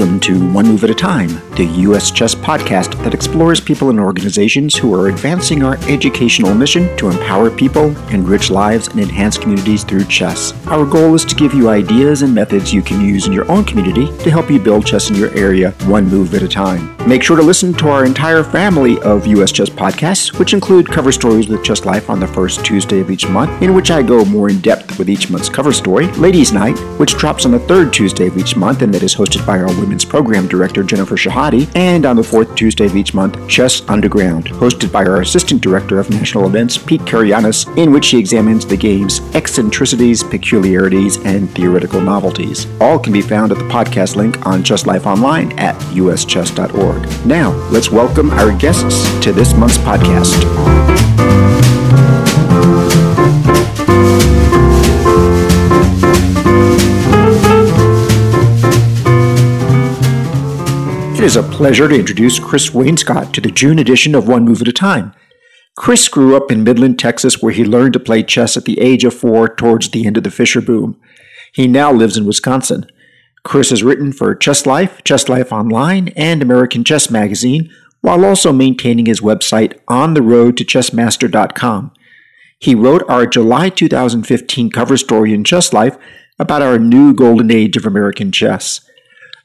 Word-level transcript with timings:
Welcome 0.00 0.20
to 0.20 0.50
One 0.54 0.66
Move 0.66 0.82
at 0.82 0.88
a 0.88 0.94
Time, 0.94 1.28
the 1.56 1.66
U.S. 1.80 2.10
Chess 2.10 2.34
podcast 2.34 2.96
that 3.04 3.12
explores 3.12 3.60
people 3.60 3.90
and 3.90 4.00
organizations 4.00 4.74
who 4.74 4.94
are 4.94 5.08
advancing 5.08 5.62
our 5.62 5.76
educational 5.90 6.54
mission 6.54 6.96
to 6.96 7.10
empower 7.10 7.50
people, 7.50 7.94
enrich 8.08 8.50
lives, 8.50 8.88
and 8.88 8.98
enhance 8.98 9.36
communities 9.36 9.84
through 9.84 10.06
chess. 10.06 10.54
Our 10.68 10.86
goal 10.86 11.14
is 11.14 11.26
to 11.26 11.34
give 11.34 11.52
you 11.52 11.68
ideas 11.68 12.22
and 12.22 12.34
methods 12.34 12.72
you 12.72 12.80
can 12.80 13.04
use 13.04 13.26
in 13.26 13.34
your 13.34 13.46
own 13.50 13.62
community 13.62 14.06
to 14.24 14.30
help 14.30 14.50
you 14.50 14.58
build 14.58 14.86
chess 14.86 15.10
in 15.10 15.16
your 15.16 15.36
area 15.36 15.72
one 15.84 16.08
move 16.08 16.32
at 16.32 16.40
a 16.40 16.48
time. 16.48 16.96
Make 17.06 17.22
sure 17.22 17.36
to 17.36 17.42
listen 17.42 17.74
to 17.74 17.90
our 17.90 18.06
entire 18.06 18.42
family 18.42 18.98
of 19.00 19.26
U.S. 19.26 19.52
Chess 19.52 19.68
podcasts, 19.68 20.38
which 20.38 20.54
include 20.54 20.86
cover 20.86 21.12
stories 21.12 21.48
with 21.48 21.62
Chess 21.62 21.84
Life 21.84 22.08
on 22.08 22.20
the 22.20 22.26
first 22.26 22.64
Tuesday 22.64 23.00
of 23.00 23.10
each 23.10 23.28
month, 23.28 23.62
in 23.62 23.74
which 23.74 23.90
I 23.90 24.02
go 24.02 24.24
more 24.24 24.48
in 24.48 24.60
depth 24.60 24.98
with 24.98 25.10
each 25.10 25.28
month's 25.28 25.50
cover 25.50 25.74
story, 25.74 26.06
Ladies 26.12 26.52
Night, 26.52 26.78
which 26.98 27.16
drops 27.18 27.44
on 27.44 27.52
the 27.52 27.58
third 27.58 27.92
Tuesday 27.92 28.28
of 28.28 28.38
each 28.38 28.56
month 28.56 28.80
and 28.80 28.94
that 28.94 29.02
is 29.02 29.14
hosted 29.14 29.46
by 29.46 29.58
our 29.58 29.68
Program 30.04 30.46
Director 30.46 30.82
Jennifer 30.82 31.16
Shahade, 31.16 31.70
and 31.74 32.06
on 32.06 32.16
the 32.16 32.22
fourth 32.22 32.54
Tuesday 32.54 32.86
of 32.86 32.96
each 32.96 33.14
month, 33.14 33.48
Chess 33.48 33.82
Underground, 33.88 34.46
hosted 34.46 34.92
by 34.92 35.04
our 35.04 35.20
Assistant 35.20 35.60
Director 35.60 35.98
of 35.98 36.08
National 36.10 36.46
Events, 36.46 36.78
Pete 36.78 37.00
Karagianis, 37.02 37.66
in 37.76 37.92
which 37.92 38.04
she 38.04 38.18
examines 38.18 38.64
the 38.64 38.76
game's 38.76 39.20
eccentricities, 39.34 40.22
peculiarities, 40.22 41.16
and 41.24 41.50
theoretical 41.50 42.00
novelties. 42.00 42.66
All 42.80 42.98
can 42.98 43.12
be 43.12 43.22
found 43.22 43.52
at 43.52 43.58
the 43.58 43.64
podcast 43.64 44.16
link 44.16 44.46
on 44.46 44.62
Chess 44.62 44.86
Life 44.86 45.06
Online 45.06 45.52
at 45.58 45.74
uschess.org. 45.94 47.26
Now, 47.26 47.50
let's 47.70 47.90
welcome 47.90 48.30
our 48.30 48.56
guests 48.56 49.08
to 49.24 49.32
this 49.32 49.54
month's 49.54 49.78
podcast. 49.78 50.40
It 61.20 61.24
is 61.24 61.36
a 61.36 61.42
pleasure 61.42 61.86
to 61.86 61.94
introduce 61.94 62.38
Chris 62.38 62.70
Wainscott 62.70 63.34
to 63.34 63.42
the 63.42 63.50
June 63.50 63.78
edition 63.78 64.14
of 64.14 64.26
One 64.26 64.46
Move 64.46 64.62
at 64.62 64.68
a 64.68 64.72
Time. 64.72 65.12
Chris 65.76 66.08
grew 66.08 66.34
up 66.34 66.50
in 66.50 66.64
Midland, 66.64 66.98
Texas, 66.98 67.42
where 67.42 67.52
he 67.52 67.62
learned 67.62 67.92
to 67.92 68.00
play 68.00 68.22
chess 68.22 68.56
at 68.56 68.64
the 68.64 68.80
age 68.80 69.04
of 69.04 69.12
four 69.12 69.46
towards 69.46 69.90
the 69.90 70.06
end 70.06 70.16
of 70.16 70.22
the 70.22 70.30
Fischer 70.30 70.62
boom. 70.62 70.98
He 71.52 71.68
now 71.68 71.92
lives 71.92 72.16
in 72.16 72.24
Wisconsin. 72.24 72.86
Chris 73.44 73.68
has 73.68 73.82
written 73.82 74.14
for 74.14 74.34
Chess 74.34 74.64
Life, 74.64 75.04
Chess 75.04 75.28
Life 75.28 75.52
Online, 75.52 76.08
and 76.16 76.40
American 76.40 76.84
Chess 76.84 77.10
Magazine, 77.10 77.70
while 78.00 78.24
also 78.24 78.50
maintaining 78.50 79.04
his 79.04 79.20
website 79.20 79.78
on 79.88 80.14
the 80.14 80.22
road 80.22 80.56
to 80.56 80.64
chessmaster.com. 80.64 81.92
He 82.58 82.74
wrote 82.74 83.02
our 83.10 83.26
July 83.26 83.68
2015 83.68 84.70
cover 84.70 84.96
story 84.96 85.34
in 85.34 85.44
Chess 85.44 85.74
Life 85.74 85.98
about 86.38 86.62
our 86.62 86.78
new 86.78 87.12
golden 87.12 87.50
age 87.50 87.76
of 87.76 87.84
American 87.84 88.32
chess. 88.32 88.80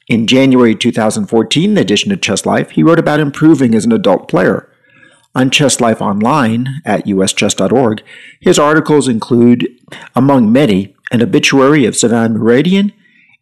In 0.08 0.28
January 0.28 0.76
2014 0.76 1.78
edition 1.78 2.12
of 2.12 2.22
Chess 2.22 2.46
Life, 2.46 2.72
he 2.72 2.84
wrote 2.84 3.00
about 3.00 3.20
improving 3.20 3.74
as 3.74 3.86
an 3.86 3.92
adult 3.92 4.28
player. 4.28 4.70
On 5.34 5.50
Chess 5.50 5.82
Life 5.82 6.00
Online 6.00 6.82
at 6.86 7.06
uschess.org, 7.06 8.04
his 8.40 8.60
articles 8.60 9.08
include, 9.08 9.68
among 10.16 10.52
many, 10.52 10.96
an 11.12 11.24
obituary 11.24 11.86
of 11.86 11.96
Sevan 11.96 12.38
Muradian, 12.38 12.94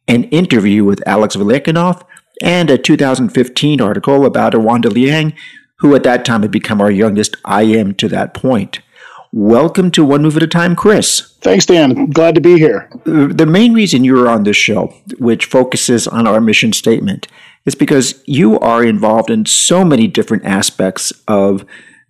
an 0.08 0.24
interview 0.26 0.86
with 0.86 1.06
Alex 1.06 1.36
Velyakinov, 1.36 2.02
and 2.42 2.70
a 2.70 2.78
2015 2.78 3.82
article 3.82 4.26
about 4.26 4.54
Awonder 4.54 4.92
Liang, 4.92 5.34
who 5.80 5.94
at 5.96 6.04
that 6.04 6.24
time 6.24 6.44
had 6.44 6.52
become 6.52 6.80
our 6.80 6.92
youngest 6.92 7.36
IM 7.46 7.94
to 7.96 8.08
that 8.08 8.34
point. 8.34 8.80
Welcome 9.34 9.92
to 9.92 10.06
One 10.06 10.22
Move 10.22 10.38
at 10.38 10.44
a 10.44 10.48
Time, 10.48 10.78
Chris. 10.78 11.33
Thanks, 11.44 11.66
Dan. 11.66 12.10
Glad 12.10 12.36
to 12.36 12.42
be 12.42 12.58
here. 12.58 12.90
The 13.04 13.46
main 13.46 13.74
reason 13.74 14.06
you're 14.06 14.30
on 14.30 14.44
this 14.44 14.56
show, 14.56 14.96
which 15.20 15.46
focuses 15.46 16.08
on 16.08 16.26
our 16.26 16.40
mission 16.40 16.72
statement, 16.72 17.28
is 17.66 17.76
because 17.76 18.24
you 18.26 18.58
are 18.60 18.84
involved 18.84 19.30
in 19.30 19.46
so 19.46 19.84
many 19.84 20.08
different 20.08 20.46
aspects 20.46 21.12
of 21.28 21.66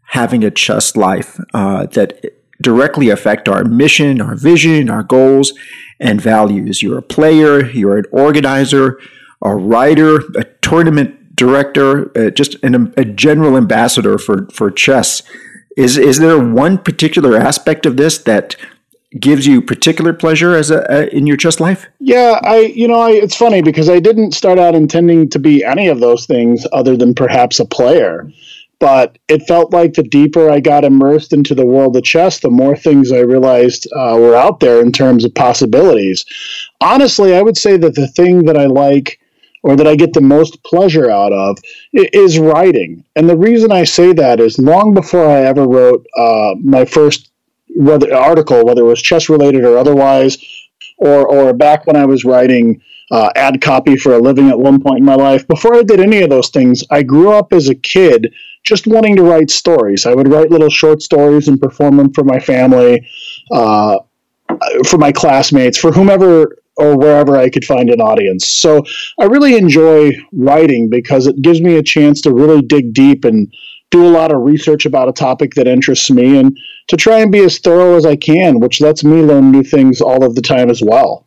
having 0.10 0.44
a 0.44 0.52
chess 0.52 0.96
life 0.96 1.40
uh, 1.56 1.88
that 1.88 2.24
directly 2.62 3.10
affect 3.10 3.50
our 3.50 3.64
mission, 3.64 4.22
our 4.22 4.36
vision, 4.36 4.88
our 4.88 5.02
goals, 5.02 5.54
and 6.00 6.22
values. 6.22 6.84
You're 6.84 7.00
a 7.00 7.02
player, 7.04 7.66
you're 7.72 7.98
an 7.98 8.06
organizer, 8.12 9.00
a 9.42 9.56
writer, 9.56 10.18
a 10.38 10.44
tournament 10.62 11.36
director, 11.36 12.16
uh, 12.16 12.30
just 12.30 12.56
an, 12.64 12.94
a 12.98 13.04
general 13.04 13.58
ambassador 13.58 14.20
for, 14.20 14.48
for 14.54 14.70
chess. 14.70 15.24
Is 15.76 15.98
is 15.98 16.20
there 16.20 16.38
one 16.38 16.78
particular 16.78 17.36
aspect 17.36 17.88
of 17.88 17.98
this 17.98 18.20
that 18.20 18.56
gives 19.20 19.46
you 19.46 19.62
particular 19.62 20.14
pleasure 20.14 20.56
as 20.56 20.72
a, 20.72 20.86
a, 20.90 21.16
in 21.16 21.28
your 21.28 21.38
chess 21.38 21.60
life? 21.60 21.88
Yeah, 22.00 22.40
I 22.44 22.60
you 22.62 22.88
know 22.88 23.00
I, 23.00 23.12
it's 23.12 23.36
funny 23.36 23.62
because 23.62 23.90
I 23.90 24.00
didn't 24.00 24.34
start 24.34 24.60
out 24.60 24.76
intending 24.76 25.30
to 25.30 25.40
be 25.40 25.64
any 25.64 25.88
of 25.88 26.00
those 26.00 26.26
things 26.26 26.66
other 26.72 26.98
than 26.98 27.14
perhaps 27.14 27.60
a 27.60 27.66
player. 27.66 28.30
But 28.80 29.18
it 29.30 29.48
felt 29.48 29.72
like 29.72 29.94
the 29.94 30.04
deeper 30.04 30.50
I 30.50 30.60
got 30.60 30.84
immersed 30.84 31.32
into 31.32 31.56
the 31.56 31.66
world 31.66 31.96
of 31.96 32.04
chess, 32.04 32.42
the 32.42 32.50
more 32.50 32.76
things 32.76 33.14
I 33.14 33.20
realized 33.20 33.88
uh, 33.96 34.18
were 34.20 34.36
out 34.36 34.60
there 34.60 34.82
in 34.82 34.92
terms 34.92 35.24
of 35.24 35.34
possibilities. 35.34 36.26
Honestly, 36.82 37.34
I 37.34 37.42
would 37.42 37.56
say 37.56 37.78
that 37.78 37.96
the 37.96 38.10
thing 38.10 38.44
that 38.44 38.58
I 38.58 38.66
like 38.66 39.22
or 39.62 39.78
that 39.78 39.88
I 39.88 39.96
get 39.96 40.12
the 40.12 40.22
most 40.22 40.62
pleasure 40.64 41.10
out 41.10 41.32
of 41.32 41.58
is 41.94 42.38
writing. 42.38 43.06
And 43.16 43.30
the 43.30 43.38
reason 43.38 43.72
I 43.72 43.86
say 43.86 44.12
that 44.12 44.42
is 44.42 44.60
long 44.60 44.94
before 44.94 45.26
I 45.26 45.44
ever 45.44 45.66
wrote 45.66 46.06
uh, 46.18 46.56
my 46.62 46.84
first 46.84 47.32
whether 47.76 48.14
article, 48.14 48.66
whether 48.66 48.82
it 48.82 48.86
was 48.86 49.02
chess 49.02 49.30
related 49.30 49.64
or 49.64 49.78
otherwise, 49.78 50.38
or 50.98 51.28
or 51.28 51.54
back 51.54 51.88
when 51.88 51.96
I 51.96 52.06
was 52.06 52.26
writing 52.26 52.82
uh, 53.12 53.30
ad 53.36 53.62
copy 53.62 53.96
for 53.96 54.14
a 54.14 54.20
living 54.20 54.50
at 54.50 54.60
one 54.60 54.82
point 54.82 55.00
in 55.00 55.06
my 55.06 55.16
life. 55.16 55.48
Before 55.48 55.76
I 55.76 55.84
did 55.84 56.00
any 56.00 56.22
of 56.22 56.30
those 56.30 56.50
things, 56.50 56.84
I 56.90 57.04
grew 57.04 57.32
up 57.32 57.54
as 57.54 57.70
a 57.70 57.76
kid 57.76 58.34
just 58.64 58.88
wanting 58.88 59.16
to 59.18 59.24
write 59.24 59.52
stories. 59.52 60.06
I 60.06 60.14
would 60.14 60.28
write 60.28 60.50
little 60.50 60.70
short 60.70 61.02
stories 61.02 61.48
and 61.48 61.60
perform 61.60 61.98
them 61.98 62.14
for 62.14 62.24
my 62.24 62.40
family, 62.40 63.06
uh, 63.52 64.00
for 64.86 64.98
my 64.98 65.12
classmates, 65.12 65.78
for 65.78 65.92
whomever 65.92 66.58
or 66.76 66.98
wherever 66.98 67.38
I 67.38 67.50
could 67.50 67.66
find 67.66 67.90
an 67.90 68.02
audience. 68.02 68.48
So 68.48 68.84
I 69.20 69.26
really 69.26 69.56
enjoy 69.56 70.14
writing 70.32 70.90
because 70.90 71.28
it 71.28 71.42
gives 71.42 71.62
me 71.62 71.76
a 71.76 71.84
chance 71.84 72.22
to 72.22 72.34
really 72.34 72.62
dig 72.62 72.94
deep 72.94 73.26
and 73.26 73.54
do 73.94 74.06
a 74.06 74.10
lot 74.10 74.34
of 74.34 74.42
research 74.42 74.88
about 74.88 75.08
a 75.08 75.14
topic 75.14 75.54
that 75.54 75.68
interests 75.68 76.10
me 76.10 76.40
and 76.40 76.58
to 76.88 76.98
try 76.98 77.20
and 77.20 77.32
be 77.32 77.40
as 77.40 77.60
thorough 77.60 77.96
as 77.96 78.08
I 78.08 78.16
can, 78.16 78.60
which 78.60 78.82
lets 78.82 79.04
me 79.04 79.22
learn 79.22 79.52
new 79.52 79.64
things 79.64 80.02
all 80.02 80.26
of 80.26 80.34
the 80.34 80.42
time 80.42 80.72
as 80.72 80.82
well. 80.82 81.24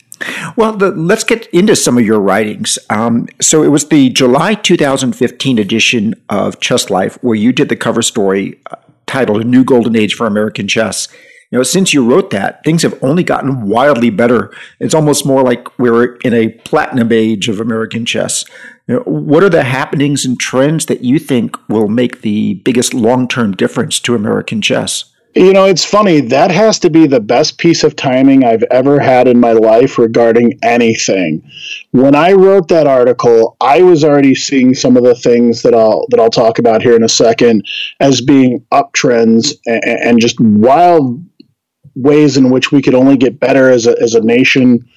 Well, 0.56 0.72
the, 0.72 0.90
let's 0.90 1.22
get 1.22 1.46
into 1.48 1.76
some 1.76 1.96
of 1.96 2.04
your 2.04 2.18
writings. 2.18 2.76
Um, 2.90 3.28
so 3.40 3.62
it 3.62 3.68
was 3.68 3.88
the 3.88 4.08
July 4.10 4.54
2015 4.54 5.58
edition 5.58 6.14
of 6.28 6.58
Chess 6.58 6.90
Life 6.90 7.22
where 7.22 7.36
you 7.36 7.52
did 7.52 7.68
the 7.68 7.76
cover 7.76 8.02
story 8.02 8.58
uh, 8.70 8.76
titled 9.06 9.42
"A 9.42 9.44
New 9.44 9.62
Golden 9.62 9.94
Age 9.94 10.14
for 10.14 10.26
American 10.26 10.66
Chess." 10.66 11.08
You 11.52 11.58
know, 11.58 11.62
since 11.62 11.94
you 11.94 12.04
wrote 12.04 12.30
that, 12.30 12.64
things 12.64 12.82
have 12.82 12.98
only 13.04 13.22
gotten 13.22 13.68
wildly 13.68 14.10
better. 14.10 14.52
It's 14.80 14.94
almost 14.94 15.24
more 15.24 15.44
like 15.44 15.78
we're 15.78 16.16
in 16.16 16.34
a 16.34 16.48
platinum 16.48 17.12
age 17.12 17.48
of 17.48 17.60
American 17.60 18.04
chess. 18.04 18.44
You 18.88 18.96
know, 18.96 19.02
what 19.02 19.42
are 19.42 19.48
the 19.48 19.64
happenings 19.64 20.24
and 20.24 20.38
trends 20.38 20.86
that 20.86 21.02
you 21.02 21.18
think 21.18 21.56
will 21.68 21.88
make 21.88 22.20
the 22.20 22.54
biggest 22.64 22.94
long 22.94 23.26
term 23.26 23.52
difference 23.52 23.98
to 24.00 24.14
American 24.14 24.62
chess? 24.62 25.12
You 25.34 25.52
know, 25.52 25.66
it's 25.66 25.84
funny. 25.84 26.20
That 26.20 26.50
has 26.50 26.78
to 26.78 26.88
be 26.88 27.06
the 27.06 27.20
best 27.20 27.58
piece 27.58 27.84
of 27.84 27.94
timing 27.94 28.42
I've 28.42 28.62
ever 28.70 28.98
had 28.98 29.28
in 29.28 29.38
my 29.38 29.52
life 29.52 29.98
regarding 29.98 30.58
anything. 30.62 31.42
When 31.90 32.14
I 32.14 32.32
wrote 32.32 32.68
that 32.68 32.86
article, 32.86 33.56
I 33.60 33.82
was 33.82 34.02
already 34.02 34.34
seeing 34.34 34.72
some 34.72 34.96
of 34.96 35.04
the 35.04 35.14
things 35.14 35.60
that 35.62 35.74
I'll 35.74 36.06
that 36.08 36.20
I'll 36.20 36.30
talk 36.30 36.58
about 36.58 36.80
here 36.80 36.96
in 36.96 37.02
a 37.02 37.08
second 37.08 37.66
as 38.00 38.22
being 38.22 38.64
uptrends 38.72 39.52
and, 39.66 39.84
and 39.84 40.20
just 40.20 40.40
wild 40.40 41.22
ways 41.96 42.36
in 42.36 42.50
which 42.50 42.72
we 42.72 42.80
could 42.80 42.94
only 42.94 43.16
get 43.16 43.40
better 43.40 43.68
as 43.70 43.86
a, 43.86 44.00
as 44.00 44.14
a 44.14 44.20
nation 44.20 44.88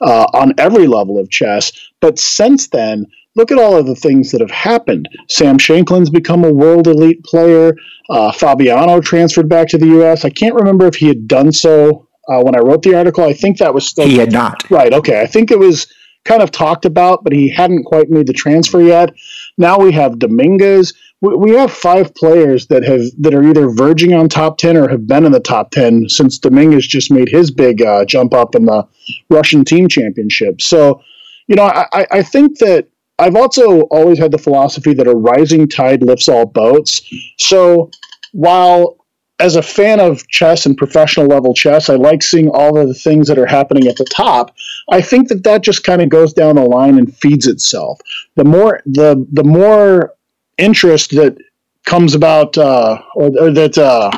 uh, 0.00 0.26
on 0.32 0.54
every 0.58 0.86
level 0.86 1.18
of 1.18 1.28
chess. 1.28 1.72
But 2.00 2.18
since 2.18 2.68
then, 2.68 3.06
look 3.34 3.50
at 3.50 3.58
all 3.58 3.76
of 3.76 3.86
the 3.86 3.94
things 3.94 4.30
that 4.30 4.40
have 4.40 4.50
happened. 4.50 5.08
Sam 5.28 5.58
Shankland's 5.58 6.10
become 6.10 6.44
a 6.44 6.52
world 6.52 6.86
elite 6.86 7.22
player. 7.24 7.74
Uh, 8.10 8.32
Fabiano 8.32 9.00
transferred 9.00 9.48
back 9.48 9.68
to 9.68 9.78
the 9.78 9.86
U.S. 9.86 10.24
I 10.24 10.30
can't 10.30 10.54
remember 10.54 10.86
if 10.86 10.96
he 10.96 11.08
had 11.08 11.26
done 11.28 11.52
so 11.52 12.08
uh, 12.28 12.42
when 12.42 12.54
I 12.54 12.60
wrote 12.60 12.82
the 12.82 12.94
article. 12.94 13.24
I 13.24 13.32
think 13.32 13.58
that 13.58 13.74
was 13.74 13.86
still. 13.86 14.06
He 14.06 14.18
had 14.18 14.32
not. 14.32 14.68
Right. 14.70 14.92
Okay. 14.92 15.20
I 15.20 15.26
think 15.26 15.50
it 15.50 15.58
was 15.58 15.92
kind 16.24 16.42
of 16.42 16.52
talked 16.52 16.84
about, 16.84 17.24
but 17.24 17.32
he 17.32 17.48
hadn't 17.48 17.84
quite 17.84 18.08
made 18.10 18.26
the 18.26 18.32
transfer 18.32 18.80
yet. 18.80 19.12
Now 19.58 19.78
we 19.78 19.92
have 19.92 20.18
Dominguez 20.18 20.92
we 21.22 21.52
have 21.52 21.72
five 21.72 22.12
players 22.16 22.66
that 22.66 22.82
have 22.82 23.02
that 23.20 23.32
are 23.32 23.44
either 23.44 23.70
verging 23.70 24.12
on 24.12 24.28
top 24.28 24.58
ten 24.58 24.76
or 24.76 24.88
have 24.88 25.06
been 25.06 25.24
in 25.24 25.30
the 25.30 25.40
top 25.40 25.70
ten 25.70 26.08
since 26.08 26.36
Dominguez 26.38 26.86
just 26.86 27.12
made 27.12 27.28
his 27.28 27.52
big 27.52 27.80
uh, 27.80 28.04
jump 28.04 28.34
up 28.34 28.56
in 28.56 28.66
the 28.66 28.86
Russian 29.30 29.64
team 29.64 29.88
championship. 29.88 30.60
So, 30.60 31.00
you 31.46 31.54
know, 31.54 31.64
I, 31.64 32.06
I 32.10 32.22
think 32.22 32.58
that 32.58 32.88
I've 33.18 33.36
also 33.36 33.82
always 33.82 34.18
had 34.18 34.32
the 34.32 34.38
philosophy 34.38 34.94
that 34.94 35.06
a 35.06 35.14
rising 35.14 35.68
tide 35.68 36.02
lifts 36.02 36.28
all 36.28 36.46
boats. 36.46 37.02
So, 37.38 37.90
while 38.32 38.96
as 39.38 39.56
a 39.56 39.62
fan 39.62 39.98
of 40.00 40.26
chess 40.28 40.66
and 40.66 40.76
professional 40.76 41.26
level 41.26 41.52
chess, 41.52 41.90
I 41.90 41.96
like 41.96 42.22
seeing 42.22 42.48
all 42.48 42.78
of 42.78 42.88
the 42.88 42.94
things 42.94 43.28
that 43.28 43.38
are 43.38 43.46
happening 43.46 43.88
at 43.88 43.96
the 43.96 44.04
top. 44.04 44.54
I 44.90 45.00
think 45.00 45.28
that 45.28 45.42
that 45.44 45.62
just 45.62 45.84
kind 45.84 46.00
of 46.00 46.08
goes 46.08 46.32
down 46.32 46.56
the 46.56 46.62
line 46.62 46.96
and 46.96 47.14
feeds 47.16 47.46
itself. 47.46 48.00
The 48.36 48.44
more 48.44 48.80
the 48.86 49.26
the 49.32 49.44
more 49.44 50.14
interest 50.58 51.10
that 51.16 51.36
comes 51.84 52.14
about, 52.14 52.56
uh, 52.56 53.02
or, 53.16 53.26
or, 53.40 53.50
that 53.50 53.76
uh, 53.76 54.10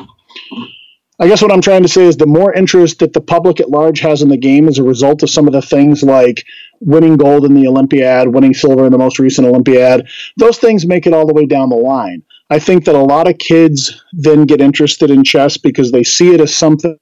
I 1.18 1.28
guess 1.28 1.40
what 1.40 1.52
I'm 1.52 1.62
trying 1.62 1.82
to 1.82 1.88
say 1.88 2.04
is 2.04 2.16
the 2.16 2.26
more 2.26 2.52
interest 2.52 2.98
that 2.98 3.12
the 3.12 3.20
public 3.20 3.60
at 3.60 3.70
large 3.70 4.00
has 4.00 4.20
in 4.20 4.28
the 4.28 4.36
game 4.36 4.68
as 4.68 4.78
a 4.78 4.82
result 4.82 5.22
of 5.22 5.30
some 5.30 5.46
of 5.46 5.52
the 5.52 5.62
things 5.62 6.02
like 6.02 6.44
winning 6.84 7.16
gold 7.16 7.44
in 7.44 7.54
the 7.54 7.66
Olympiad, 7.66 8.28
winning 8.28 8.54
silver 8.54 8.86
in 8.86 8.92
the 8.92 8.98
most 8.98 9.18
recent 9.18 9.46
Olympiad, 9.46 10.06
those 10.36 10.58
things 10.58 10.86
make 10.86 11.06
it 11.06 11.12
all 11.12 11.26
the 11.26 11.32
way 11.32 11.46
down 11.46 11.70
the 11.70 11.76
line. 11.76 12.22
I 12.50 12.58
think 12.58 12.84
that 12.84 12.94
a 12.94 13.02
lot 13.02 13.28
of 13.28 13.38
kids 13.38 14.04
then 14.12 14.44
get 14.44 14.60
interested 14.60 15.10
in 15.10 15.24
chess 15.24 15.56
because 15.56 15.90
they 15.92 16.04
see 16.04 16.34
it 16.34 16.40
as 16.40 16.54
something 16.54 16.98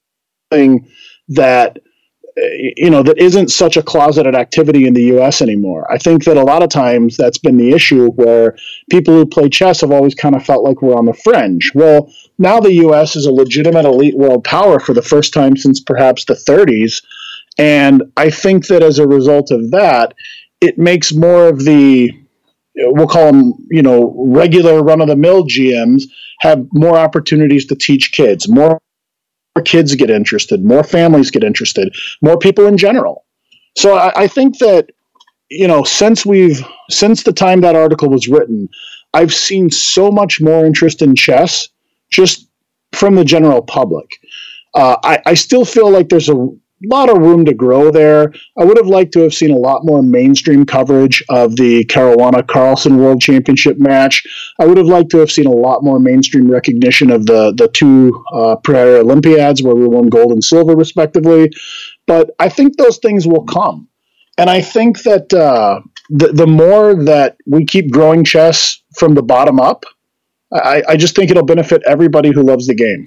that 1.29 1.79
you 2.76 2.88
know 2.88 3.02
that 3.02 3.19
isn't 3.19 3.50
such 3.50 3.76
a 3.76 3.82
closeted 3.82 4.34
activity 4.34 4.87
in 4.87 4.94
the 4.94 5.19
US 5.19 5.43
anymore. 5.43 5.90
I 5.93 5.99
think 5.99 6.25
that 6.25 6.37
a 6.37 6.43
lot 6.43 6.62
of 6.62 6.70
times 6.70 7.17
that's 7.17 7.38
been 7.38 7.58
the 7.58 7.73
issue 7.73 8.11
where 8.12 8.56
people 8.90 9.14
who 9.14 9.26
play 9.26 9.49
chess 9.49 9.82
have 9.82 9.90
always 9.90 10.14
kind 10.14 10.34
of 10.34 10.44
felt 10.44 10.64
like 10.64 10.81
we're 10.81 10.96
on 10.96 11.06
the 11.06 11.12
fringe. 11.12 11.73
Well, 11.75 12.11
now 12.38 12.61
the 12.61 12.73
US 12.87 13.17
is 13.17 13.26
a 13.26 13.32
legitimate 13.32 13.84
elite 13.84 14.17
world 14.17 14.44
power 14.44 14.81
for 14.81 14.94
the 14.94 15.02
first 15.02 15.34
time 15.34 15.56
since 15.56 15.81
perhaps 15.81 16.25
the 16.25 16.34
30s, 16.34 17.02
and 17.58 18.02
I 18.16 18.31
think 18.31 18.66
that 18.69 18.82
as 18.82 18.99
a 18.99 19.06
result 19.06 19.50
of 19.50 19.70
that, 19.72 20.14
it 20.60 20.78
makes 20.78 21.12
more 21.12 21.49
of 21.49 21.64
the 21.64 22.12
we'll 22.75 23.06
call 23.06 23.26
them, 23.26 23.54
you 23.70 23.82
know, 23.82 24.14
regular 24.16 24.82
run 24.82 25.00
of 25.00 25.08
the 25.08 25.16
mill 25.16 25.44
GMs 25.44 26.04
have 26.40 26.66
more 26.72 26.96
opportunities 26.96 27.66
to 27.66 27.75
teach 27.75 28.12
kids, 28.12 28.49
more 28.49 28.81
kids 29.64 29.94
get 29.94 30.10
interested, 30.10 30.64
more 30.64 30.82
families 30.82 31.31
get 31.31 31.44
interested, 31.44 31.94
more 32.22 32.38
people 32.38 32.66
in 32.66 32.78
general. 32.78 33.25
So 33.76 33.96
I, 33.96 34.22
I 34.22 34.26
think 34.26 34.58
that, 34.58 34.90
you 35.50 35.69
know, 35.69 35.84
since 35.84 36.25
we've, 36.25 36.64
since 36.88 37.22
the 37.22 37.32
time 37.32 37.60
that 37.60 37.76
article 37.76 38.08
was 38.08 38.28
written, 38.28 38.69
I've 39.12 39.34
seen 39.34 39.70
so 39.70 40.10
much 40.10 40.40
more 40.40 40.64
interest 40.64 41.02
in 41.02 41.14
chess 41.14 41.69
just 42.10 42.48
from 42.93 43.14
the 43.14 43.25
general 43.25 43.62
public. 43.62 44.06
Uh, 44.75 44.96
I, 45.05 45.20
I 45.26 45.34
still 45.34 45.66
feel 45.66 45.90
like 45.90 46.08
there's 46.08 46.31
a 46.31 46.48
lot 46.90 47.08
of 47.08 47.19
room 47.19 47.44
to 47.44 47.55
grow 47.55 47.90
there. 47.90 48.32
I 48.58 48.64
would 48.64 48.76
have 48.76 48.87
liked 48.87 49.12
to 49.12 49.20
have 49.20 49.34
seen 49.34 49.50
a 49.50 49.56
lot 49.56 49.84
more 49.84 50.02
mainstream 50.02 50.64
coverage 50.64 51.23
of 51.29 51.56
the 51.56 51.84
Caruana 51.87 52.46
Carlsen 52.46 52.99
World 52.99 53.20
Championship 53.20 53.79
match. 53.79 54.23
I 54.58 54.67
would 54.67 54.79
have 54.79 54.87
liked 54.87 55.11
to 55.11 55.19
have 55.19 55.31
seen 55.31 55.46
a 55.46 55.52
lot 55.52 55.82
more 55.82 55.99
mainstream 55.99 56.50
recognition 56.50 57.11
of 57.11 57.26
the 57.26 57.52
the 57.56 57.69
two 57.69 58.25
uh, 58.34 58.56
prior 58.56 58.99
Olympiads 58.99 59.62
where 59.62 59.75
we 59.75 59.87
won 59.87 60.08
gold 60.08 60.32
and 60.32 60.43
silver 60.43 60.75
respectively. 60.75 61.50
But 62.06 62.31
I 62.38 62.49
think 62.49 62.76
those 62.76 62.99
things 62.99 63.26
will 63.26 63.44
come, 63.44 63.88
and 64.38 64.50
I 64.50 64.61
think 64.61 65.02
that 65.02 65.32
uh, 65.32 65.81
the 66.11 66.29
the 66.29 66.46
more 66.46 66.94
that 67.05 67.37
we 67.46 67.64
keep 67.64 67.90
growing 67.90 68.25
chess 68.25 68.82
from 68.96 69.14
the 69.14 69.23
bottom 69.23 69.61
up. 69.61 69.84
I, 70.55 70.82
I 70.87 70.96
just 70.96 71.17
think 71.17 71.31
it'll 71.31 71.46
benefit 71.46 71.82
everybody 71.87 72.31
who 72.31 72.43
loves 72.43 72.67
the 72.67 72.75
game. 72.75 73.06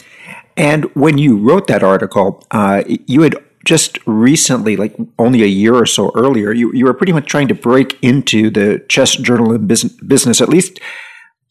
And 0.57 0.85
when 0.95 1.17
you 1.17 1.37
wrote 1.37 1.67
that 1.67 1.83
article, 1.83 2.43
uh, 2.51 2.83
you 2.87 3.21
had 3.21 3.35
just 3.65 3.99
recently, 4.05 4.77
like 4.77 4.95
only 5.19 5.43
a 5.43 5.47
year 5.47 5.75
or 5.75 5.85
so 5.85 6.11
earlier, 6.15 6.53
you, 6.53 6.71
you 6.73 6.85
were 6.85 6.93
pretty 6.93 7.11
much 7.11 7.25
trying 7.25 7.47
to 7.47 7.55
break 7.55 7.97
into 8.01 8.49
the 8.49 8.85
chess 8.87 9.15
journalism 9.15 9.67
business, 10.07 10.39
at 10.39 10.49
least 10.49 10.79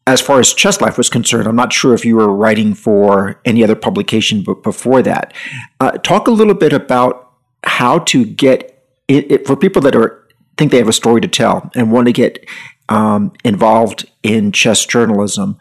as 0.07 0.21
far 0.21 0.39
as 0.39 0.53
chess 0.53 0.81
life 0.81 0.97
was 0.97 1.09
concerned. 1.09 1.49
I'm 1.49 1.57
not 1.57 1.73
sure 1.73 1.95
if 1.95 2.05
you 2.05 2.17
were 2.17 2.33
writing 2.33 2.75
for 2.75 3.41
any 3.45 3.65
other 3.65 3.75
publication 3.75 4.45
before 4.63 5.03
that. 5.03 5.33
Uh, 5.81 5.93
talk 5.93 6.29
a 6.29 6.31
little 6.31 6.55
bit 6.55 6.73
about 6.73 7.33
how 7.65 7.99
to 8.01 8.25
get 8.25 8.85
it, 9.09 9.31
it, 9.31 9.47
for 9.47 9.57
people 9.57 9.83
that 9.83 9.97
are 9.97 10.27
think 10.57 10.71
they 10.71 10.79
have 10.79 10.89
a 10.89 10.93
story 10.93 11.21
to 11.21 11.29
tell 11.29 11.71
and 11.75 11.91
want 11.91 12.07
to 12.07 12.13
get 12.13 12.47
um, 12.89 13.33
involved 13.45 14.09
in 14.23 14.53
chess 14.53 14.87
journalism. 14.87 15.57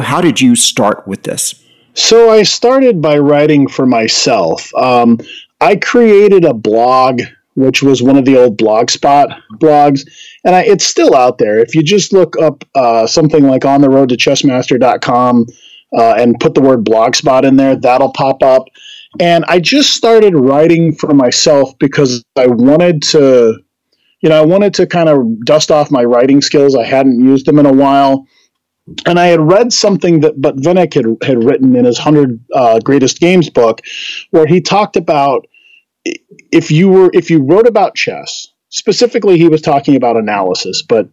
How 0.00 0.20
did 0.20 0.40
you 0.40 0.56
start 0.56 1.06
with 1.06 1.22
this? 1.22 1.62
So 1.94 2.30
I 2.30 2.42
started 2.42 3.00
by 3.00 3.18
writing 3.18 3.68
for 3.68 3.86
myself. 3.86 4.74
Um, 4.74 5.20
I 5.64 5.76
created 5.76 6.44
a 6.44 6.52
blog, 6.52 7.22
which 7.54 7.82
was 7.82 8.02
one 8.02 8.18
of 8.18 8.26
the 8.26 8.36
old 8.36 8.58
Blogspot 8.58 9.34
blogs, 9.54 10.06
and 10.44 10.54
I, 10.54 10.60
it's 10.64 10.84
still 10.84 11.14
out 11.14 11.38
there. 11.38 11.58
If 11.58 11.74
you 11.74 11.82
just 11.82 12.12
look 12.12 12.36
up 12.38 12.64
uh, 12.74 13.06
something 13.06 13.44
like 13.44 13.64
on 13.64 13.80
the 13.80 13.88
road 13.88 14.10
to 14.10 14.16
chessmaster.com 14.16 15.46
uh, 15.96 16.14
and 16.18 16.38
put 16.38 16.52
the 16.52 16.60
word 16.60 16.84
blogspot 16.84 17.44
in 17.44 17.56
there, 17.56 17.76
that'll 17.76 18.12
pop 18.12 18.42
up. 18.42 18.66
And 19.20 19.46
I 19.48 19.58
just 19.58 19.94
started 19.94 20.34
writing 20.34 20.94
for 20.94 21.14
myself 21.14 21.70
because 21.78 22.22
I 22.36 22.46
wanted 22.46 23.02
to, 23.14 23.58
you 24.20 24.28
know, 24.28 24.42
I 24.42 24.44
wanted 24.44 24.74
to 24.74 24.86
kind 24.86 25.08
of 25.08 25.46
dust 25.46 25.70
off 25.70 25.90
my 25.90 26.04
writing 26.04 26.42
skills. 26.42 26.76
I 26.76 26.84
hadn't 26.84 27.24
used 27.24 27.46
them 27.46 27.58
in 27.58 27.64
a 27.64 27.72
while 27.72 28.26
and 29.06 29.18
I 29.18 29.28
had 29.28 29.40
read 29.40 29.72
something 29.72 30.20
that 30.20 30.40
Botvinnik 30.42 30.92
had, 30.92 31.06
had 31.26 31.42
written 31.42 31.74
in 31.74 31.86
his 31.86 31.98
100 31.98 32.38
uh, 32.54 32.80
Greatest 32.80 33.18
Games 33.18 33.48
book, 33.48 33.80
where 34.30 34.46
he 34.46 34.60
talked 34.60 34.96
about 34.96 35.46
if 36.04 36.70
you 36.70 36.88
were 36.88 37.10
if 37.12 37.30
you 37.30 37.42
wrote 37.42 37.66
about 37.66 37.94
chess 37.94 38.48
specifically 38.68 39.38
he 39.38 39.48
was 39.48 39.62
talking 39.62 39.96
about 39.96 40.16
analysis 40.16 40.82
but 40.82 41.08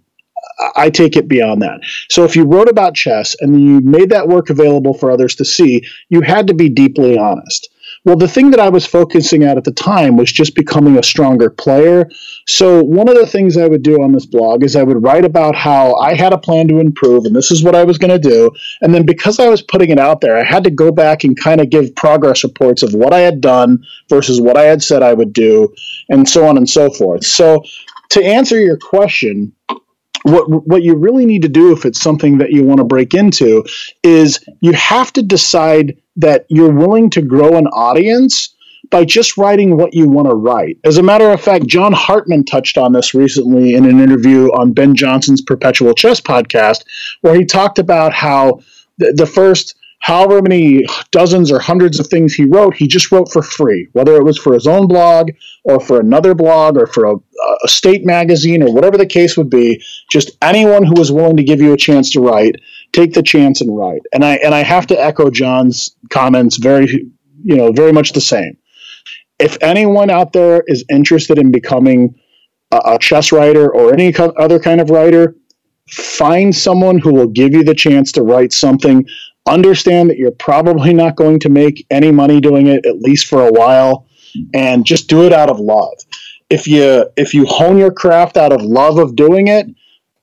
i 0.75 0.89
take 0.89 1.15
it 1.15 1.27
beyond 1.27 1.61
that. 1.61 1.79
So 2.09 2.23
if 2.23 2.35
you 2.35 2.43
wrote 2.43 2.69
about 2.69 2.95
chess 2.95 3.35
and 3.39 3.61
you 3.61 3.81
made 3.81 4.09
that 4.09 4.27
work 4.27 4.49
available 4.49 4.93
for 4.93 5.11
others 5.11 5.35
to 5.35 5.45
see 5.45 5.83
you 6.09 6.21
had 6.21 6.47
to 6.47 6.53
be 6.53 6.69
deeply 6.69 7.17
honest 7.17 7.69
well, 8.03 8.15
the 8.15 8.27
thing 8.27 8.49
that 8.51 8.59
I 8.59 8.69
was 8.69 8.85
focusing 8.85 9.43
at 9.43 9.57
at 9.57 9.63
the 9.63 9.71
time 9.71 10.17
was 10.17 10.31
just 10.31 10.55
becoming 10.55 10.97
a 10.97 11.03
stronger 11.03 11.51
player. 11.51 12.09
So, 12.47 12.83
one 12.83 13.07
of 13.07 13.15
the 13.15 13.27
things 13.27 13.57
I 13.57 13.67
would 13.67 13.83
do 13.83 14.01
on 14.01 14.11
this 14.11 14.25
blog 14.25 14.63
is 14.63 14.75
I 14.75 14.81
would 14.81 15.03
write 15.03 15.23
about 15.23 15.55
how 15.55 15.95
I 15.95 16.15
had 16.15 16.33
a 16.33 16.37
plan 16.37 16.67
to 16.69 16.79
improve 16.79 17.25
and 17.25 17.35
this 17.35 17.51
is 17.51 17.63
what 17.63 17.75
I 17.75 17.83
was 17.83 17.99
going 17.99 18.09
to 18.09 18.29
do. 18.29 18.49
And 18.81 18.93
then 18.93 19.05
because 19.05 19.39
I 19.39 19.49
was 19.49 19.61
putting 19.61 19.91
it 19.91 19.99
out 19.99 20.21
there, 20.21 20.35
I 20.35 20.43
had 20.43 20.63
to 20.63 20.71
go 20.71 20.91
back 20.91 21.23
and 21.23 21.39
kind 21.39 21.61
of 21.61 21.69
give 21.69 21.95
progress 21.95 22.43
reports 22.43 22.81
of 22.81 22.95
what 22.95 23.13
I 23.13 23.19
had 23.19 23.39
done 23.39 23.83
versus 24.09 24.41
what 24.41 24.57
I 24.57 24.63
had 24.63 24.81
said 24.81 25.03
I 25.03 25.13
would 25.13 25.31
do, 25.31 25.71
and 26.09 26.27
so 26.27 26.47
on 26.47 26.57
and 26.57 26.69
so 26.69 26.89
forth. 26.89 27.23
So, 27.23 27.63
to 28.09 28.23
answer 28.23 28.59
your 28.59 28.77
question, 28.77 29.53
what 30.23 30.67
what 30.67 30.81
you 30.81 30.95
really 30.95 31.25
need 31.25 31.43
to 31.43 31.49
do 31.49 31.71
if 31.71 31.85
it's 31.85 32.01
something 32.01 32.39
that 32.39 32.51
you 32.51 32.63
want 32.63 32.79
to 32.79 32.83
break 32.83 33.13
into 33.13 33.63
is 34.03 34.39
you 34.61 34.73
have 34.73 35.13
to 35.13 35.21
decide 35.21 36.00
that 36.17 36.45
you're 36.49 36.73
willing 36.73 37.09
to 37.11 37.21
grow 37.21 37.57
an 37.57 37.67
audience 37.67 38.53
by 38.89 39.05
just 39.05 39.37
writing 39.37 39.77
what 39.77 39.93
you 39.93 40.07
want 40.09 40.27
to 40.27 40.35
write. 40.35 40.77
As 40.83 40.97
a 40.97 41.03
matter 41.03 41.29
of 41.29 41.41
fact, 41.41 41.67
John 41.67 41.93
Hartmann 41.93 42.43
touched 42.43 42.77
on 42.77 42.93
this 42.93 43.13
recently 43.13 43.73
in 43.73 43.85
an 43.85 43.99
interview 43.99 44.47
on 44.49 44.73
Ben 44.73 44.95
Johnson's 44.95 45.41
Perpetual 45.41 45.93
Chess 45.93 46.19
podcast, 46.19 46.83
where 47.21 47.35
he 47.35 47.45
talked 47.45 47.79
about 47.79 48.13
how 48.13 48.59
the, 48.97 49.13
the 49.15 49.25
first 49.25 49.75
however 50.01 50.41
many 50.41 50.83
dozens 51.11 51.51
or 51.51 51.59
hundreds 51.59 51.99
of 51.99 52.07
things 52.07 52.33
he 52.33 52.43
wrote, 52.45 52.75
he 52.75 52.87
just 52.87 53.11
wrote 53.11 53.31
for 53.31 53.41
free, 53.41 53.87
whether 53.93 54.15
it 54.15 54.23
was 54.23 54.37
for 54.37 54.53
his 54.53 54.67
own 54.67 54.87
blog 54.87 55.29
or 55.63 55.79
for 55.79 55.99
another 55.99 56.33
blog 56.33 56.75
or 56.75 56.87
for 56.87 57.05
a, 57.05 57.15
a, 57.15 57.67
state 57.67 58.03
magazine 58.03 58.63
or 58.63 58.73
whatever 58.73 58.97
the 58.97 59.05
case 59.05 59.37
would 59.37 59.49
be. 59.49 59.81
Just 60.09 60.31
anyone 60.41 60.83
who 60.83 60.95
was 60.97 61.11
willing 61.11 61.37
to 61.37 61.43
give 61.43 61.61
you 61.61 61.71
a 61.71 61.77
chance 61.77 62.09
to 62.11 62.19
write, 62.19 62.55
take 62.93 63.13
the 63.13 63.23
chance 63.23 63.61
and 63.61 63.75
write. 63.75 64.01
And 64.13 64.23
I 64.23 64.35
and 64.35 64.53
I 64.53 64.63
have 64.63 64.87
to 64.87 64.99
echo 64.99 65.29
John's 65.29 65.95
comments 66.09 66.57
very, 66.57 66.87
you 67.43 67.55
know, 67.55 67.71
very 67.71 67.91
much 67.91 68.13
the 68.13 68.21
same. 68.21 68.57
If 69.39 69.57
anyone 69.61 70.09
out 70.09 70.33
there 70.33 70.63
is 70.67 70.85
interested 70.89 71.37
in 71.37 71.51
becoming 71.51 72.15
a, 72.71 72.81
a 72.85 72.99
chess 72.99 73.31
writer 73.31 73.73
or 73.73 73.93
any 73.93 74.13
other 74.17 74.59
kind 74.59 74.79
of 74.79 74.89
writer, 74.89 75.35
find 75.89 76.55
someone 76.55 76.99
who 76.99 77.13
will 77.13 77.27
give 77.27 77.53
you 77.53 77.63
the 77.63 77.75
chance 77.75 78.11
to 78.13 78.21
write 78.21 78.53
something 78.53 79.05
understand 79.47 80.09
that 80.09 80.17
you're 80.17 80.31
probably 80.31 80.93
not 80.93 81.15
going 81.15 81.39
to 81.39 81.49
make 81.49 81.85
any 81.89 82.11
money 82.11 82.39
doing 82.39 82.67
it 82.67 82.85
at 82.85 82.99
least 82.99 83.27
for 83.27 83.47
a 83.47 83.51
while 83.51 84.07
and 84.53 84.85
just 84.85 85.09
do 85.09 85.25
it 85.25 85.33
out 85.33 85.49
of 85.49 85.59
love 85.59 85.97
if 86.49 86.67
you 86.67 87.05
if 87.17 87.33
you 87.33 87.45
hone 87.45 87.77
your 87.77 87.91
craft 87.91 88.37
out 88.37 88.53
of 88.53 88.61
love 88.61 88.97
of 88.97 89.15
doing 89.15 89.47
it 89.47 89.65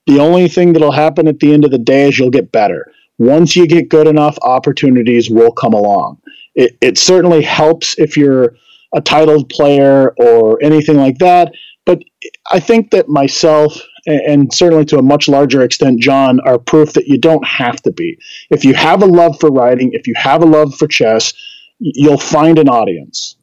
the 0.08 0.18
only 0.18 0.48
thing 0.48 0.72
that'll 0.72 0.90
happen 0.90 1.28
at 1.28 1.38
the 1.38 1.52
end 1.52 1.64
of 1.64 1.70
the 1.70 1.78
day 1.78 2.08
is 2.08 2.18
you'll 2.18 2.30
get 2.30 2.50
better 2.52 2.90
once 3.18 3.54
you 3.54 3.66
get 3.66 3.88
good 3.88 4.06
enough 4.06 4.36
opportunities 4.42 5.30
will 5.30 5.52
come 5.52 5.72
along 5.72 6.18
it, 6.54 6.76
it 6.80 6.98
certainly 6.98 7.42
helps 7.42 7.96
if 7.98 8.16
you're 8.16 8.56
a 8.94 9.00
titled 9.00 9.48
player 9.50 10.14
or 10.18 10.58
anything 10.62 10.96
like 10.96 11.18
that 11.18 11.52
but 11.86 12.02
i 12.50 12.58
think 12.58 12.90
that 12.90 13.08
myself 13.08 13.80
and 14.08 14.52
certainly 14.52 14.84
to 14.86 14.98
a 14.98 15.02
much 15.02 15.28
larger 15.28 15.62
extent, 15.62 16.00
John, 16.00 16.40
are 16.40 16.58
proof 16.58 16.94
that 16.94 17.08
you 17.08 17.18
don't 17.18 17.46
have 17.46 17.82
to 17.82 17.92
be. 17.92 18.18
If 18.50 18.64
you 18.64 18.74
have 18.74 19.02
a 19.02 19.06
love 19.06 19.38
for 19.38 19.50
writing, 19.50 19.90
if 19.92 20.06
you 20.06 20.14
have 20.16 20.42
a 20.42 20.46
love 20.46 20.74
for 20.74 20.88
chess, 20.88 21.34
you'll 21.78 22.18
find 22.18 22.58
an 22.58 22.68
audience. 22.68 23.36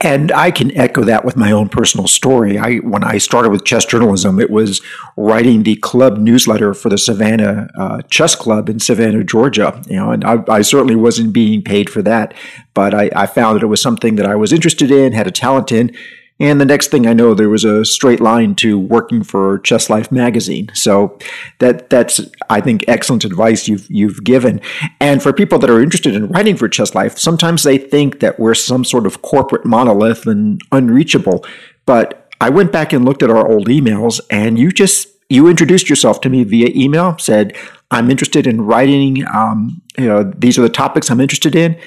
And 0.00 0.32
I 0.32 0.50
can 0.50 0.76
echo 0.76 1.04
that 1.04 1.24
with 1.24 1.36
my 1.36 1.52
own 1.52 1.68
personal 1.68 2.08
story. 2.08 2.58
I 2.58 2.76
when 2.78 3.04
I 3.04 3.18
started 3.18 3.50
with 3.50 3.64
chess 3.64 3.84
journalism, 3.84 4.40
it 4.40 4.50
was 4.50 4.80
writing 5.16 5.62
the 5.62 5.76
club 5.76 6.18
newsletter 6.18 6.74
for 6.74 6.88
the 6.88 6.98
Savannah 6.98 7.68
uh, 7.78 8.02
Chess 8.02 8.34
Club 8.34 8.68
in 8.68 8.80
Savannah, 8.80 9.22
Georgia. 9.24 9.80
You 9.86 9.96
know, 9.96 10.10
and 10.10 10.24
I, 10.24 10.42
I 10.48 10.62
certainly 10.62 10.96
wasn't 10.96 11.32
being 11.32 11.62
paid 11.62 11.88
for 11.88 12.02
that, 12.02 12.34
but 12.74 12.94
I, 12.94 13.10
I 13.14 13.26
found 13.26 13.56
that 13.56 13.62
it 13.62 13.68
was 13.68 13.82
something 13.82 14.16
that 14.16 14.26
I 14.26 14.34
was 14.34 14.52
interested 14.52 14.90
in, 14.90 15.12
had 15.12 15.26
a 15.26 15.32
talent 15.32 15.70
in, 15.70 15.94
And 16.40 16.58
the 16.58 16.64
next 16.64 16.88
thing 16.88 17.06
I 17.06 17.12
know, 17.12 17.34
there 17.34 17.50
was 17.50 17.64
a 17.64 17.84
straight 17.84 18.18
line 18.18 18.54
to 18.56 18.78
working 18.78 19.22
for 19.22 19.58
Chess 19.58 19.90
Life 19.90 20.10
magazine. 20.10 20.70
So 20.74 21.18
that 21.58 21.90
that's 21.90 22.20
I 22.48 22.62
think 22.62 22.84
excellent 22.88 23.24
advice 23.24 23.68
you've 23.68 23.86
you've 23.90 24.24
given. 24.24 24.60
And 25.00 25.22
for 25.22 25.32
people 25.32 25.58
that 25.58 25.70
are 25.70 25.80
interested 25.80 26.14
in 26.14 26.28
writing 26.28 26.56
for 26.56 26.68
Chess 26.68 26.94
Life, 26.94 27.18
sometimes 27.18 27.62
they 27.62 27.76
think 27.76 28.20
that 28.20 28.40
we're 28.40 28.54
some 28.54 28.84
sort 28.84 29.06
of 29.06 29.20
corporate 29.20 29.66
monolith 29.66 30.26
and 30.26 30.60
unreachable. 30.72 31.44
But 31.84 32.28
I 32.40 32.48
went 32.48 32.72
back 32.72 32.94
and 32.94 33.04
looked 33.04 33.22
at 33.22 33.30
our 33.30 33.46
old 33.46 33.68
emails, 33.68 34.20
and 34.30 34.58
you 34.58 34.72
just 34.72 35.08
you 35.28 35.46
introduced 35.46 35.90
yourself 35.90 36.22
to 36.22 36.30
me 36.30 36.42
via 36.44 36.70
email, 36.74 37.18
said 37.18 37.54
I'm 37.90 38.10
interested 38.10 38.46
in 38.46 38.62
writing. 38.62 39.26
Um, 39.26 39.82
you 39.98 40.06
know, 40.06 40.24
these 40.24 40.58
are 40.58 40.62
the 40.62 40.70
topics 40.70 41.10
I'm 41.10 41.20
interested 41.20 41.54
in, 41.54 41.78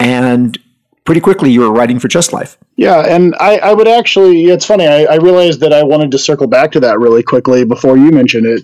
and 0.00 0.58
pretty 1.10 1.20
quickly 1.20 1.50
you 1.50 1.58
were 1.58 1.72
writing 1.72 1.98
for 1.98 2.06
Chess 2.06 2.32
Life. 2.32 2.56
Yeah, 2.76 3.00
and 3.00 3.34
I, 3.40 3.56
I 3.58 3.72
would 3.72 3.88
actually, 3.88 4.44
it's 4.44 4.64
funny, 4.64 4.86
I, 4.86 5.06
I, 5.06 5.16
realized 5.16 5.58
that 5.58 5.72
I 5.72 5.82
wanted 5.82 6.12
to 6.12 6.20
circle 6.20 6.46
back 6.46 6.70
to 6.70 6.78
that 6.78 7.00
really 7.00 7.24
quickly 7.24 7.64
before 7.64 7.96
you 7.96 8.12
mentioned 8.12 8.46
it. 8.46 8.62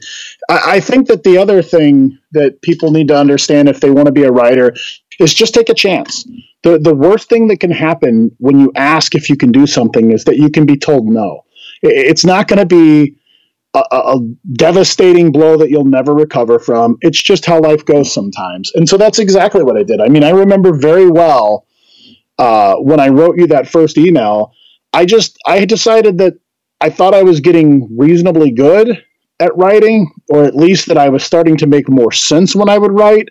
I, 0.48 0.76
I 0.76 0.80
think 0.80 1.08
that 1.08 1.24
the 1.24 1.38
other 1.38 1.60
thing 1.60 2.16
that 2.34 2.62
people 2.62 2.92
need 2.92 3.08
to 3.08 3.18
understand 3.18 3.68
if 3.68 3.80
they 3.80 3.90
want 3.90 4.06
to 4.06 4.12
be 4.12 4.22
a 4.22 4.30
writer 4.30 4.76
is 5.18 5.34
just 5.34 5.54
take 5.54 5.68
a 5.68 5.74
chance. 5.74 6.24
The, 6.62 6.78
the 6.78 6.94
worst 6.94 7.28
thing 7.28 7.48
that 7.48 7.58
can 7.58 7.72
happen 7.72 8.30
when 8.38 8.60
you 8.60 8.70
ask 8.76 9.16
if 9.16 9.28
you 9.28 9.36
can 9.36 9.50
do 9.50 9.66
something 9.66 10.12
is 10.12 10.22
that 10.22 10.36
you 10.36 10.48
can 10.48 10.66
be 10.66 10.76
told 10.76 11.08
no. 11.08 11.44
It's 11.82 12.24
not 12.24 12.46
going 12.46 12.60
to 12.60 12.64
be 12.64 13.16
a, 13.74 13.82
a, 13.90 14.20
devastating 14.52 15.32
blow 15.32 15.56
that 15.56 15.68
you'll 15.68 15.84
never 15.84 16.14
recover 16.14 16.60
from. 16.60 16.96
It's 17.00 17.20
just 17.20 17.44
how 17.44 17.60
life 17.60 17.84
goes 17.84 18.14
sometimes. 18.14 18.70
And 18.76 18.88
so 18.88 18.96
that's 18.96 19.18
exactly 19.18 19.64
what 19.64 19.76
I 19.76 19.82
did. 19.82 20.00
I 20.00 20.06
mean, 20.06 20.22
I 20.22 20.30
remember 20.30 20.72
very 20.72 21.10
well 21.10 21.65
uh, 22.38 22.76
when 22.76 23.00
I 23.00 23.08
wrote 23.08 23.38
you 23.38 23.46
that 23.48 23.68
first 23.68 23.98
email, 23.98 24.52
I 24.92 25.04
just 25.04 25.36
I 25.46 25.64
decided 25.64 26.18
that 26.18 26.34
I 26.80 26.90
thought 26.90 27.14
I 27.14 27.22
was 27.22 27.40
getting 27.40 27.88
reasonably 27.96 28.50
good 28.50 29.02
at 29.40 29.56
writing, 29.56 30.10
or 30.28 30.44
at 30.44 30.56
least 30.56 30.86
that 30.88 30.98
I 30.98 31.08
was 31.08 31.22
starting 31.22 31.56
to 31.58 31.66
make 31.66 31.88
more 31.88 32.12
sense 32.12 32.54
when 32.54 32.68
I 32.68 32.78
would 32.78 32.92
write. 32.92 33.28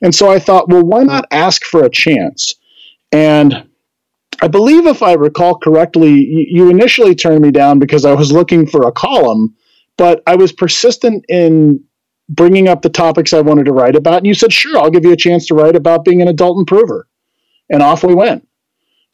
And 0.00 0.14
so 0.14 0.30
I 0.30 0.38
thought, 0.38 0.68
well, 0.68 0.82
why 0.82 1.04
not 1.04 1.26
ask 1.30 1.64
for 1.64 1.84
a 1.84 1.90
chance? 1.90 2.54
And 3.12 3.68
I 4.40 4.48
believe, 4.48 4.86
if 4.86 5.02
I 5.02 5.12
recall 5.12 5.58
correctly, 5.58 6.12
you 6.50 6.70
initially 6.70 7.14
turned 7.14 7.42
me 7.42 7.50
down 7.50 7.78
because 7.78 8.04
I 8.04 8.14
was 8.14 8.32
looking 8.32 8.66
for 8.66 8.86
a 8.86 8.92
column, 8.92 9.54
but 9.98 10.22
I 10.26 10.36
was 10.36 10.52
persistent 10.52 11.24
in 11.28 11.84
bringing 12.28 12.68
up 12.68 12.82
the 12.82 12.88
topics 12.88 13.32
I 13.32 13.40
wanted 13.40 13.66
to 13.66 13.72
write 13.72 13.94
about. 13.94 14.18
And 14.18 14.26
you 14.26 14.34
said, 14.34 14.52
sure, 14.52 14.78
I'll 14.78 14.90
give 14.90 15.04
you 15.04 15.12
a 15.12 15.16
chance 15.16 15.46
to 15.46 15.54
write 15.54 15.76
about 15.76 16.04
being 16.04 16.22
an 16.22 16.28
adult 16.28 16.58
improver 16.58 17.06
and 17.72 17.82
off 17.82 18.04
we 18.04 18.14
went. 18.14 18.46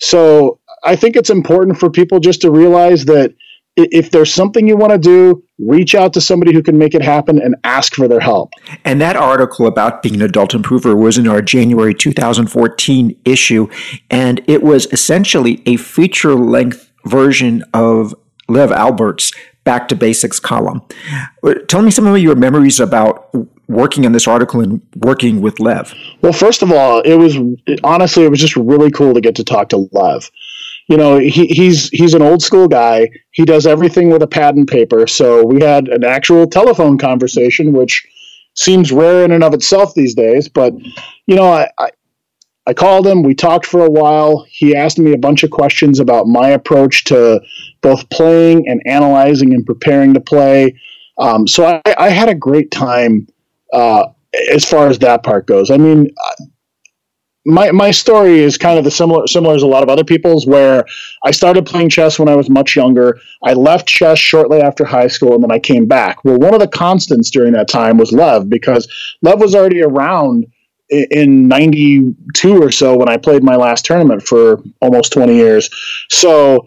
So 0.01 0.61
I 0.85 0.97
think 0.97 1.17
it's 1.17 1.31
important 1.31 1.79
for 1.79 1.89
people 1.89 2.21
just 2.21 2.43
to 2.43 2.51
realize 2.51 3.07
that 3.07 3.35
if 3.77 4.11
there's 4.11 4.33
something 4.33 4.67
you 4.67 4.77
want 4.77 4.93
to 4.93 4.99
do, 4.99 5.43
reach 5.59 5.95
out 5.95 6.13
to 6.15 6.21
somebody 6.21 6.53
who 6.53 6.63
can 6.63 6.77
make 6.77 6.95
it 6.95 7.03
happen 7.03 7.41
and 7.41 7.55
ask 7.63 7.95
for 7.95 8.09
their 8.09 8.21
help. 8.21 8.53
And 8.85 9.01
that 9.01 9.17
article 9.17 9.67
about 9.67 10.03
being 10.03 10.17
an 10.17 10.23
adult 10.23 10.53
improver 10.53 10.97
was 10.97 11.17
in 11.17 11.29
our 11.29 11.41
January 11.41 11.95
2014 11.95 13.21
issue, 13.25 13.69
and 14.11 14.43
it 14.49 14.63
was 14.63 14.87
essentially 14.93 15.63
a 15.65 15.77
feature 15.77 16.35
length 16.35 16.91
version 17.05 17.63
of 17.73 18.15
Lev 18.49 18.73
Alburt's 18.73 19.33
Back 19.65 19.89
to 19.89 19.97
Basics 19.97 20.41
column. 20.41 20.83
Uh, 21.43 21.55
tell 21.69 21.83
me 21.83 21.91
some 21.91 22.07
of 22.07 22.19
your 22.19 22.35
memories 22.35 22.81
about 22.81 23.35
working 23.69 24.07
on 24.07 24.13
this 24.13 24.27
article 24.27 24.61
and 24.61 24.81
working 24.97 25.41
with 25.41 25.61
Lev? 25.61 25.95
Well, 26.23 26.33
first 26.33 26.63
of 26.63 26.73
all, 26.73 27.01
it 27.03 27.15
was 27.15 27.37
honestly 27.85 28.25
it 28.25 28.31
was 28.31 28.41
just 28.41 28.57
really 28.57 28.91
cool 28.91 29.15
to 29.15 29.21
get 29.21 29.35
to 29.37 29.45
talk 29.45 29.69
to 29.71 29.89
Lev. 29.93 30.31
You 30.89 30.97
know, 30.97 31.19
he, 31.19 31.47
he's 31.47 31.91
he's 31.91 32.15
an 32.15 32.23
old 32.23 32.43
school 32.43 32.67
guy. 32.67 33.11
He 33.33 33.45
does 33.45 33.67
everything 33.67 34.11
with 34.11 34.23
a 34.23 34.27
pad 34.27 34.57
and 34.57 34.67
paper. 34.67 35.07
So 35.07 35.45
we 35.45 35.63
had 35.63 35.89
an 35.89 36.03
actual 36.03 36.47
telephone 36.47 36.97
conversation, 36.97 37.73
which 37.73 38.07
seems 38.55 38.91
rare 38.91 39.25
in 39.25 39.31
and 39.31 39.45
of 39.45 39.53
itself 39.53 39.95
these 39.95 40.15
days. 40.15 40.49
But 40.49 40.73
you 41.27 41.37
know, 41.37 41.53
I, 41.53 41.69
I 41.79 41.91
I 42.67 42.75
called 42.75 43.07
him. 43.07 43.23
We 43.23 43.35
talked 43.35 43.65
for 43.65 43.85
a 43.85 43.91
while. 43.91 44.47
He 44.49 44.75
asked 44.75 44.99
me 44.99 45.13
a 45.13 45.19
bunch 45.19 45.43
of 45.43 45.51
questions 45.51 46.01
about 46.01 46.27
my 46.27 46.49
approach 46.49 47.05
to 47.05 47.41
both 47.81 48.09
playing 48.11 48.69
and 48.69 48.83
analyzing 48.87 49.55
and 49.55 49.65
preparing 49.65 50.15
to 50.15 50.21
play. 50.21 50.79
Um, 51.19 51.47
so 51.47 51.65
I, 51.65 51.95
I, 51.99 52.11
had 52.11 52.29
a 52.29 52.35
great 52.35 52.71
time 52.71 53.27
uh, 53.73 54.07
as 54.53 54.65
far 54.65 54.89
as 54.89 54.99
that 55.01 55.25
part 55.25 55.47
goes. 55.47 55.71
I 55.71 55.77
mean, 55.77 56.09
my 57.45 57.71
my 57.73 57.91
story 57.91 58.41
is 58.41 58.59
kind 58.59 58.79
of 58.79 58.85
the 58.85 58.91
similar 58.91 59.27
similar 59.27 59.55
as 59.55 59.63
a 59.63 59.67
lot 59.67 59.83
of 59.83 59.89
other 59.89 60.05
people's, 60.05 60.47
where 60.47 60.85
I 61.25 61.31
started 61.31 61.67
playing 61.67 61.89
chess 61.89 62.19
when 62.19 62.29
I 62.29 62.37
was 62.37 62.51
much 62.51 62.77
younger. 62.77 63.19
I 63.43 63.55
left 63.55 63.89
chess 63.89 64.19
shortly 64.19 64.61
after 64.61 64.85
high 64.85 65.09
school, 65.09 65.35
and 65.35 65.43
then 65.43 65.51
I 65.51 65.59
came 65.59 65.87
back. 65.87 66.25
Well, 66.25 66.39
one 66.39 66.55
of 66.55 66.61
the 66.61 66.69
constants 66.69 67.31
during 67.31 67.53
that 67.55 67.69
time 67.69 67.97
was 67.97 68.13
Lev, 68.13 68.49
because 68.49 68.87
Lev 69.23 69.41
was 69.41 69.55
already 69.55 69.83
around 69.83 70.47
in 70.91 71.49
92 71.49 72.63
or 72.63 72.71
so 72.71 72.97
when 72.97 73.09
I 73.09 73.17
played 73.17 73.43
my 73.43 73.57
last 73.57 73.85
tournament 73.85 74.23
for 74.23 74.63
almost 74.81 75.13
20 75.13 75.35
years. 75.35 75.69
So 76.09 76.67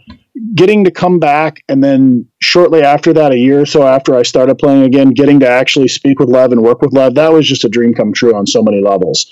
getting 0.56 0.84
to 0.86 0.92
come 0.92 1.20
back 1.20 1.64
and 1.68 1.84
then 1.84 2.26
shortly 2.40 2.82
after 2.82 3.14
that, 3.14 3.32
a 3.32 3.38
year 3.38 3.62
or 3.62 3.66
so 3.66 3.88
after 3.88 4.16
I 4.16 4.24
started 4.24 4.58
playing 4.58 4.84
again, 4.84 5.12
getting 5.12 5.40
to 5.42 5.48
actually 5.48 5.88
speak 5.88 6.20
with 6.20 6.30
Lev 6.30 6.52
and 6.52 6.62
work 6.62 6.82
with 6.82 6.94
Lev, 6.94 7.16
that 7.16 7.32
was 7.32 7.48
just 7.48 7.66
a 7.66 7.70
dream 7.70 7.94
come 7.94 8.14
true 8.14 8.36
on 8.36 8.48
so 8.48 8.62
many 8.62 8.82
levels. 8.82 9.28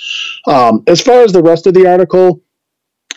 Um, 0.48 0.84
as 0.88 1.02
far 1.02 1.22
as 1.22 1.32
the 1.32 1.44
rest 1.44 1.68
of 1.68 1.74
the 1.74 1.88
article, 1.88 2.42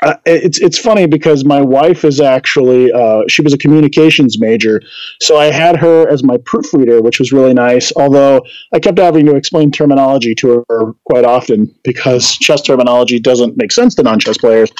uh, 0.03 0.17
it's 0.27 0.59
it's 0.59 0.79
funny 0.79 1.07
because 1.07 1.45
my 1.45 1.61
wife 1.61 2.05
is 2.05 2.21
actually 2.21 2.91
uh, 2.93 3.23
she 3.29 3.41
was 3.41 3.53
a 3.53 3.59
communications 3.59 4.41
major, 4.41 4.83
so 5.21 5.37
I 5.37 5.53
had 5.53 5.77
her 5.77 6.09
as 6.09 6.25
my 6.25 6.39
proofreader, 6.39 7.01
which 7.01 7.21
was 7.21 7.31
really 7.31 7.55
nice. 7.55 7.93
Although 7.95 8.45
I 8.73 8.81
kept 8.81 8.99
having 8.99 9.27
to 9.27 9.37
explain 9.37 9.71
terminology 9.71 10.35
to 10.37 10.65
her 10.69 10.93
quite 11.05 11.25
often 11.25 11.73
because 11.85 12.37
chess 12.39 12.63
terminology 12.63 13.21
doesn't 13.21 13.57
make 13.57 13.71
sense 13.71 13.95
to 13.95 14.03
non-chess 14.03 14.39
players. 14.39 14.73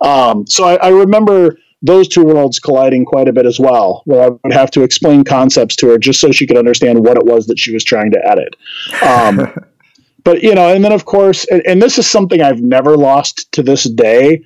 Um, 0.00 0.46
so 0.46 0.62
I, 0.62 0.76
I 0.76 0.88
remember 0.90 1.58
those 1.82 2.08
two 2.08 2.24
worlds 2.24 2.58
colliding 2.58 3.04
quite 3.04 3.28
a 3.28 3.32
bit 3.32 3.46
as 3.46 3.60
well, 3.60 4.02
where 4.04 4.22
I 4.22 4.28
would 4.28 4.52
have 4.52 4.70
to 4.72 4.82
explain 4.82 5.24
concepts 5.24 5.76
to 5.76 5.88
her 5.90 5.98
just 5.98 6.20
so 6.20 6.32
she 6.32 6.46
could 6.46 6.56
understand 6.56 7.04
what 7.04 7.16
it 7.16 7.24
was 7.24 7.46
that 7.46 7.58
she 7.58 7.72
was 7.72 7.84
trying 7.84 8.10
to 8.12 8.20
edit. 8.28 8.56
Um, 9.02 9.54
but 10.24 10.42
you 10.42 10.54
know, 10.54 10.74
and 10.74 10.84
then 10.84 10.92
of 10.92 11.04
course, 11.04 11.44
and, 11.46 11.62
and, 11.66 11.80
this 11.80 11.98
is 11.98 12.10
something 12.10 12.42
I've 12.42 12.60
never 12.60 12.96
lost 12.96 13.50
to 13.52 13.62
this 13.62 13.84
day. 13.84 14.42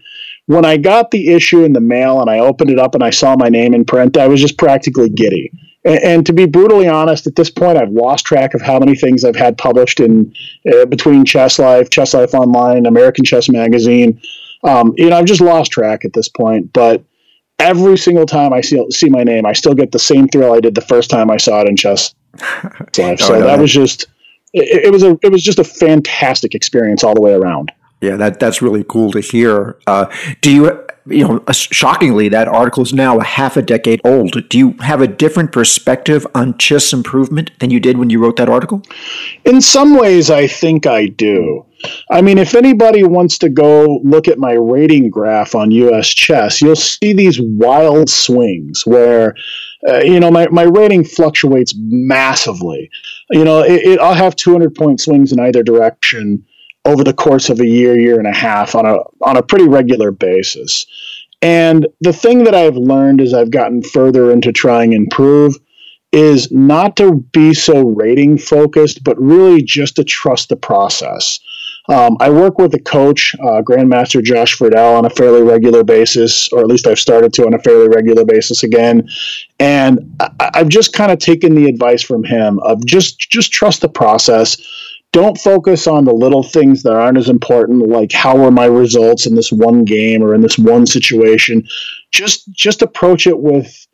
When 0.47 0.65
I 0.65 0.77
got 0.77 1.11
the 1.11 1.29
issue 1.29 1.65
in 1.65 1.73
the 1.73 1.81
mail 1.81 2.21
and 2.21 2.29
I 2.29 2.41
opened 2.41 2.71
it 2.71 2.79
up 2.79 2.95
and 2.95 3.03
I 3.03 3.11
saw 3.11 3.37
my 3.39 3.49
name 3.49 3.75
in 3.75 3.85
print, 3.85 4.17
I 4.17 4.29
was 4.29 4.41
just 4.41 4.59
practically 4.59 5.09
giddy. 5.09 5.51
And, 5.85 5.99
and 6.03 6.27
to 6.27 6.33
be 6.33 6.47
brutally 6.47 6.89
honest, 6.89 7.27
at 7.27 7.37
this 7.37 7.49
point, 7.49 7.79
I've 7.79 7.93
lost 7.93 8.27
track 8.27 8.53
of 8.53 8.61
how 8.61 8.79
many 8.79 8.95
things 8.95 9.25
I've 9.25 9.37
had 9.37 9.57
published 9.57 10.01
in 10.01 10.35
uh, 10.71 10.85
between 10.87 11.25
Chess 11.25 11.59
Life, 11.59 11.91
Chess 11.91 12.13
Life 12.13 12.35
Online, 12.35 12.87
American 12.87 13.25
Chess 13.25 13.49
Magazine. 13.49 14.21
Um, 14.65 14.95
you 14.97 15.11
know, 15.11 15.17
I've 15.17 15.25
just 15.25 15.41
lost 15.41 15.73
track 15.73 16.05
at 16.05 16.13
this 16.13 16.29
point, 16.29 16.73
but 16.73 17.05
every 17.59 17.97
single 17.97 18.27
time 18.27 18.53
I 18.53 18.61
see 18.61 18.85
see 18.91 19.09
my 19.09 19.25
name, 19.25 19.47
I 19.47 19.53
still 19.53 19.75
get 19.75 19.93
the 19.93 19.99
same 19.99 20.29
thrill 20.29 20.53
I 20.53 20.61
did 20.61 20.75
the 20.75 20.81
first 20.81 21.11
time 21.11 21.31
I 21.31 21.37
saw 21.37 21.61
it 21.61 21.69
in 21.69 21.77
chess 21.77 22.15
life. 22.99 23.21
So 23.21 23.35
oh, 23.35 23.41
that 23.41 23.59
was 23.59 23.73
just 23.73 24.07
it, 24.53 24.87
it, 24.87 24.93
was 24.93 25.03
a 25.03 25.19
it 25.23 25.33
was 25.33 25.43
just 25.43 25.59
a 25.59 25.65
fantastic 25.65 26.55
experience 26.55 27.05
all 27.05 27.15
the 27.15 27.21
way 27.21 27.33
around. 27.33 27.73
Yeah, 28.03 28.17
that 28.17 28.41
that's 28.41 28.61
really 28.61 28.85
cool 28.87 29.13
to 29.13 29.21
hear. 29.21 29.79
Uh, 29.87 30.07
do 30.41 30.53
you 30.53 30.85
you 31.07 31.27
know 31.27 31.45
shockingly 31.53 32.29
that 32.29 32.49
article 32.49 32.83
is 32.83 32.93
now 32.93 33.19
a 33.19 33.25
half 33.25 33.57
a 33.57 33.63
decade 33.63 34.01
old. 34.05 34.49
Do 34.49 34.59
you 34.59 34.73
have 34.81 35.01
a 35.01 35.07
different 35.07 35.53
perspective 35.53 36.27
on 36.35 36.59
chess 36.59 36.93
improvement 36.93 37.53
than 37.61 37.71
you 37.71 37.79
did 37.79 37.99
when 37.99 38.11
you 38.11 38.21
wrote 38.21 38.37
that 38.37 38.49
article? 38.49 38.83
In 39.45 39.61
some 39.61 39.97
ways, 39.97 40.31
I 40.31 40.49
think 40.49 40.85
I 40.85 41.07
do. 41.07 41.65
I 42.11 42.23
mean, 42.23 42.39
if 42.39 42.57
anybody 42.57 43.05
wants 43.05 43.39
to 43.39 43.49
go 43.49 44.01
look 44.05 44.27
at 44.27 44.39
my 44.39 44.53
rating 44.53 45.09
graph 45.09 45.55
on 45.55 45.71
US 45.71 46.09
chess, 46.09 46.61
you'll 46.61 46.77
see 46.77 47.13
these 47.13 47.41
wild 47.41 48.11
swings 48.11 48.85
where, 48.87 49.35
uh, 49.89 49.99
you 49.99 50.21
know, 50.21 50.31
my, 50.31 50.49
my 50.49 50.63
rating 50.63 51.05
fluctuates 51.05 51.75
massively. 51.77 52.89
You 53.31 53.45
know, 53.45 53.63
it, 53.63 53.83
it, 53.83 54.01
I'll 54.01 54.15
have 54.15 54.37
200 54.37 54.75
point 54.75 55.01
swings 55.01 55.33
in 55.33 55.41
either 55.41 55.63
direction 55.65 56.45
over 56.85 57.05
the 57.05 57.15
course 57.15 57.49
of 57.49 57.61
a 57.61 57.67
year, 57.67 57.99
year 57.99 58.19
and 58.19 58.27
a 58.27 58.35
half 58.35 58.75
on 58.75 58.87
a, 58.87 58.97
on 59.21 59.37
a 59.37 59.43
pretty 59.43 59.69
regular 59.69 60.11
basis. 60.11 60.87
And 61.41 61.87
the 62.01 62.13
thing 62.13 62.45
that 62.45 62.55
I've 62.55 62.77
learned 62.77 63.21
as 63.21 63.35
I've 63.35 63.51
gotten 63.51 63.83
further 63.83 64.31
into 64.31 64.53
trying 64.53 64.95
and 64.95 65.05
improve 65.05 65.57
is 66.13 66.53
not 66.53 66.97
to 66.97 67.15
be 67.33 67.55
so 67.55 67.89
rating 67.89 68.39
focused, 68.39 69.03
but 69.03 69.19
really 69.21 69.63
just 69.63 69.97
to 69.97 70.05
trust 70.05 70.51
the 70.51 70.57
process. 70.57 71.41
Um, 71.89 72.17
I 72.21 72.31
work 72.31 72.59
with 72.59 72.73
a 72.75 72.79
coach, 72.79 73.35
uh, 73.41 73.61
Grandmaster 73.63 74.23
Josh 74.23 74.55
Friedel, 74.55 74.95
on 74.95 75.05
a 75.05 75.11
fairly 75.11 75.43
regular 75.43 75.83
basis, 75.83 76.49
or 76.53 76.61
at 76.61 76.67
least 76.67 76.87
I've 76.87 77.01
started 77.01 77.33
to 77.35 77.47
on 77.47 77.55
a 77.55 77.59
fairly 77.59 77.89
regular 77.89 78.25
basis 78.25 78.63
again. 78.63 79.09
And 79.59 79.99
I, 80.21 80.51
have 80.55 80.69
just 80.69 80.93
kind 80.93 81.11
of 81.11 81.19
taken 81.19 81.57
the 81.57 81.67
advice 81.67 82.03
from 82.03 82.23
him 82.23 82.61
of 82.61 82.85
just 82.87 83.19
just 83.19 83.53
trust 83.53 83.81
the 83.81 83.89
process. 83.89 84.57
Don't 85.13 85.37
focus 85.39 85.87
on 85.87 86.05
the 86.05 86.13
little 86.13 86.43
things 86.43 86.83
that 86.83 86.95
aren't 86.95 87.19
as 87.19 87.29
important, 87.29 87.89
like 87.89 88.13
how 88.13 88.37
were 88.37 88.51
my 88.51 88.65
results 88.65 89.27
in 89.27 89.35
this 89.35 89.53
one 89.53 89.85
game 89.85 90.23
or 90.23 90.35
in 90.35 90.41
this 90.41 90.59
one 90.59 90.87
situation. 90.87 91.67
Just 92.11 92.51
just 92.53 92.83
approach 92.83 93.27
it 93.27 93.39
with 93.39 93.87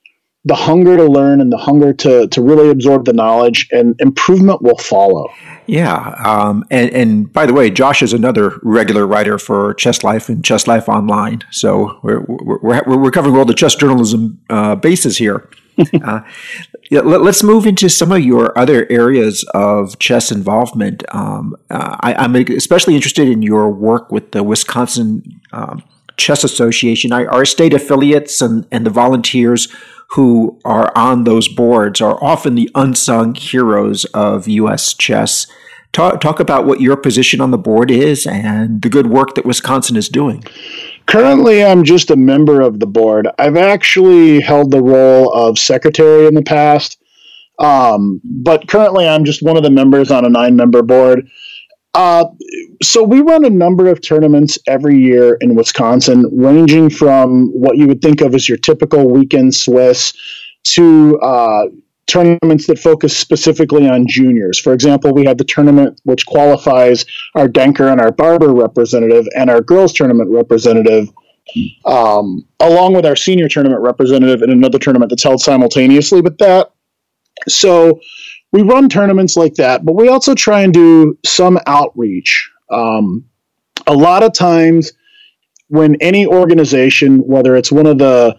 the 0.44 0.54
hunger 0.54 0.96
to 0.96 1.04
learn 1.04 1.40
and 1.40 1.52
the 1.52 1.58
hunger 1.58 1.92
to 1.92 2.28
to 2.28 2.40
really 2.40 2.70
absorb 2.70 3.04
the 3.04 3.12
knowledge, 3.12 3.68
and 3.72 3.96
improvement 4.00 4.62
will 4.62 4.78
follow. 4.78 5.28
Yeah, 5.66 6.14
um, 6.24 6.64
and 6.70 6.90
and 6.90 7.32
by 7.32 7.46
the 7.46 7.52
way, 7.52 7.70
Josh 7.70 8.00
is 8.00 8.12
another 8.12 8.58
regular 8.62 9.06
writer 9.06 9.38
for 9.38 9.74
Chess 9.74 10.04
Life 10.04 10.28
and 10.28 10.44
Chess 10.44 10.66
Life 10.66 10.88
Online. 10.88 11.42
So 11.50 11.98
we're 12.02 12.24
we're, 12.28 12.82
we're 12.84 13.10
covering 13.10 13.36
all 13.36 13.44
the 13.44 13.54
chess 13.54 13.74
journalism 13.74 14.40
uh, 14.48 14.76
bases 14.76 15.18
here. 15.18 15.48
uh, 16.04 16.20
yeah, 16.90 17.00
let, 17.00 17.20
us 17.20 17.42
move 17.42 17.66
into 17.66 17.88
some 17.88 18.12
of 18.12 18.20
your 18.20 18.56
other 18.58 18.86
areas 18.90 19.44
of 19.52 19.98
chess 19.98 20.32
involvement. 20.32 21.04
Um, 21.14 21.54
uh, 21.68 21.96
I, 22.00 22.24
am 22.24 22.34
especially 22.34 22.94
interested 22.94 23.28
in 23.28 23.42
your 23.42 23.70
work 23.70 24.10
with 24.10 24.32
the 24.32 24.42
Wisconsin 24.42 25.40
um, 25.52 25.82
Chess 26.16 26.44
Association. 26.44 27.12
Our 27.12 27.44
state 27.44 27.74
affiliates 27.74 28.40
and, 28.40 28.66
and 28.72 28.86
the 28.86 28.90
volunteers 28.90 29.68
who 30.12 30.58
are 30.64 30.90
on 30.96 31.24
those 31.24 31.48
boards 31.48 32.00
are 32.00 32.22
often 32.24 32.54
the 32.54 32.70
unsung 32.74 33.34
heroes 33.34 34.06
of 34.06 34.48
U.S. 34.48 34.94
chess. 34.94 35.46
Talk, 35.92 36.20
talk 36.20 36.40
about 36.40 36.66
what 36.66 36.80
your 36.80 36.96
position 36.96 37.40
on 37.40 37.50
the 37.50 37.58
board 37.58 37.90
is 37.90 38.26
and 38.26 38.80
the 38.80 38.88
good 38.88 39.08
work 39.08 39.34
that 39.34 39.44
Wisconsin 39.44 39.96
is 39.96 40.08
doing. 40.08 40.44
Currently, 41.08 41.64
I'm 41.64 41.84
just 41.84 42.10
a 42.10 42.16
member 42.16 42.60
of 42.60 42.80
the 42.80 42.86
board. 42.86 43.28
I've 43.38 43.56
actually 43.56 44.40
held 44.40 44.70
the 44.70 44.82
role 44.82 45.32
of 45.32 45.58
secretary 45.58 46.26
in 46.26 46.34
the 46.34 46.42
past, 46.42 47.02
um, 47.58 48.20
but 48.22 48.68
currently, 48.68 49.08
I'm 49.08 49.24
just 49.24 49.42
one 49.42 49.56
of 49.56 49.62
the 49.62 49.70
members 49.70 50.10
on 50.10 50.26
a 50.26 50.28
nine 50.28 50.54
member 50.54 50.82
board. 50.82 51.26
Uh, 51.94 52.26
so 52.82 53.02
we 53.02 53.20
run 53.22 53.46
a 53.46 53.50
number 53.50 53.88
of 53.88 54.02
tournaments 54.02 54.58
every 54.66 54.98
year 54.98 55.38
in 55.40 55.54
Wisconsin, 55.54 56.26
ranging 56.30 56.90
from 56.90 57.48
what 57.52 57.78
you 57.78 57.86
would 57.86 58.02
think 58.02 58.20
of 58.20 58.34
as 58.34 58.46
your 58.46 58.58
typical 58.58 59.08
weekend 59.08 59.54
Swiss 59.54 60.12
to 60.64 61.18
uh, 61.20 61.64
tournaments 62.08 62.66
that 62.66 62.78
focus 62.78 63.16
specifically 63.16 63.86
on 63.86 64.06
juniors. 64.08 64.58
For 64.58 64.72
example, 64.72 65.12
we 65.12 65.26
have 65.26 65.38
the 65.38 65.44
tournament 65.44 66.00
which 66.04 66.26
qualifies 66.26 67.04
our 67.34 67.46
Denker 67.46 67.92
and 67.92 68.00
our 68.00 68.10
Barber 68.10 68.52
representative 68.52 69.26
and 69.36 69.50
our 69.50 69.60
girls 69.60 69.92
tournament 69.92 70.30
representative, 70.30 71.08
um, 71.84 72.46
along 72.60 72.94
with 72.94 73.04
our 73.04 73.14
senior 73.14 73.48
tournament 73.48 73.82
representative 73.82 74.42
in 74.42 74.50
another 74.50 74.78
tournament 74.78 75.10
that's 75.10 75.22
held 75.22 75.40
simultaneously 75.40 76.22
with 76.22 76.38
that. 76.38 76.72
So 77.46 78.00
we 78.52 78.62
run 78.62 78.88
tournaments 78.88 79.36
like 79.36 79.54
that, 79.54 79.84
but 79.84 79.92
we 79.94 80.08
also 80.08 80.34
try 80.34 80.62
and 80.62 80.72
do 80.72 81.18
some 81.26 81.58
outreach. 81.66 82.50
Um, 82.70 83.26
a 83.86 83.94
lot 83.94 84.22
of 84.22 84.32
times, 84.32 84.92
when 85.68 85.96
any 86.00 86.26
organization, 86.26 87.18
whether 87.18 87.54
it's 87.54 87.70
one 87.70 87.86
of 87.86 87.98
the 87.98 88.34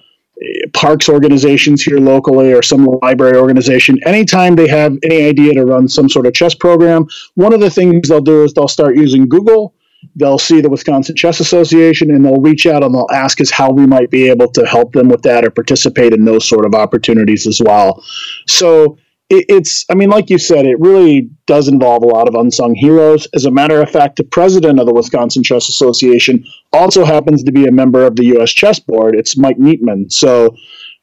parks 0.73 1.09
organizations 1.09 1.83
here 1.83 1.99
locally 1.99 2.53
or 2.53 2.61
some 2.61 2.85
library 3.01 3.37
organization, 3.37 3.99
anytime 4.05 4.55
they 4.55 4.67
have 4.67 4.97
any 5.03 5.23
idea 5.23 5.53
to 5.53 5.65
run 5.65 5.87
some 5.87 6.09
sort 6.09 6.25
of 6.25 6.33
chess 6.33 6.55
program, 6.55 7.07
one 7.35 7.53
of 7.53 7.59
the 7.59 7.69
things 7.69 8.09
they'll 8.09 8.21
do 8.21 8.43
is 8.43 8.53
they'll 8.53 8.67
start 8.67 8.95
using 8.95 9.27
Google. 9.27 9.73
They'll 10.15 10.39
see 10.39 10.61
the 10.61 10.69
Wisconsin 10.69 11.15
Chess 11.15 11.41
Association 11.41 12.11
and 12.11 12.23
they'll 12.23 12.39
reach 12.39 12.65
out 12.65 12.83
and 12.83 12.95
they'll 12.95 13.09
ask 13.11 13.41
us 13.41 13.51
how 13.51 13.69
we 13.69 13.85
might 13.85 14.09
be 14.09 14.29
able 14.29 14.49
to 14.53 14.65
help 14.65 14.93
them 14.93 15.09
with 15.09 15.21
that 15.23 15.43
or 15.43 15.51
participate 15.51 16.13
in 16.13 16.23
those 16.23 16.47
sort 16.47 16.65
of 16.65 16.73
opportunities 16.73 17.45
as 17.45 17.61
well. 17.63 18.01
So 18.47 18.97
it, 19.29 19.45
it's, 19.47 19.85
I 19.89 19.95
mean, 19.95 20.09
like 20.09 20.29
you 20.29 20.39
said, 20.39 20.65
it 20.65 20.79
really 20.79 21.29
does 21.45 21.67
involve 21.67 22.03
a 22.03 22.07
lot 22.07 22.27
of 22.27 22.35
unsung 22.35 22.75
heroes. 22.75 23.27
As 23.35 23.45
a 23.45 23.51
matter 23.51 23.81
of 23.81 23.89
fact, 23.89 24.17
the 24.17 24.23
president 24.23 24.79
of 24.79 24.87
the 24.87 24.93
Wisconsin 24.93 25.43
Chess 25.43 25.69
Association 25.69 26.43
also 26.73 27.05
happens 27.05 27.43
to 27.43 27.51
be 27.51 27.65
a 27.65 27.71
member 27.71 28.05
of 28.05 28.15
the 28.15 28.25
U.S. 28.25 28.51
Chess 28.51 28.79
Board. 28.79 29.15
It's 29.15 29.37
Mike 29.37 29.57
Nietman. 29.57 30.11
So, 30.11 30.55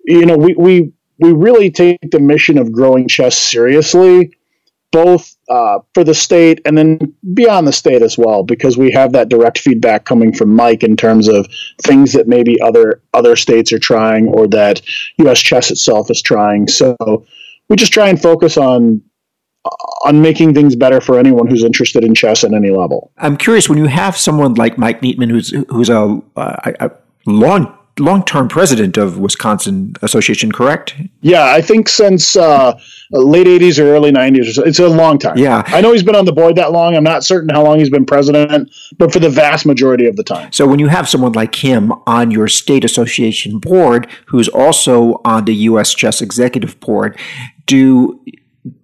you 0.05 0.27
know, 0.27 0.37
we, 0.37 0.55
we, 0.55 0.92
we 1.18 1.33
really 1.33 1.70
take 1.70 1.98
the 2.11 2.20
mission 2.20 2.59
of 2.59 2.72
growing 2.72 3.07
chess 3.07 3.38
seriously, 3.38 4.33
both 4.90 5.37
uh, 5.48 5.79
for 5.94 6.03
the 6.03 6.14
state 6.14 6.61
and 6.64 6.77
then 6.77 7.14
beyond 7.33 7.66
the 7.66 7.72
state 7.72 8.03
as 8.03 8.18
well, 8.18 8.42
because 8.42 8.77
we 8.77 8.90
have 8.90 9.12
that 9.12 9.29
direct 9.29 9.59
feedback 9.59 10.05
coming 10.05 10.33
from 10.33 10.55
Mike 10.55 10.83
in 10.83 10.96
terms 10.96 11.29
of 11.29 11.46
things 11.83 12.12
that 12.12 12.27
maybe 12.27 12.61
other 12.61 13.03
other 13.14 13.37
states 13.37 13.72
are 13.72 13.79
trying 13.79 14.29
or 14.29 14.48
that 14.48 14.83
U.S. 15.18 15.40
chess 15.40 15.70
itself 15.70 16.11
is 16.11 16.20
trying. 16.20 16.66
So 16.68 16.96
we 17.68 17.76
just 17.76 17.92
try 17.92 18.09
and 18.09 18.20
focus 18.20 18.57
on 18.57 19.02
on 20.05 20.22
making 20.22 20.55
things 20.55 20.76
better 20.76 21.00
for 21.00 21.18
anyone 21.18 21.48
who's 21.48 21.64
interested 21.64 22.05
in 22.05 22.14
chess 22.14 22.44
at 22.44 22.52
any 22.52 22.70
level. 22.70 23.11
I'm 23.18 23.37
curious 23.37 23.68
when 23.68 23.79
you 23.79 23.87
have 23.87 24.16
someone 24.16 24.55
like 24.55 24.79
Mike 24.79 25.00
Nietman, 25.00 25.31
who's 25.31 25.50
who's 25.68 25.88
a, 25.88 26.20
a 26.37 26.90
long 27.26 27.76
long 27.98 28.24
term 28.24 28.48
president 28.48 28.96
of 28.96 29.18
Wisconsin 29.18 29.94
Association, 30.02 30.52
correct? 30.52 30.94
Yeah, 31.22 31.44
I 31.46 31.62
think 31.62 31.88
since 31.88 32.37
uh, 32.37 32.79
late 33.11 33.46
'80s 33.46 33.79
or 33.79 33.87
early 33.87 34.12
'90s. 34.12 34.48
Or 34.48 34.52
so. 34.52 34.62
It's 34.64 34.79
a 34.79 34.88
long 34.88 35.18
time. 35.18 35.38
Yeah, 35.38 35.62
I 35.66 35.81
know 35.81 35.92
he's 35.92 36.02
been 36.02 36.16
on 36.16 36.24
the 36.24 36.33
board 36.33 36.57
that 36.57 36.72
long. 36.72 36.94
I'm 36.94 37.05
not 37.05 37.24
certain 37.24 37.48
how 37.48 37.64
long 37.64 37.79
he's 37.79 37.90
been 37.90 38.07
president, 38.07 38.70
but 38.98 39.12
for 39.12 39.18
the 39.18 39.31
vast 39.31 39.66
majority 39.66 40.07
of 40.07 40.16
the 40.16 40.24
time. 40.24 40.52
So 40.52 40.66
when 40.66 40.79
you 40.79 40.88
have 40.88 41.09
someone 41.09 41.33
like 41.33 41.55
him 41.55 41.92
on 42.07 42.31
your 42.31 42.48
state 42.48 42.85
association 42.85 43.59
board, 43.59 44.09
who's 44.26 44.48
also 44.48 45.20
on 45.24 45.44
the 45.44 45.55
U.S. 45.55 45.94
Chess 45.94 46.20
Executive 46.20 46.79
Board, 46.81 47.18
do 47.66 48.20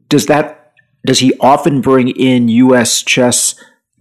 does 0.09 0.27
that 0.27 0.75
does 1.07 1.18
he 1.18 1.33
often 1.40 1.81
bring 1.81 2.09
in 2.09 2.49
U.S. 2.49 3.03
chess 3.03 3.55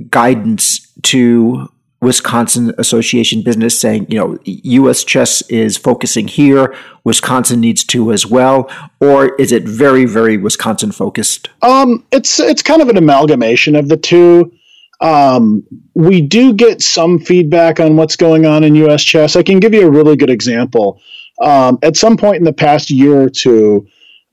guidance 0.10 0.92
to 1.04 1.70
Wisconsin 2.02 2.74
Association 2.80 3.44
business, 3.44 3.80
saying 3.80 4.08
you 4.10 4.18
know 4.18 4.38
U.S. 4.44 5.04
chess 5.04 5.42
is 5.44 5.78
focusing 5.78 6.28
here, 6.28 6.76
Wisconsin 7.04 7.60
needs 7.60 7.84
to 7.86 8.12
as 8.12 8.26
well, 8.26 8.70
or 9.00 9.36
is 9.36 9.52
it 9.52 9.64
very 9.64 10.06
very 10.06 10.38
Wisconsin 10.38 10.92
focused? 10.92 11.50
Um, 11.62 12.06
it's 12.12 12.40
it's 12.40 12.64
kind 12.64 12.82
of 12.82 12.90
an 12.90 12.98
amalgamation 12.98 13.76
of 13.76 13.88
the 13.88 13.98
two. 13.98 14.52
Um, 15.00 15.64
we 15.96 16.22
do 16.22 16.54
get 16.54 16.82
some 16.82 17.18
feedback 17.20 17.80
on 17.80 17.96
what's 17.96 18.16
going 18.16 18.46
on 18.46 18.64
in 18.64 18.76
U.S. 18.76 19.04
chess. 19.04 19.36
I 19.36 19.44
can 19.44 19.60
give 19.60 19.74
you 19.74 19.88
a 19.88 19.92
really 19.92 20.16
good 20.16 20.30
example. 20.30 21.02
Um, 21.42 21.80
at 21.82 21.96
some 21.96 22.18
point 22.18 22.38
in 22.38 22.44
the 22.44 22.54
past 22.54 22.92
year 22.92 23.20
or 23.20 23.30
two, 23.30 23.88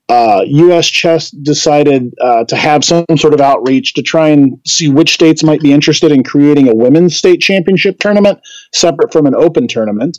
uh, 0.09 0.41
U.S. 0.45 0.87
Chess 0.87 1.29
decided 1.29 2.13
uh, 2.19 2.43
to 2.45 2.55
have 2.55 2.83
some 2.83 3.05
sort 3.15 3.33
of 3.35 3.41
outreach 3.41 3.93
to 3.93 4.01
try 4.01 4.29
and 4.29 4.59
see 4.65 4.89
which 4.89 5.13
states 5.13 5.43
might 5.43 5.61
be 5.61 5.71
interested 5.71 6.11
in 6.11 6.23
creating 6.23 6.67
a 6.67 6.73
women's 6.75 7.15
state 7.15 7.41
championship 7.41 7.99
tournament 7.99 8.39
separate 8.73 9.13
from 9.13 9.27
an 9.27 9.35
open 9.35 9.67
tournament. 9.67 10.17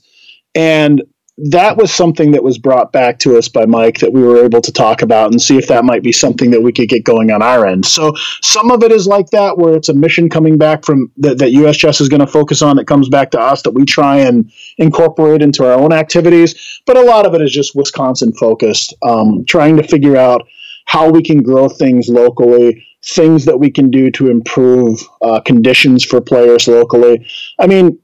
And 0.54 1.02
that 1.48 1.76
was 1.76 1.92
something 1.92 2.32
that 2.32 2.42
was 2.42 2.58
brought 2.58 2.92
back 2.92 3.18
to 3.20 3.38
us 3.38 3.48
by 3.48 3.64
Mike 3.64 3.98
that 3.98 4.12
we 4.12 4.22
were 4.22 4.44
able 4.44 4.60
to 4.60 4.72
talk 4.72 5.00
about 5.00 5.30
and 5.30 5.40
see 5.40 5.56
if 5.56 5.68
that 5.68 5.84
might 5.84 6.02
be 6.02 6.12
something 6.12 6.50
that 6.50 6.62
we 6.62 6.72
could 6.72 6.88
get 6.88 7.04
going 7.04 7.30
on 7.30 7.40
our 7.40 7.66
end. 7.66 7.86
So 7.86 8.12
some 8.42 8.70
of 8.70 8.82
it 8.82 8.92
is 8.92 9.06
like 9.06 9.30
that, 9.30 9.56
where 9.56 9.74
it's 9.74 9.88
a 9.88 9.94
mission 9.94 10.28
coming 10.28 10.58
back 10.58 10.84
from 10.84 11.10
that, 11.18 11.38
that 11.38 11.52
US 11.52 11.76
Chess 11.76 12.00
is 12.00 12.08
going 12.08 12.20
to 12.20 12.26
focus 12.26 12.60
on 12.60 12.76
that 12.76 12.86
comes 12.86 13.08
back 13.08 13.30
to 13.30 13.40
us 13.40 13.62
that 13.62 13.70
we 13.70 13.84
try 13.84 14.18
and 14.18 14.50
incorporate 14.76 15.40
into 15.40 15.64
our 15.64 15.72
own 15.72 15.92
activities. 15.92 16.80
But 16.86 16.98
a 16.98 17.02
lot 17.02 17.24
of 17.24 17.34
it 17.34 17.40
is 17.40 17.52
just 17.52 17.74
Wisconsin 17.74 18.32
focused, 18.34 18.94
um, 19.02 19.44
trying 19.46 19.76
to 19.78 19.82
figure 19.82 20.16
out 20.16 20.46
how 20.84 21.10
we 21.10 21.22
can 21.22 21.42
grow 21.42 21.68
things 21.68 22.08
locally, 22.08 22.86
things 23.02 23.46
that 23.46 23.58
we 23.58 23.70
can 23.70 23.90
do 23.90 24.10
to 24.10 24.30
improve 24.30 25.00
uh, 25.22 25.40
conditions 25.40 26.04
for 26.04 26.20
players 26.20 26.68
locally. 26.68 27.26
I 27.58 27.66
mean, 27.66 27.98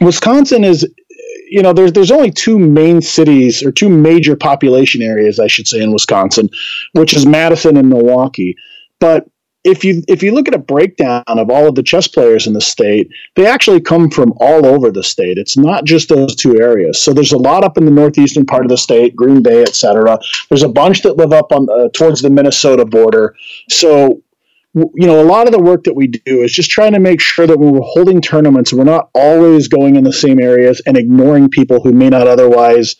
Wisconsin 0.00 0.62
is 0.62 0.86
you 1.50 1.62
know, 1.62 1.72
there's 1.72 1.92
there's 1.92 2.10
only 2.10 2.30
two 2.30 2.58
main 2.58 3.00
cities 3.00 3.62
or 3.62 3.72
two 3.72 3.88
major 3.88 4.36
population 4.36 5.02
areas, 5.02 5.38
I 5.38 5.46
should 5.46 5.68
say, 5.68 5.82
in 5.82 5.92
Wisconsin, 5.92 6.50
which 6.92 7.14
is 7.14 7.26
Madison 7.26 7.76
and 7.76 7.88
Milwaukee. 7.88 8.56
But 9.00 9.28
if 9.64 9.84
you 9.84 10.02
if 10.08 10.22
you 10.22 10.32
look 10.32 10.48
at 10.48 10.54
a 10.54 10.58
breakdown 10.58 11.24
of 11.26 11.50
all 11.50 11.68
of 11.68 11.74
the 11.74 11.82
chess 11.82 12.08
players 12.08 12.46
in 12.46 12.52
the 12.52 12.60
state, 12.60 13.10
they 13.36 13.46
actually 13.46 13.80
come 13.80 14.10
from 14.10 14.32
all 14.40 14.64
over 14.66 14.90
the 14.90 15.02
state. 15.02 15.38
It's 15.38 15.56
not 15.56 15.84
just 15.84 16.08
those 16.08 16.34
two 16.34 16.60
areas. 16.60 17.02
So 17.02 17.12
there's 17.12 17.32
a 17.32 17.38
lot 17.38 17.64
up 17.64 17.76
in 17.76 17.84
the 17.84 17.90
northeastern 17.90 18.46
part 18.46 18.64
of 18.64 18.70
the 18.70 18.78
state, 18.78 19.16
Green 19.16 19.42
Bay, 19.42 19.62
etc. 19.62 20.18
There's 20.48 20.62
a 20.62 20.68
bunch 20.68 21.02
that 21.02 21.16
live 21.16 21.32
up 21.32 21.52
on 21.52 21.68
uh, 21.70 21.88
towards 21.92 22.22
the 22.22 22.30
Minnesota 22.30 22.84
border. 22.84 23.34
So 23.68 24.22
you 24.94 25.06
know, 25.06 25.20
a 25.20 25.24
lot 25.24 25.46
of 25.46 25.52
the 25.52 25.60
work 25.60 25.84
that 25.84 25.94
we 25.94 26.06
do 26.08 26.42
is 26.42 26.52
just 26.52 26.70
trying 26.70 26.92
to 26.92 27.00
make 27.00 27.20
sure 27.20 27.46
that 27.46 27.58
when 27.58 27.72
we're 27.72 27.80
holding 27.80 28.20
tournaments, 28.20 28.72
we're 28.72 28.84
not 28.84 29.10
always 29.14 29.68
going 29.68 29.96
in 29.96 30.04
the 30.04 30.12
same 30.12 30.40
areas 30.40 30.80
and 30.86 30.96
ignoring 30.96 31.48
people 31.48 31.82
who 31.82 31.92
may 31.92 32.08
not 32.08 32.26
otherwise 32.26 32.96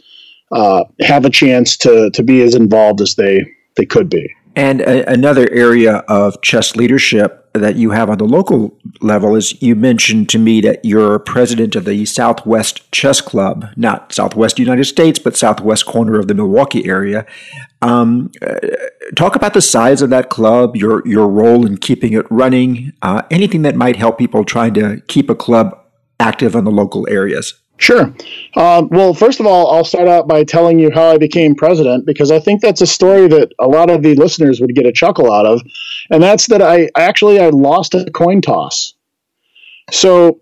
uh, 0.51 0.85
have 1.01 1.25
a 1.25 1.31
chance 1.31 1.77
to 1.79 2.11
to 2.11 2.23
be 2.23 2.43
as 2.43 2.55
involved 2.55 3.01
as 3.01 3.15
they 3.15 3.45
they 3.77 3.87
could 3.87 4.09
be. 4.09 4.35
And 4.59 4.81
a, 4.81 5.09
another 5.09 5.49
area 5.53 5.99
of 6.09 6.43
chess 6.43 6.75
leadership 6.75 7.49
that 7.53 7.77
you 7.77 7.93
have 7.93 8.11
on 8.11 8.19
the 8.19 8.25
local 8.25 8.77
level 9.01 9.37
is 9.37 9.63
you 9.63 9.77
mentioned 9.77 10.29
to 10.31 10.39
me 10.39 10.61
that 10.63 10.85
you're 10.85 11.21
president 11.21 11.77
of 11.77 11.85
the 11.85 12.05
Southwest 12.07 12.91
Chess 12.91 13.21
Club, 13.21 13.67
not 13.77 14.13
Southwest 14.13 14.59
United 14.59 14.87
States, 14.87 15.21
but 15.21 15.37
Southwest 15.37 15.87
corner 15.87 16.19
of 16.19 16.27
the 16.27 16.35
Milwaukee 16.35 16.89
area. 16.89 17.25
Um, 17.83 18.33
uh, 18.43 18.57
talk 19.15 19.37
about 19.37 19.55
the 19.55 19.63
size 19.63 20.03
of 20.03 20.11
that 20.11 20.29
club, 20.29 20.75
your 20.75 21.07
your 21.07 21.29
role 21.29 21.65
in 21.65 21.77
keeping 21.77 22.13
it 22.15 22.27
running, 22.29 22.93
uh, 23.01 23.23
anything 23.31 23.63
that 23.63 23.77
might 23.77 23.95
help 23.95 24.19
people 24.19 24.45
trying 24.45 24.75
to 24.75 25.01
keep 25.07 25.31
a 25.31 25.37
club 25.37 25.79
active 26.19 26.57
in 26.57 26.65
the 26.65 26.73
local 26.73 27.07
areas. 27.09 27.55
Sure. 27.79 28.13
Um, 28.57 28.89
well, 28.89 29.15
first 29.15 29.39
of 29.39 29.47
all, 29.47 29.73
I'll 29.73 29.85
start 29.85 30.09
out 30.09 30.27
by 30.27 30.43
telling 30.43 30.81
you 30.81 30.91
how 30.93 31.11
I 31.13 31.17
became 31.17 31.55
president 31.55 32.07
because 32.07 32.33
I 32.33 32.41
think 32.41 32.61
that's 32.61 32.81
a 32.81 32.87
story 32.87 33.29
that 33.29 33.53
a 33.61 33.69
lot 33.69 33.89
of 33.89 34.03
the 34.03 34.17
listeners 34.17 34.61
would 34.61 34.75
get 34.75 34.85
a 34.85 34.93
chuckle 34.93 35.33
out 35.33 35.47
of, 35.47 35.63
and 36.11 36.21
that's 36.21 36.49
that 36.49 36.61
I 36.61 36.91
actually 36.97 37.39
I 37.39 37.49
lost 37.51 37.95
a 37.95 38.11
coin 38.11 38.41
toss. 38.41 38.95
So 39.93 40.41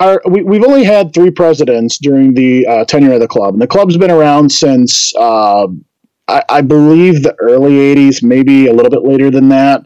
our, 0.00 0.22
we, 0.26 0.56
have 0.56 0.66
only 0.66 0.84
had 0.84 1.12
three 1.12 1.30
presidents 1.30 1.98
during 1.98 2.34
the 2.34 2.66
uh, 2.66 2.84
tenure 2.86 3.12
of 3.12 3.20
the 3.20 3.28
club, 3.28 3.54
and 3.54 3.62
the 3.62 3.66
club's 3.66 3.98
been 3.98 4.10
around 4.10 4.50
since 4.50 5.14
uh, 5.16 5.66
I, 6.28 6.42
I, 6.48 6.60
believe 6.62 7.22
the 7.22 7.34
early 7.38 7.72
'80s, 7.94 8.22
maybe 8.22 8.66
a 8.66 8.72
little 8.72 8.90
bit 8.90 9.02
later 9.02 9.30
than 9.30 9.50
that. 9.50 9.84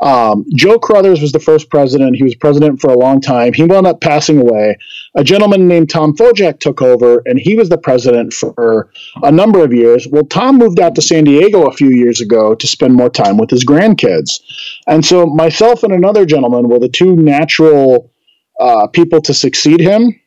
Um, 0.00 0.46
Joe 0.56 0.78
Crothers 0.78 1.20
was 1.20 1.32
the 1.32 1.40
first 1.40 1.68
president. 1.68 2.16
He 2.16 2.22
was 2.22 2.34
president 2.34 2.80
for 2.80 2.90
a 2.90 2.98
long 2.98 3.20
time. 3.20 3.52
He 3.52 3.64
wound 3.64 3.86
up 3.86 4.00
passing 4.00 4.38
away. 4.38 4.78
A 5.14 5.22
gentleman 5.22 5.68
named 5.68 5.90
Tom 5.90 6.16
Fojak 6.16 6.58
took 6.58 6.80
over, 6.80 7.22
and 7.26 7.38
he 7.38 7.54
was 7.54 7.68
the 7.68 7.76
president 7.76 8.32
for 8.32 8.90
a 9.22 9.30
number 9.30 9.62
of 9.62 9.74
years. 9.74 10.08
Well, 10.10 10.24
Tom 10.24 10.56
moved 10.56 10.80
out 10.80 10.94
to 10.94 11.02
San 11.02 11.24
Diego 11.24 11.66
a 11.66 11.72
few 11.72 11.90
years 11.90 12.20
ago 12.20 12.54
to 12.54 12.66
spend 12.66 12.94
more 12.94 13.10
time 13.10 13.36
with 13.36 13.50
his 13.50 13.64
grandkids. 13.64 14.40
And 14.86 15.04
so, 15.04 15.26
myself 15.26 15.82
and 15.82 15.92
another 15.92 16.24
gentleman 16.24 16.68
were 16.68 16.78
the 16.78 16.88
two 16.88 17.14
natural 17.14 18.10
uh, 18.58 18.86
people 18.86 19.20
to 19.22 19.34
succeed 19.34 19.80
him. 19.80 20.18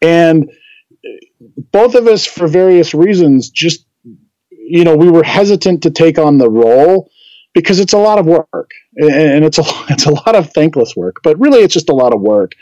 And 0.00 0.50
both 1.72 1.96
of 1.96 2.06
us, 2.06 2.26
for 2.26 2.46
various 2.46 2.94
reasons, 2.94 3.50
just, 3.50 3.86
you 4.50 4.84
know, 4.84 4.96
we 4.96 5.10
were 5.10 5.24
hesitant 5.24 5.82
to 5.82 5.90
take 5.90 6.18
on 6.18 6.38
the 6.38 6.48
role 6.48 7.10
because 7.54 7.78
it's 7.80 7.92
a 7.92 7.98
lot 7.98 8.18
of 8.18 8.26
work 8.26 8.72
and 8.96 9.44
it's 9.44 9.58
a 9.58 9.64
it's 9.88 10.06
a 10.06 10.12
lot 10.12 10.34
of 10.34 10.52
thankless 10.52 10.94
work 10.94 11.16
but 11.22 11.38
really 11.38 11.60
it's 11.60 11.74
just 11.74 11.88
a 11.88 11.94
lot 11.94 12.12
of 12.12 12.20
work. 12.20 12.52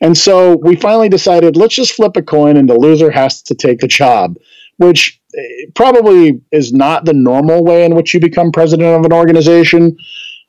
And 0.00 0.16
so 0.16 0.56
we 0.56 0.74
finally 0.76 1.08
decided 1.08 1.56
let's 1.56 1.74
just 1.74 1.92
flip 1.92 2.16
a 2.16 2.22
coin 2.22 2.56
and 2.56 2.68
the 2.68 2.78
loser 2.78 3.10
has 3.10 3.42
to 3.42 3.54
take 3.54 3.78
the 3.78 3.88
job 3.88 4.36
which 4.78 5.20
eh, 5.36 5.66
probably 5.74 6.40
is 6.50 6.72
not 6.72 7.04
the 7.04 7.12
normal 7.12 7.62
way 7.64 7.84
in 7.84 7.94
which 7.94 8.14
you 8.14 8.20
become 8.20 8.50
president 8.50 8.98
of 8.98 9.04
an 9.04 9.12
organization. 9.12 9.96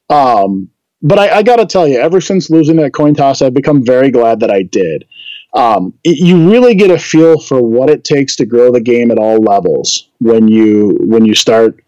Um, 0.10 0.70
but 1.02 1.20
I, 1.20 1.38
I 1.38 1.44
got 1.44 1.58
to 1.58 1.66
tell 1.66 1.88
you 1.88 2.00
ever 2.00 2.22
since 2.22 2.50
losing 2.50 2.76
that 2.78 2.94
coin 2.94 3.14
toss 3.14 3.42
i've 3.42 3.54
become 3.54 3.86
very 3.86 4.12
glad 4.12 4.40
that 4.40 4.52
i 4.52 4.64
did. 4.64 5.06
Um, 5.54 5.94
it, 6.04 6.20
you 6.20 6.50
really 6.50 6.76
get 6.76 6.92
a 6.92 7.00
feel 7.00 7.40
for 7.40 7.62
what 7.62 7.90
it 7.90 8.04
takes 8.04 8.36
to 8.36 8.46
grow 8.46 8.72
the 8.72 8.82
game 8.82 9.10
at 9.10 9.18
all 9.18 9.38
levels 9.38 10.10
when 10.20 10.48
you 10.48 10.98
when 11.02 11.26
you 11.26 11.34
start 11.34 11.84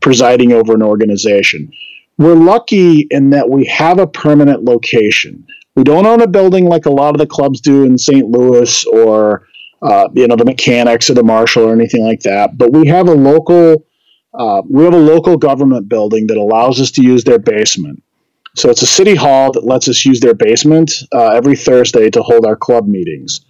presiding 0.00 0.52
over 0.52 0.74
an 0.74 0.82
organization. 0.82 1.70
We're 2.18 2.34
lucky 2.34 3.06
in 3.10 3.30
that 3.30 3.50
we 3.50 3.66
have 3.66 3.98
a 3.98 4.06
permanent 4.06 4.64
location. 4.64 5.46
We 5.74 5.84
don't 5.84 6.06
own 6.06 6.22
a 6.22 6.26
building 6.26 6.64
like 6.64 6.86
a 6.86 6.90
lot 6.90 7.14
of 7.14 7.18
the 7.18 7.26
clubs 7.26 7.60
do 7.60 7.84
in 7.84 7.98
St. 7.98 8.26
Louis 8.26 8.84
or 8.86 9.46
uh, 9.82 10.08
you 10.14 10.26
know 10.26 10.36
the 10.36 10.44
mechanics 10.44 11.10
or 11.10 11.14
the 11.14 11.22
Marshall 11.22 11.64
or 11.64 11.72
anything 11.72 12.04
like 12.04 12.20
that. 12.20 12.56
But 12.56 12.72
we 12.72 12.88
have 12.88 13.08
a 13.08 13.14
local 13.14 13.84
uh, 14.38 14.62
we 14.68 14.84
have 14.84 14.94
a 14.94 14.98
local 14.98 15.36
government 15.36 15.88
building 15.88 16.26
that 16.28 16.36
allows 16.36 16.80
us 16.80 16.90
to 16.92 17.02
use 17.02 17.24
their 17.24 17.38
basement. 17.38 18.02
So 18.54 18.70
it's 18.70 18.82
a 18.82 18.86
city 18.86 19.14
hall 19.14 19.52
that 19.52 19.66
lets 19.66 19.86
us 19.88 20.04
use 20.04 20.20
their 20.20 20.34
basement 20.34 20.90
uh, 21.14 21.28
every 21.28 21.56
Thursday 21.56 22.08
to 22.10 22.22
hold 22.22 22.46
our 22.46 22.56
club 22.56 22.86
meetings. 22.86 23.42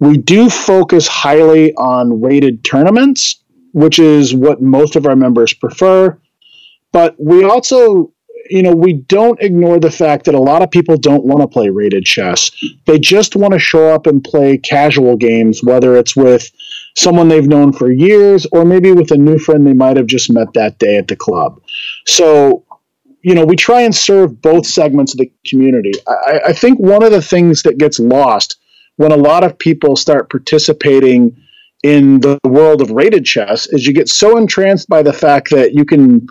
We 0.00 0.18
do 0.18 0.50
focus 0.50 1.06
highly 1.06 1.72
on 1.74 2.20
rated 2.20 2.64
tournaments 2.64 3.43
which 3.74 3.98
is 3.98 4.32
what 4.32 4.62
most 4.62 4.94
of 4.94 5.04
our 5.04 5.16
members 5.16 5.52
prefer. 5.52 6.16
But 6.92 7.16
we 7.18 7.42
also, 7.42 8.12
you 8.48 8.62
know, 8.62 8.72
we 8.72 8.92
don't 8.92 9.42
ignore 9.42 9.80
the 9.80 9.90
fact 9.90 10.26
that 10.26 10.34
a 10.36 10.40
lot 10.40 10.62
of 10.62 10.70
people 10.70 10.96
don't 10.96 11.24
want 11.24 11.42
to 11.42 11.48
play 11.48 11.70
rated 11.70 12.04
chess. 12.04 12.52
They 12.86 13.00
just 13.00 13.34
want 13.34 13.52
to 13.52 13.58
show 13.58 13.92
up 13.92 14.06
and 14.06 14.22
play 14.22 14.58
casual 14.58 15.16
games, 15.16 15.64
whether 15.64 15.96
it's 15.96 16.14
with 16.14 16.52
someone 16.94 17.26
they've 17.26 17.48
known 17.48 17.72
for 17.72 17.90
years 17.90 18.46
or 18.52 18.64
maybe 18.64 18.92
with 18.92 19.10
a 19.10 19.16
new 19.16 19.38
friend 19.38 19.66
they 19.66 19.72
might 19.72 19.96
have 19.96 20.06
just 20.06 20.32
met 20.32 20.54
that 20.54 20.78
day 20.78 20.96
at 20.96 21.08
the 21.08 21.16
club. 21.16 21.60
So, 22.06 22.64
you 23.22 23.34
know, 23.34 23.44
we 23.44 23.56
try 23.56 23.80
and 23.80 23.94
serve 23.94 24.40
both 24.40 24.66
segments 24.66 25.14
of 25.14 25.18
the 25.18 25.32
community. 25.44 25.94
I, 26.06 26.40
I 26.46 26.52
think 26.52 26.78
one 26.78 27.02
of 27.02 27.10
the 27.10 27.22
things 27.22 27.62
that 27.62 27.78
gets 27.78 27.98
lost 27.98 28.56
when 28.94 29.10
a 29.10 29.16
lot 29.16 29.42
of 29.42 29.58
people 29.58 29.96
start 29.96 30.30
participating 30.30 31.36
in 31.84 32.18
the 32.20 32.38
world 32.44 32.80
of 32.80 32.90
rated 32.90 33.26
chess 33.26 33.66
is 33.66 33.86
you 33.86 33.92
get 33.92 34.08
so 34.08 34.38
entranced 34.38 34.88
by 34.88 35.02
the 35.02 35.12
fact 35.12 35.50
that 35.50 35.74
you 35.74 35.84
can 35.84 36.26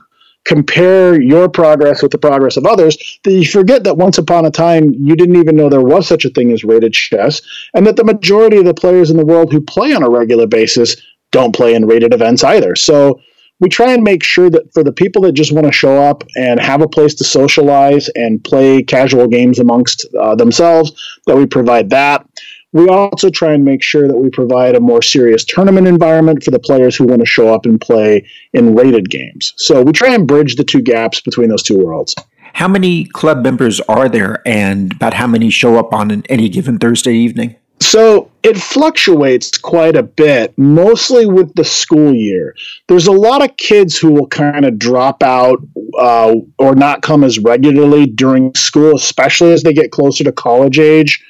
compare 0.46 1.22
your 1.22 1.48
progress 1.48 2.02
with 2.02 2.12
the 2.12 2.18
progress 2.18 2.58
of 2.58 2.66
others 2.66 3.20
that 3.24 3.32
you 3.32 3.46
forget 3.46 3.84
that 3.84 3.96
once 3.96 4.18
upon 4.18 4.46
a 4.46 4.52
time 4.52 4.92
you 4.94 5.16
didn't 5.16 5.36
even 5.36 5.56
know 5.56 5.70
there 5.70 5.80
was 5.80 6.08
such 6.08 6.26
a 6.26 6.30
thing 6.32 6.52
as 6.52 6.64
rated 6.64 6.92
chess 6.92 7.40
and 7.76 7.86
that 7.86 7.96
the 7.96 8.04
majority 8.04 8.58
of 8.58 8.66
the 8.66 8.74
players 8.74 9.12
in 9.12 9.16
the 9.16 9.26
world 9.26 9.54
who 9.54 9.62
play 9.62 9.94
on 9.94 10.02
a 10.02 10.10
regular 10.10 10.48
basis 10.48 10.98
don't 11.32 11.56
play 11.56 11.76
in 11.76 11.86
rated 11.86 12.14
events 12.14 12.44
either. 12.44 12.76
So 12.76 13.22
we 13.60 13.70
try 13.70 13.94
and 13.94 14.04
make 14.04 14.24
sure 14.24 14.50
that 14.50 14.74
for 14.74 14.84
the 14.84 14.92
people 14.92 15.22
that 15.22 15.34
just 15.34 15.54
want 15.54 15.68
to 15.68 15.72
show 15.72 16.02
up 16.02 16.24
and 16.36 16.60
have 16.60 16.82
a 16.82 16.88
place 16.88 17.14
to 17.16 17.24
socialize 17.24 18.10
and 18.16 18.44
play 18.44 18.82
casual 18.82 19.28
games 19.28 19.60
amongst 19.60 20.06
uh, 20.20 20.36
themselves 20.36 20.92
that 21.28 21.38
we 21.38 21.46
provide 21.46 21.92
that 21.92 22.28
we 22.74 22.90
also 22.90 23.30
try 23.30 23.54
and 23.54 23.64
make 23.64 23.82
sure 23.82 24.08
that 24.08 24.18
we 24.18 24.30
provide 24.30 24.76
a 24.76 24.80
more 24.80 25.02
serious 25.02 25.46
tournament 25.46 25.88
environment 25.88 26.44
for 26.44 26.52
the 26.52 26.60
players 26.60 26.96
who 26.96 27.06
want 27.06 27.20
to 27.22 27.26
show 27.26 27.54
up 27.54 27.66
and 27.66 27.80
play 27.80 28.28
in 28.52 28.76
rated 28.76 29.10
games. 29.10 29.54
So 29.58 29.82
we 29.82 29.94
try 29.94 30.14
and 30.14 30.28
bridge 30.28 30.56
the 30.56 30.64
two 30.64 30.82
gaps 30.82 31.22
between 31.22 31.50
those 31.50 31.64
two 31.64 31.78
worlds. 31.78 32.16
How 32.54 32.68
many 32.68 33.06
club 33.06 33.44
members 33.44 33.80
are 33.82 34.10
there, 34.10 34.42
and 34.46 34.92
about 34.94 35.14
how 35.14 35.26
many 35.26 35.50
show 35.50 35.78
up 35.78 35.94
on 35.94 36.24
any 36.30 36.50
given 36.50 36.78
Thursday 36.78 37.14
evening? 37.14 37.56
So 37.80 38.32
it 38.44 38.58
fluctuates 38.58 39.58
quite 39.58 39.96
a 39.96 40.04
bit, 40.04 40.58
mostly 40.58 41.26
with 41.26 41.54
the 41.56 41.66
school 41.66 42.14
year. 42.14 42.56
There's 42.88 43.08
a 43.08 43.12
lot 43.12 43.44
of 43.44 43.58
kids 43.58 43.98
who 43.98 44.12
will 44.12 44.28
kind 44.28 44.66
of 44.66 44.80
drop 44.80 45.22
out 45.22 45.60
uh, 46.00 46.36
or 46.58 46.76
not 46.76 47.02
come 47.02 47.24
as 47.24 47.40
regularly 47.40 48.06
during 48.06 48.54
school, 48.56 48.96
especially 48.96 49.52
as 49.52 49.64
they 49.64 49.74
get 49.74 49.92
closer 49.92 50.24
to 50.24 50.32
college 50.32 50.80
age. 50.80 51.24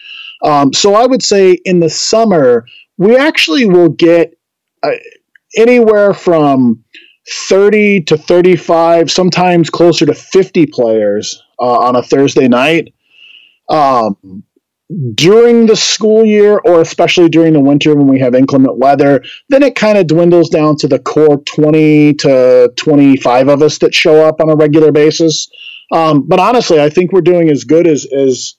Um, 0.43 0.73
so 0.73 0.93
I 0.93 1.05
would 1.05 1.23
say 1.23 1.57
in 1.65 1.79
the 1.79 1.89
summer, 1.89 2.65
we 2.97 3.15
actually 3.15 3.65
will 3.65 3.89
get 3.89 4.37
uh, 4.83 4.91
anywhere 5.57 6.13
from 6.13 6.83
30 7.47 8.01
to 8.01 8.17
35, 8.17 9.09
sometimes 9.09 9.69
closer 9.69 10.05
to 10.05 10.13
50 10.13 10.65
players 10.67 11.41
uh, 11.59 11.77
on 11.79 11.95
a 11.95 12.03
Thursday 12.03 12.47
night. 12.47 12.93
Um, 13.69 14.43
during 15.15 15.65
the 15.65 15.75
school 15.75 16.25
year, 16.25 16.59
or 16.65 16.81
especially 16.81 17.29
during 17.29 17.53
the 17.53 17.59
winter 17.59 17.95
when 17.95 18.07
we 18.07 18.19
have 18.19 18.35
inclement 18.35 18.77
weather, 18.77 19.23
then 19.49 19.63
it 19.63 19.75
kind 19.75 19.97
of 19.97 20.07
dwindles 20.07 20.49
down 20.49 20.75
to 20.77 20.87
the 20.87 20.99
core 20.99 21.41
20 21.43 22.13
to 22.15 22.73
25 22.75 23.47
of 23.47 23.61
us 23.61 23.77
that 23.79 23.95
show 23.95 24.27
up 24.27 24.41
on 24.41 24.49
a 24.49 24.55
regular 24.55 24.91
basis. 24.91 25.49
Um, 25.91 26.27
but 26.27 26.39
honestly, 26.39 26.81
I 26.81 26.89
think 26.89 27.11
we're 27.11 27.21
doing 27.21 27.49
as 27.49 27.63
good 27.63 27.87
as, 27.87 28.05
as 28.05 28.55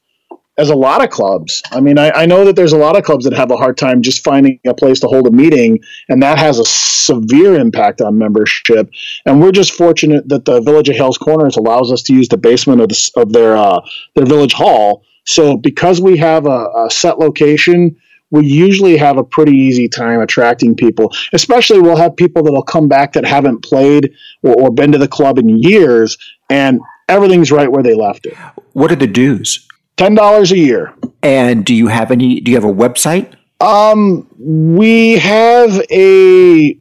as 0.57 0.71
a 0.71 0.75
lot 0.75 1.03
of 1.03 1.11
clubs. 1.11 1.63
I 1.73 1.81
mean, 1.81 1.99
I, 1.99 2.11
I, 2.11 2.27
know 2.27 2.45
that 2.45 2.55
there's 2.55 2.73
a 2.73 2.79
lot 2.79 2.97
of 2.97 3.03
clubs 3.03 3.25
that 3.25 3.33
have 3.33 3.51
a 3.51 3.57
hard 3.57 3.77
time 3.77 4.03
just 4.03 4.23
finding 4.23 4.61
a 4.67 4.75
place 4.75 5.01
to 5.01 5.09
hold 5.09 5.27
a 5.27 5.31
meeting, 5.31 5.81
and 6.09 6.23
that 6.23 6.39
has 6.39 6.59
a 6.59 6.65
severe 6.65 7.55
impact 7.55 8.01
on 8.01 8.19
membership. 8.19 8.89
And 9.27 9.41
we're 9.41 9.53
just 9.53 9.73
fortunate 9.73 10.29
that 10.29 10.45
the 10.45 10.61
Village 10.61 10.89
of 10.89 10.97
Hales 10.97 11.19
Corners 11.19 11.57
allows 11.57 11.91
us 11.91 12.03
to 12.05 12.15
use 12.15 12.29
the 12.29 12.37
basement 12.37 12.81
of, 12.81 12.89
the, 12.89 13.11
of 13.17 13.33
their 13.33 13.57
uh, 13.57 13.81
their 14.15 14.27
village 14.27 14.53
hall. 14.53 15.05
So 15.27 15.57
because 15.57 16.01
we 16.01 16.17
have 16.19 16.47
a, 16.47 16.69
a 16.77 16.89
set 16.91 17.19
location, 17.19 17.97
we 18.31 18.47
usually 18.47 18.97
have 18.97 19.17
a 19.17 19.25
pretty 19.25 19.53
easy 19.53 19.89
time 19.89 20.21
attracting 20.21 20.75
people. 20.75 21.13
Especially, 21.33 21.81
we'll 21.81 21.97
have 21.97 22.15
people 22.17 22.43
that'll 22.43 22.63
come 22.63 22.89
back 22.89 23.13
that 23.15 23.25
haven't 23.25 23.65
played 23.65 24.13
or, 24.43 24.55
or 24.61 24.71
been 24.73 24.93
to 24.93 24.99
the 24.99 25.09
club 25.09 25.39
in 25.39 25.49
years, 25.49 26.17
and 26.49 26.81
everything's 27.09 27.51
right 27.51 27.71
where 27.71 27.83
they 27.83 27.95
left 27.95 28.27
it. 28.27 28.37
What 28.73 28.93
are 28.93 28.97
the 28.97 29.07
dues? 29.07 29.67
Ten 29.97 30.15
dollars 30.15 30.53
a 30.53 30.59
year. 30.59 30.93
And 31.23 31.65
do 31.65 31.75
you 31.75 31.87
have 31.89 32.11
any? 32.11 32.41
Do 32.41 32.51
you 32.51 32.57
have 32.57 32.65
a 32.65 32.73
website? 32.73 33.33
Um, 33.61 34.27
we 34.39 35.19
have 35.19 35.81
a. 35.91 36.79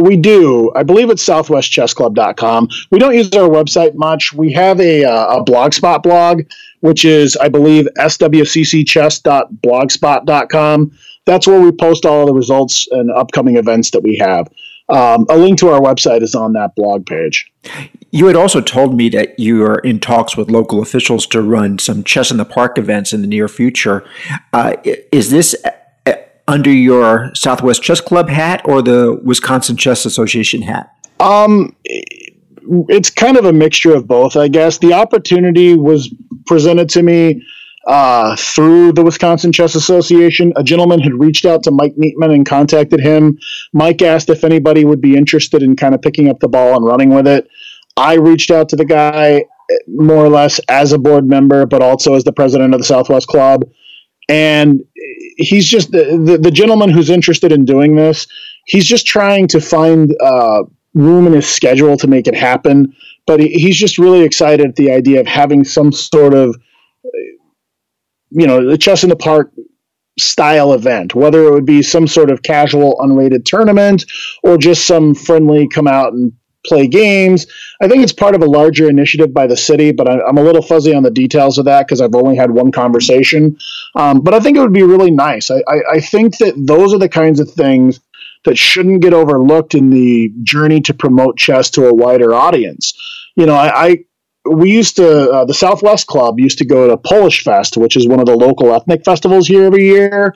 We 0.00 0.16
do. 0.16 0.72
I 0.74 0.82
believe 0.82 1.10
it's 1.10 1.24
southwestchessclub.com. 1.24 2.68
We 2.90 2.98
don't 2.98 3.14
use 3.14 3.32
our 3.34 3.48
website 3.48 3.94
much. 3.94 4.32
We 4.32 4.50
have 4.52 4.80
a, 4.80 5.04
uh, 5.04 5.36
a 5.36 5.44
blogspot 5.44 6.02
blog, 6.02 6.42
which 6.80 7.04
is, 7.04 7.36
I 7.36 7.48
believe, 7.50 7.86
swccchess.blogspot.com. 7.98 10.98
That's 11.26 11.46
where 11.46 11.60
we 11.60 11.70
post 11.70 12.06
all 12.06 12.26
the 12.26 12.34
results 12.34 12.88
and 12.90 13.12
upcoming 13.12 13.58
events 13.58 13.92
that 13.92 14.02
we 14.02 14.16
have. 14.16 14.48
Um, 14.90 15.26
a 15.28 15.36
link 15.36 15.58
to 15.60 15.68
our 15.68 15.80
website 15.80 16.22
is 16.22 16.34
on 16.34 16.52
that 16.54 16.74
blog 16.74 17.06
page. 17.06 17.50
You 18.10 18.26
had 18.26 18.36
also 18.36 18.60
told 18.60 18.94
me 18.94 19.08
that 19.10 19.38
you 19.38 19.64
are 19.64 19.78
in 19.78 20.00
talks 20.00 20.36
with 20.36 20.50
local 20.50 20.82
officials 20.82 21.26
to 21.28 21.40
run 21.40 21.78
some 21.78 22.02
Chess 22.02 22.30
in 22.30 22.38
the 22.38 22.44
Park 22.44 22.76
events 22.76 23.12
in 23.12 23.22
the 23.22 23.28
near 23.28 23.48
future. 23.48 24.04
Uh, 24.52 24.76
is 25.12 25.30
this 25.30 25.54
uh, 26.06 26.12
under 26.48 26.72
your 26.72 27.30
Southwest 27.34 27.82
Chess 27.82 28.00
Club 28.00 28.28
hat 28.28 28.62
or 28.64 28.82
the 28.82 29.20
Wisconsin 29.24 29.76
Chess 29.76 30.04
Association 30.04 30.62
hat? 30.62 30.92
Um, 31.20 31.76
it's 32.88 33.10
kind 33.10 33.36
of 33.36 33.44
a 33.44 33.52
mixture 33.52 33.94
of 33.94 34.08
both, 34.08 34.36
I 34.36 34.48
guess. 34.48 34.78
The 34.78 34.92
opportunity 34.92 35.76
was 35.76 36.12
presented 36.46 36.88
to 36.90 37.02
me 37.02 37.42
uh, 37.86 38.36
through 38.36 38.92
the 38.92 39.02
Wisconsin 39.02 39.52
Chess 39.52 39.74
Association. 39.74 40.52
A 40.56 40.62
gentleman 40.62 41.00
had 41.00 41.14
reached 41.14 41.44
out 41.44 41.62
to 41.64 41.70
Mike 41.70 41.94
Nietman 41.96 42.34
and 42.34 42.46
contacted 42.46 43.00
him. 43.00 43.38
Mike 43.72 44.02
asked 44.02 44.28
if 44.28 44.44
anybody 44.44 44.84
would 44.84 45.00
be 45.00 45.16
interested 45.16 45.62
in 45.62 45.76
kind 45.76 45.94
of 45.94 46.02
picking 46.02 46.28
up 46.28 46.40
the 46.40 46.48
ball 46.48 46.76
and 46.76 46.84
running 46.84 47.10
with 47.10 47.26
it. 47.26 47.48
I 47.96 48.14
reached 48.14 48.50
out 48.50 48.68
to 48.70 48.76
the 48.76 48.84
guy 48.84 49.44
more 49.86 50.24
or 50.24 50.28
less 50.28 50.58
as 50.68 50.92
a 50.92 50.98
board 50.98 51.26
member, 51.26 51.66
but 51.66 51.82
also 51.82 52.14
as 52.14 52.24
the 52.24 52.32
president 52.32 52.74
of 52.74 52.80
the 52.80 52.84
Southwest 52.84 53.26
Club. 53.28 53.64
And 54.28 54.80
he's 55.36 55.66
just 55.66 55.90
the, 55.90 56.20
the, 56.24 56.38
the 56.38 56.50
gentleman 56.50 56.90
who's 56.90 57.10
interested 57.10 57.52
in 57.52 57.64
doing 57.64 57.96
this. 57.96 58.26
He's 58.66 58.84
just 58.84 59.06
trying 59.06 59.48
to 59.48 59.60
find 59.60 60.14
uh, 60.22 60.62
room 60.94 61.26
in 61.26 61.32
his 61.32 61.48
schedule 61.48 61.96
to 61.96 62.06
make 62.06 62.26
it 62.26 62.34
happen. 62.34 62.94
But 63.26 63.40
he, 63.40 63.48
he's 63.48 63.76
just 63.76 63.98
really 63.98 64.22
excited 64.22 64.68
at 64.68 64.76
the 64.76 64.90
idea 64.92 65.20
of 65.20 65.26
having 65.26 65.64
some 65.64 65.92
sort 65.92 66.34
of 66.34 66.56
you 68.30 68.46
know, 68.46 68.66
the 68.66 68.78
chess 68.78 69.02
in 69.02 69.10
the 69.10 69.16
park 69.16 69.52
style 70.18 70.72
event, 70.72 71.14
whether 71.14 71.44
it 71.44 71.52
would 71.52 71.66
be 71.66 71.82
some 71.82 72.06
sort 72.06 72.30
of 72.30 72.42
casual 72.42 72.96
unrated 73.00 73.44
tournament 73.44 74.04
or 74.42 74.58
just 74.58 74.86
some 74.86 75.14
friendly 75.14 75.68
come 75.68 75.86
out 75.86 76.12
and 76.12 76.32
play 76.66 76.86
games. 76.86 77.46
I 77.80 77.88
think 77.88 78.02
it's 78.02 78.12
part 78.12 78.34
of 78.34 78.42
a 78.42 78.46
larger 78.46 78.88
initiative 78.88 79.32
by 79.32 79.46
the 79.46 79.56
city, 79.56 79.92
but 79.92 80.08
I, 80.08 80.28
am 80.28 80.36
a 80.36 80.42
little 80.42 80.62
fuzzy 80.62 80.94
on 80.94 81.02
the 81.02 81.10
details 81.10 81.58
of 81.58 81.64
that 81.64 81.86
because 81.86 82.00
I've 82.00 82.14
only 82.14 82.36
had 82.36 82.50
one 82.50 82.70
conversation. 82.70 83.56
Um, 83.94 84.20
but 84.20 84.34
I 84.34 84.40
think 84.40 84.56
it 84.56 84.60
would 84.60 84.72
be 84.72 84.82
really 84.82 85.10
nice. 85.10 85.50
I, 85.50 85.62
I, 85.66 85.80
I 85.92 86.00
think 86.00 86.36
that 86.38 86.54
those 86.56 86.92
are 86.92 86.98
the 86.98 87.08
kinds 87.08 87.40
of 87.40 87.50
things 87.50 88.00
that 88.44 88.58
shouldn't 88.58 89.02
get 89.02 89.14
overlooked 89.14 89.74
in 89.74 89.90
the 89.90 90.32
journey 90.42 90.80
to 90.82 90.94
promote 90.94 91.38
chess 91.38 91.70
to 91.70 91.86
a 91.86 91.94
wider 91.94 92.34
audience. 92.34 92.92
You 93.36 93.46
know, 93.46 93.54
I, 93.54 93.86
I 93.86 94.04
we 94.48 94.70
used 94.70 94.96
to 94.96 95.30
uh, 95.30 95.44
the 95.44 95.54
Southwest 95.54 96.06
Club 96.06 96.40
used 96.40 96.58
to 96.58 96.64
go 96.64 96.88
to 96.88 96.96
Polish 96.96 97.42
Fest, 97.44 97.76
which 97.76 97.96
is 97.96 98.08
one 98.08 98.20
of 98.20 98.26
the 98.26 98.36
local 98.36 98.72
ethnic 98.72 99.04
festivals 99.04 99.46
here 99.46 99.64
every 99.64 99.84
year, 99.84 100.34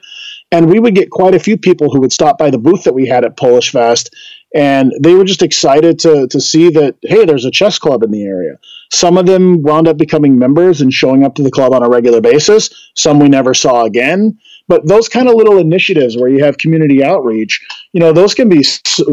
and 0.52 0.70
we 0.70 0.78
would 0.78 0.94
get 0.94 1.10
quite 1.10 1.34
a 1.34 1.38
few 1.38 1.56
people 1.56 1.90
who 1.90 2.00
would 2.00 2.12
stop 2.12 2.38
by 2.38 2.50
the 2.50 2.58
booth 2.58 2.84
that 2.84 2.94
we 2.94 3.06
had 3.06 3.24
at 3.24 3.36
Polish 3.36 3.72
Fest, 3.72 4.14
and 4.54 4.92
they 5.00 5.14
were 5.14 5.24
just 5.24 5.42
excited 5.42 5.98
to 6.00 6.28
to 6.28 6.40
see 6.40 6.70
that 6.70 6.96
hey, 7.02 7.24
there's 7.24 7.46
a 7.46 7.50
chess 7.50 7.78
club 7.78 8.02
in 8.02 8.10
the 8.10 8.24
area. 8.24 8.58
Some 8.92 9.16
of 9.16 9.26
them 9.26 9.62
wound 9.62 9.88
up 9.88 9.96
becoming 9.96 10.38
members 10.38 10.80
and 10.80 10.92
showing 10.92 11.24
up 11.24 11.34
to 11.36 11.42
the 11.42 11.50
club 11.50 11.72
on 11.72 11.82
a 11.82 11.88
regular 11.88 12.20
basis. 12.20 12.70
Some 12.94 13.18
we 13.18 13.28
never 13.28 13.54
saw 13.54 13.84
again. 13.84 14.38
But 14.68 14.86
those 14.86 15.08
kind 15.08 15.28
of 15.28 15.34
little 15.34 15.58
initiatives 15.58 16.16
where 16.16 16.28
you 16.28 16.44
have 16.44 16.56
community 16.58 17.02
outreach, 17.04 17.60
you 17.92 18.00
know, 18.00 18.12
those 18.12 18.34
can 18.34 18.48
be 18.48 18.62
so, 18.62 19.04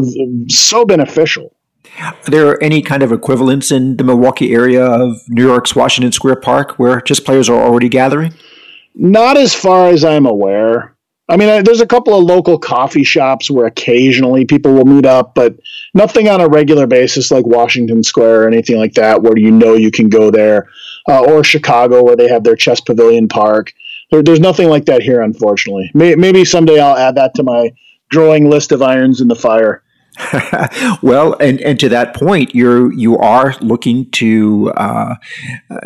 so 0.48 0.84
beneficial. 0.84 1.54
Are 2.00 2.14
there 2.26 2.62
any 2.62 2.82
kind 2.82 3.02
of 3.02 3.12
equivalents 3.12 3.70
in 3.70 3.96
the 3.96 4.04
Milwaukee 4.04 4.54
area 4.54 4.84
of 4.84 5.16
New 5.28 5.46
York's 5.46 5.76
Washington 5.76 6.12
Square 6.12 6.36
Park 6.36 6.78
where 6.78 7.00
chess 7.00 7.20
players 7.20 7.48
are 7.48 7.62
already 7.62 7.88
gathering? 7.88 8.34
Not 8.94 9.36
as 9.36 9.54
far 9.54 9.88
as 9.88 10.04
I'm 10.04 10.26
aware. 10.26 10.96
I 11.28 11.36
mean, 11.36 11.64
there's 11.64 11.80
a 11.80 11.86
couple 11.86 12.14
of 12.14 12.24
local 12.24 12.58
coffee 12.58 13.04
shops 13.04 13.50
where 13.50 13.66
occasionally 13.66 14.44
people 14.44 14.74
will 14.74 14.84
meet 14.84 15.06
up, 15.06 15.34
but 15.34 15.56
nothing 15.94 16.28
on 16.28 16.40
a 16.40 16.48
regular 16.48 16.86
basis 16.86 17.30
like 17.30 17.46
Washington 17.46 18.02
Square 18.02 18.42
or 18.42 18.48
anything 18.48 18.76
like 18.76 18.94
that, 18.94 19.22
where 19.22 19.38
you 19.38 19.50
know 19.50 19.74
you 19.74 19.90
can 19.90 20.08
go 20.08 20.30
there, 20.30 20.68
uh, 21.08 21.24
or 21.24 21.44
Chicago 21.44 22.02
where 22.02 22.16
they 22.16 22.28
have 22.28 22.44
their 22.44 22.56
chess 22.56 22.80
pavilion 22.80 23.28
park. 23.28 23.72
There, 24.10 24.22
there's 24.22 24.40
nothing 24.40 24.68
like 24.68 24.86
that 24.86 25.02
here, 25.02 25.22
unfortunately. 25.22 25.90
May, 25.94 26.16
maybe 26.16 26.44
someday 26.44 26.80
I'll 26.80 26.96
add 26.96 27.14
that 27.14 27.34
to 27.36 27.42
my 27.42 27.72
growing 28.10 28.50
list 28.50 28.72
of 28.72 28.82
irons 28.82 29.20
in 29.20 29.28
the 29.28 29.36
fire. 29.36 29.82
well, 31.02 31.34
and, 31.40 31.60
and 31.60 31.80
to 31.80 31.88
that 31.88 32.14
point, 32.14 32.54
you're 32.54 32.92
you 32.92 33.16
are 33.18 33.54
looking 33.60 34.10
to 34.10 34.70
uh, 34.76 35.14
uh, 35.70 35.78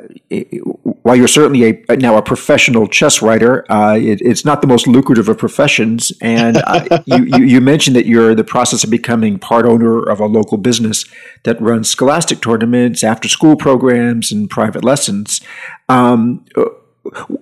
while 1.06 1.14
you're 1.14 1.28
certainly 1.28 1.84
a, 1.88 1.96
now 1.96 2.16
a 2.16 2.22
professional 2.22 2.88
chess 2.88 3.22
writer, 3.22 3.64
uh, 3.70 3.96
it, 3.96 4.20
it's 4.20 4.44
not 4.44 4.60
the 4.60 4.66
most 4.66 4.88
lucrative 4.88 5.28
of 5.28 5.38
professions. 5.38 6.12
And 6.20 6.56
uh, 6.56 7.00
you, 7.06 7.24
you, 7.24 7.44
you 7.44 7.60
mentioned 7.60 7.94
that 7.94 8.06
you're 8.06 8.32
in 8.32 8.36
the 8.36 8.42
process 8.42 8.82
of 8.82 8.90
becoming 8.90 9.38
part 9.38 9.66
owner 9.66 10.02
of 10.02 10.18
a 10.18 10.26
local 10.26 10.58
business 10.58 11.04
that 11.44 11.60
runs 11.60 11.88
scholastic 11.88 12.40
tournaments, 12.40 13.04
after 13.04 13.28
school 13.28 13.54
programs, 13.54 14.32
and 14.32 14.50
private 14.50 14.82
lessons. 14.82 15.40
Um, 15.88 16.44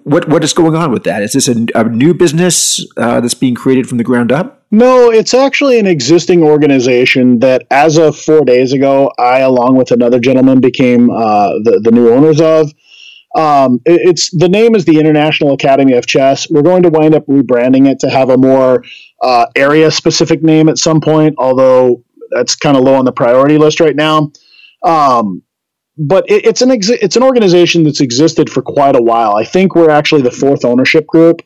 what 0.04 0.28
what 0.28 0.44
is 0.44 0.52
going 0.52 0.74
on 0.74 0.92
with 0.92 1.04
that? 1.04 1.22
Is 1.22 1.32
this 1.32 1.48
a, 1.48 1.66
a 1.74 1.84
new 1.84 2.14
business 2.14 2.84
uh, 2.96 3.20
that's 3.20 3.34
being 3.34 3.54
created 3.54 3.88
from 3.88 3.98
the 3.98 4.04
ground 4.04 4.32
up? 4.32 4.62
No, 4.70 5.10
it's 5.10 5.34
actually 5.34 5.78
an 5.78 5.86
existing 5.86 6.42
organization 6.42 7.38
that, 7.38 7.64
as 7.70 7.96
of 7.96 8.18
four 8.18 8.44
days 8.44 8.72
ago, 8.72 9.12
I, 9.18 9.40
along 9.40 9.76
with 9.76 9.92
another 9.92 10.18
gentleman, 10.18 10.60
became 10.60 11.10
uh, 11.10 11.50
the 11.62 11.80
the 11.82 11.92
new 11.92 12.10
owners 12.10 12.40
of. 12.40 12.72
Um, 13.36 13.80
it, 13.84 14.00
it's 14.08 14.30
the 14.30 14.48
name 14.48 14.74
is 14.74 14.84
the 14.84 14.98
International 14.98 15.52
Academy 15.52 15.92
of 15.92 16.06
Chess. 16.06 16.50
We're 16.50 16.62
going 16.62 16.82
to 16.82 16.90
wind 16.90 17.14
up 17.14 17.26
rebranding 17.26 17.88
it 17.88 18.00
to 18.00 18.10
have 18.10 18.30
a 18.30 18.36
more 18.36 18.82
uh, 19.22 19.46
area 19.54 19.90
specific 19.90 20.42
name 20.42 20.68
at 20.68 20.78
some 20.78 21.00
point, 21.00 21.36
although 21.38 22.02
that's 22.32 22.56
kind 22.56 22.76
of 22.76 22.82
low 22.82 22.94
on 22.94 23.04
the 23.04 23.12
priority 23.12 23.58
list 23.58 23.78
right 23.78 23.94
now. 23.94 24.32
Um, 24.82 25.43
but 25.96 26.28
it, 26.28 26.44
it's 26.46 26.62
an 26.62 26.70
exi- 26.70 26.98
it's 27.00 27.16
an 27.16 27.22
organization 27.22 27.84
that's 27.84 28.00
existed 28.00 28.50
for 28.50 28.62
quite 28.62 28.96
a 28.96 29.02
while. 29.02 29.36
I 29.36 29.44
think 29.44 29.74
we're 29.74 29.90
actually 29.90 30.22
the 30.22 30.30
fourth 30.30 30.64
ownership 30.64 31.06
group. 31.06 31.42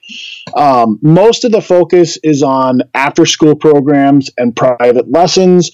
Um, 0.56 0.98
most 1.02 1.44
of 1.44 1.52
the 1.52 1.60
focus 1.60 2.18
is 2.22 2.42
on 2.42 2.80
after 2.94 3.26
school 3.26 3.54
programs 3.54 4.30
and 4.38 4.56
private 4.56 5.10
lessons, 5.10 5.70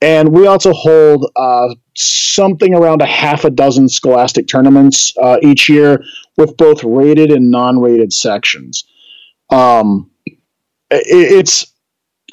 and 0.00 0.32
we 0.32 0.46
also 0.46 0.72
hold 0.72 1.30
uh, 1.36 1.74
something 1.94 2.74
around 2.74 3.00
a 3.00 3.06
half 3.06 3.44
a 3.44 3.50
dozen 3.50 3.88
scholastic 3.88 4.48
tournaments 4.48 5.12
uh, 5.22 5.38
each 5.42 5.68
year 5.68 6.02
with 6.36 6.56
both 6.56 6.82
rated 6.84 7.30
and 7.30 7.50
non-rated 7.50 8.12
sections. 8.12 8.84
Um, 9.50 10.10
it, 10.26 11.06
it's 11.06 11.66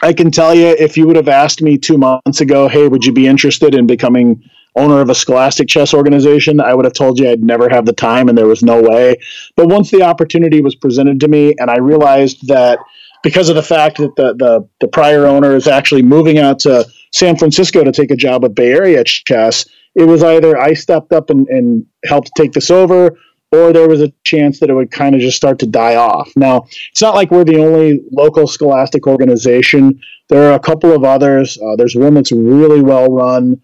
I 0.02 0.12
can 0.12 0.32
tell 0.32 0.56
you 0.56 0.68
if 0.68 0.98
you 0.98 1.06
would 1.06 1.16
have 1.16 1.30
asked 1.30 1.62
me 1.62 1.78
two 1.78 1.98
months 1.98 2.42
ago, 2.42 2.68
hey, 2.68 2.88
would 2.88 3.06
you 3.06 3.14
be 3.14 3.28
interested 3.28 3.76
in 3.76 3.86
becoming 3.86 4.44
owner 4.76 5.02
of 5.02 5.10
a 5.10 5.16
scholastic 5.16 5.68
chess 5.68 5.94
organization, 5.94 6.60
I 6.60 6.74
would 6.74 6.86
have 6.86 6.94
told 6.94 7.20
you 7.20 7.30
I'd 7.30 7.44
never 7.44 7.70
have 7.70 7.86
the 7.86 7.94
time 7.94 8.30
and 8.30 8.38
there 8.38 8.48
was 8.48 8.64
no 8.64 8.82
way. 8.82 9.18
But 9.56 9.68
once 9.68 9.92
the 9.92 10.04
opportunity 10.04 10.62
was 10.62 10.76
presented 10.76 11.20
to 11.22 11.28
me 11.28 11.54
and 11.60 11.70
I 11.70 11.78
realized 11.78 12.48
that 12.48 12.80
because 13.24 13.50
of 13.50 13.56
the 13.56 13.64
fact 13.64 13.98
that 13.98 14.16
the, 14.16 14.34
the, 14.36 14.68
the 14.82 14.88
prior 14.88 15.26
owner 15.26 15.56
is 15.56 15.68
actually 15.68 16.02
moving 16.02 16.40
out 16.40 16.60
to 16.60 16.86
San 17.14 17.38
Francisco 17.38 17.84
to 17.84 17.92
take 17.92 18.12
a 18.12 18.16
job 18.16 18.44
at 18.44 18.56
Bay 18.56 18.72
Area 18.72 19.04
Chess, 19.04 19.66
it 19.96 20.04
was 20.06 20.24
either 20.24 20.60
I 20.60 20.74
stepped 20.74 21.14
up 21.14 21.30
and, 21.30 21.48
and 21.48 21.86
helped 22.06 22.32
take 22.36 22.52
this 22.52 22.72
over 22.72 23.18
or 23.54 23.72
there 23.72 23.88
was 23.88 24.02
a 24.02 24.12
chance 24.24 24.60
that 24.60 24.72
it 24.72 24.74
would 24.74 24.90
kind 24.90 25.14
of 25.14 25.22
just 25.22 25.38
start 25.38 25.60
to 25.60 25.68
die 25.68 25.96
off. 25.96 26.32
Now, 26.36 26.66
it's 26.92 27.02
not 27.02 27.14
like 27.14 27.30
we're 27.30 27.44
the 27.44 27.64
only 27.64 28.02
local 28.12 28.48
scholastic 28.48 29.06
organization. 29.06 30.02
There 30.30 30.50
are 30.50 30.56
a 30.56 30.60
couple 30.60 30.92
of 30.92 31.04
others. 31.04 31.60
Uh, 31.60 31.76
there's 31.76 31.96
one 31.96 32.16
that's 32.16 32.32
really 32.32 32.82
well 32.82 33.12
run 33.12 33.62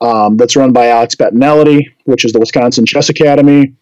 um, 0.00 0.36
that's 0.36 0.56
run 0.56 0.72
by 0.72 0.88
Alex 0.88 1.14
Bettinelli, 1.14 1.86
which 2.04 2.24
is 2.24 2.32
the 2.32 2.40
Wisconsin 2.40 2.86
Chess 2.86 3.08
Academy. 3.08 3.74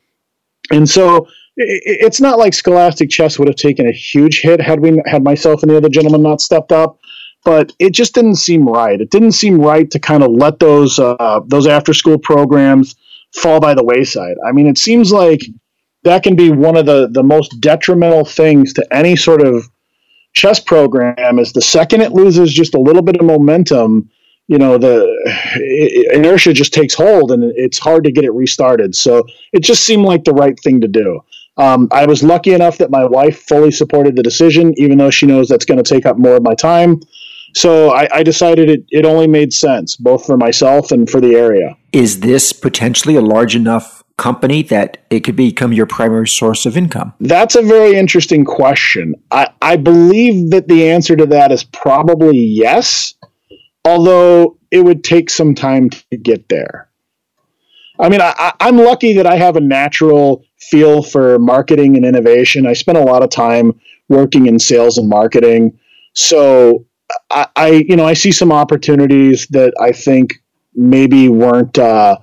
And 0.70 0.88
so 0.88 1.26
it, 1.56 1.82
it's 1.84 2.20
not 2.20 2.38
like 2.38 2.54
Scholastic 2.54 3.10
Chess 3.10 3.38
would 3.38 3.48
have 3.48 3.56
taken 3.56 3.86
a 3.86 3.92
huge 3.92 4.40
hit 4.40 4.60
had 4.60 4.80
we 4.80 5.00
had 5.06 5.22
myself 5.22 5.62
and 5.62 5.70
the 5.70 5.76
other 5.76 5.88
gentleman 5.88 6.22
not 6.22 6.40
stepped 6.40 6.72
up. 6.72 6.98
But 7.44 7.72
it 7.78 7.90
just 7.90 8.14
didn't 8.14 8.36
seem 8.36 8.66
right. 8.66 9.00
It 9.00 9.10
didn't 9.10 9.32
seem 9.32 9.60
right 9.60 9.88
to 9.92 10.00
kind 10.00 10.24
of 10.24 10.32
let 10.32 10.58
those 10.58 10.98
uh, 10.98 11.40
those 11.46 11.68
after 11.68 11.94
school 11.94 12.18
programs 12.18 12.96
fall 13.32 13.60
by 13.60 13.74
the 13.74 13.84
wayside. 13.84 14.34
I 14.44 14.50
mean, 14.50 14.66
it 14.66 14.78
seems 14.78 15.12
like 15.12 15.42
that 16.02 16.24
can 16.24 16.34
be 16.34 16.50
one 16.50 16.76
of 16.76 16.86
the 16.86 17.08
the 17.08 17.22
most 17.22 17.60
detrimental 17.60 18.24
things 18.24 18.72
to 18.72 18.94
any 18.94 19.14
sort 19.14 19.42
of 19.42 19.68
chess 20.32 20.58
program 20.60 21.38
is 21.38 21.52
the 21.52 21.62
second 21.62 22.00
it 22.00 22.12
loses 22.12 22.52
just 22.52 22.74
a 22.74 22.80
little 22.80 23.02
bit 23.02 23.16
of 23.16 23.24
momentum 23.24 24.10
you 24.48 24.58
know 24.58 24.78
the 24.78 26.08
inertia 26.12 26.52
just 26.52 26.72
takes 26.72 26.94
hold 26.94 27.32
and 27.32 27.42
it's 27.56 27.78
hard 27.78 28.04
to 28.04 28.12
get 28.12 28.24
it 28.24 28.32
restarted. 28.32 28.94
So 28.94 29.26
it 29.52 29.60
just 29.60 29.84
seemed 29.84 30.04
like 30.04 30.24
the 30.24 30.32
right 30.32 30.58
thing 30.60 30.80
to 30.80 30.88
do. 30.88 31.20
Um, 31.58 31.88
i 31.90 32.04
was 32.04 32.22
lucky 32.22 32.52
enough 32.52 32.76
that 32.78 32.90
my 32.90 33.06
wife 33.06 33.40
fully 33.44 33.70
supported 33.70 34.14
the 34.14 34.22
decision 34.22 34.74
even 34.76 34.98
though 34.98 35.10
she 35.10 35.24
knows 35.24 35.48
that's 35.48 35.64
going 35.64 35.82
to 35.82 35.94
take 35.94 36.04
up 36.04 36.18
more 36.18 36.36
of 36.36 36.42
my 36.42 36.54
time. 36.54 37.00
So 37.54 37.92
I, 37.92 38.06
I, 38.16 38.22
decided 38.22 38.68
it, 38.68 38.84
it 38.90 39.06
only 39.06 39.26
made 39.26 39.54
sense 39.54 39.96
both 39.96 40.26
for 40.26 40.36
myself 40.36 40.90
and 40.92 41.08
for 41.08 41.22
the 41.22 41.34
area. 41.34 41.74
Is 41.92 42.20
this 42.20 42.52
potentially 42.52 43.16
a 43.16 43.22
large 43.22 43.56
enough 43.56 44.04
company 44.18 44.62
that 44.64 44.98
it 45.10 45.20
could 45.20 45.36
become 45.36 45.72
your 45.72 45.86
primary 45.86 46.28
source 46.28 46.66
of 46.66 46.76
income? 46.76 47.14
That's 47.20 47.54
a 47.54 47.62
very 47.62 47.96
interesting 47.96 48.44
question. 48.44 49.14
I, 49.30 49.48
I 49.62 49.76
believe 49.76 50.50
that 50.50 50.68
the 50.68 50.88
answer 50.88 51.16
to 51.16 51.26
that 51.26 51.52
is 51.52 51.64
probably 51.64 52.38
yes 52.38 53.14
although 53.86 54.58
it 54.72 54.84
would 54.84 55.04
take 55.04 55.30
some 55.30 55.54
time 55.54 55.88
to 55.88 56.16
get 56.16 56.48
there. 56.48 56.90
I 57.98 58.08
mean, 58.08 58.20
I, 58.20 58.52
am 58.60 58.76
lucky 58.76 59.14
that 59.14 59.26
I 59.26 59.36
have 59.36 59.56
a 59.56 59.60
natural 59.60 60.44
feel 60.58 61.02
for 61.02 61.38
marketing 61.38 61.96
and 61.96 62.04
innovation. 62.04 62.66
I 62.66 62.72
spent 62.72 62.98
a 62.98 63.02
lot 63.02 63.22
of 63.22 63.30
time 63.30 63.80
working 64.08 64.46
in 64.46 64.58
sales 64.58 64.98
and 64.98 65.08
marketing, 65.08 65.78
so 66.12 66.84
I, 67.30 67.46
I 67.56 67.68
you 67.88 67.96
know, 67.96 68.04
I 68.04 68.14
see 68.14 68.32
some 68.32 68.52
opportunities 68.52 69.46
that 69.50 69.72
I 69.80 69.92
think 69.92 70.34
maybe 70.74 71.28
weren't 71.28 71.78
uh, 71.78 72.18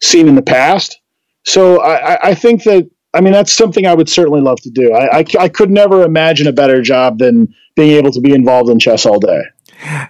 seen 0.00 0.28
in 0.28 0.34
the 0.34 0.42
past. 0.42 1.00
So 1.44 1.82
I, 1.82 2.28
I 2.28 2.34
think 2.34 2.62
that 2.64 2.88
I 3.12 3.20
mean 3.20 3.32
that's 3.32 3.52
something 3.52 3.86
I 3.86 3.94
would 3.94 4.08
certainly 4.08 4.40
love 4.40 4.60
to 4.62 4.70
do. 4.70 4.94
I, 4.94 5.18
I, 5.18 5.24
I 5.40 5.48
could 5.48 5.70
never 5.70 6.04
imagine 6.04 6.46
a 6.46 6.52
better 6.52 6.80
job 6.80 7.18
than 7.18 7.52
being 7.74 7.96
able 7.96 8.12
to 8.12 8.20
be 8.20 8.32
involved 8.32 8.70
in 8.70 8.78
chess 8.78 9.04
all 9.04 9.18
day. 9.18 9.42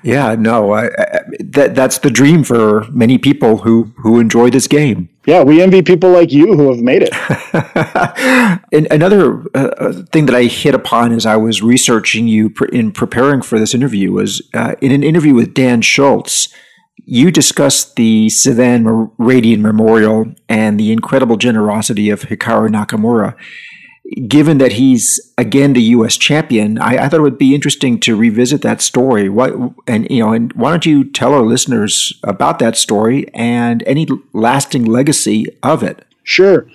Yeah, 0.03 0.35
no, 0.39 0.73
I, 0.73 0.87
I, 0.87 1.21
that 1.41 1.75
that's 1.75 1.99
the 1.99 2.11
dream 2.11 2.43
for 2.43 2.85
many 2.91 3.19
people 3.19 3.59
who 3.59 3.93
who 3.99 4.19
enjoy 4.19 4.51
this 4.51 4.67
game. 4.67 5.11
Yeah, 5.27 5.43
we 5.43 5.61
envy 5.61 5.83
people 5.83 6.11
like 6.11 6.33
you 6.33 6.55
who 6.57 6.71
have 6.71 6.81
made 6.81 7.03
it. 7.03 7.13
and 8.73 8.89
another 8.91 9.45
uh, 9.55 10.05
thing 10.11 10.25
that 10.25 10.35
I 10.35 10.45
hit 10.45 10.75
upon 10.75 11.13
as 11.13 11.27
I 11.27 11.37
was 11.37 11.61
researching 11.61 12.27
you 12.27 12.55
in 12.73 12.93
preparing 12.93 13.43
for 13.43 13.59
this 13.59 13.75
interview 13.75 14.13
was 14.13 14.41
uh, 14.55 14.75
in 14.81 14.91
an 14.91 15.03
interview 15.03 15.35
with 15.35 15.53
Dan 15.53 15.83
Schultz. 15.83 16.49
You 17.05 17.31
discussed 17.31 17.97
the 17.97 18.29
Sevan 18.29 18.85
Muradian 19.19 19.61
Memorial 19.61 20.33
and 20.49 20.81
the 20.81 20.93
incredible 20.93 21.37
generosity 21.37 22.09
of 22.09 22.23
Hikaru 22.23 22.69
Nakamura 22.71 23.35
given 24.27 24.59
that 24.59 24.73
he's 24.73 25.21
again 25.37 25.75
the 25.75 25.83
U.S. 25.83 26.17
champion, 26.17 26.79
I, 26.79 27.05
I, 27.05 27.09
thought 27.09 27.21
it 27.21 27.23
would 27.23 27.39
be 27.39 27.55
interesting 27.55 28.01
to 28.01 28.17
revisit 28.17 28.63
that 28.63 28.81
story. 28.81 29.29
What 29.29 29.55
and 29.87 30.11
you 30.11 30.21
know, 30.21 30.33
and 30.33 30.53
why 30.55 30.71
don't 30.71 30.87
you 30.87 31.05
tell 31.05 31.35
our 31.35 31.43
listeners 31.43 32.13
about 32.25 32.59
that 32.61 32.77
story 32.77 33.29
and 33.35 33.83
any 33.87 34.07
lasting 34.33 34.85
legacy 34.87 35.47
of 35.63 35.83
it? 35.83 36.05
Sure. 36.23 36.67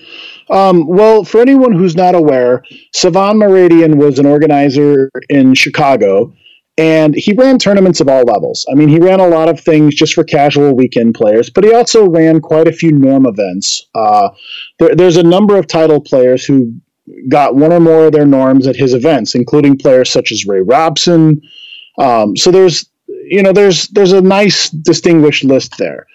Um, 0.50 0.88
well, 0.88 1.24
for 1.24 1.39
anyone 1.41 1.74
who's 1.74 1.96
not 1.96 2.15
aware, 2.15 2.63
Sevan 2.96 3.36
Muradian 3.38 3.96
was 3.96 4.19
an 4.19 4.26
organizer 4.26 5.10
in 5.30 5.54
Chicago, 5.54 6.34
and 6.78 7.15
he 7.15 7.34
ran 7.34 7.60
tournaments 7.60 8.02
of 8.02 8.10
all 8.10 8.24
levels. 8.24 8.65
I 8.69 8.76
mean, 8.76 8.89
he 8.89 9.00
ran 9.00 9.19
a 9.19 9.28
lot 9.28 9.50
of 9.50 9.60
things 9.60 9.96
just 9.96 10.13
for 10.13 10.24
casual 10.24 10.76
weekend 10.76 11.13
players, 11.13 11.50
but 11.50 11.63
he 11.63 11.74
also 11.74 12.08
ran 12.10 12.41
quite 12.41 12.67
a 12.67 12.72
few 12.74 12.91
norm 12.91 13.26
events. 13.26 13.88
Uh, 13.96 14.30
there, 14.80 14.96
there's 14.96 15.17
a 15.17 15.24
number 15.24 15.56
of 15.56 15.67
title 15.67 16.02
players 16.02 16.43
who 16.43 16.74
got 17.30 17.56
one 17.56 17.74
or 17.74 17.80
more 17.80 18.06
of 18.06 18.13
their 18.13 18.26
norms 18.26 18.68
at 18.68 18.76
his 18.76 18.94
events, 18.94 19.36
including 19.36 19.78
players 19.78 20.10
such 20.10 20.32
as 20.32 20.46
Ray 20.46 20.62
Robson. 20.62 21.42
Um, 21.98 22.36
so 22.36 22.52
there's 22.52 22.89
you 23.08 23.44
know 23.44 23.54
there's 23.54 23.88
there's 23.89 24.12
a 24.12 24.22
nice 24.22 24.70
distinguished 24.70 25.44
list 25.44 25.78
there. 25.78 26.08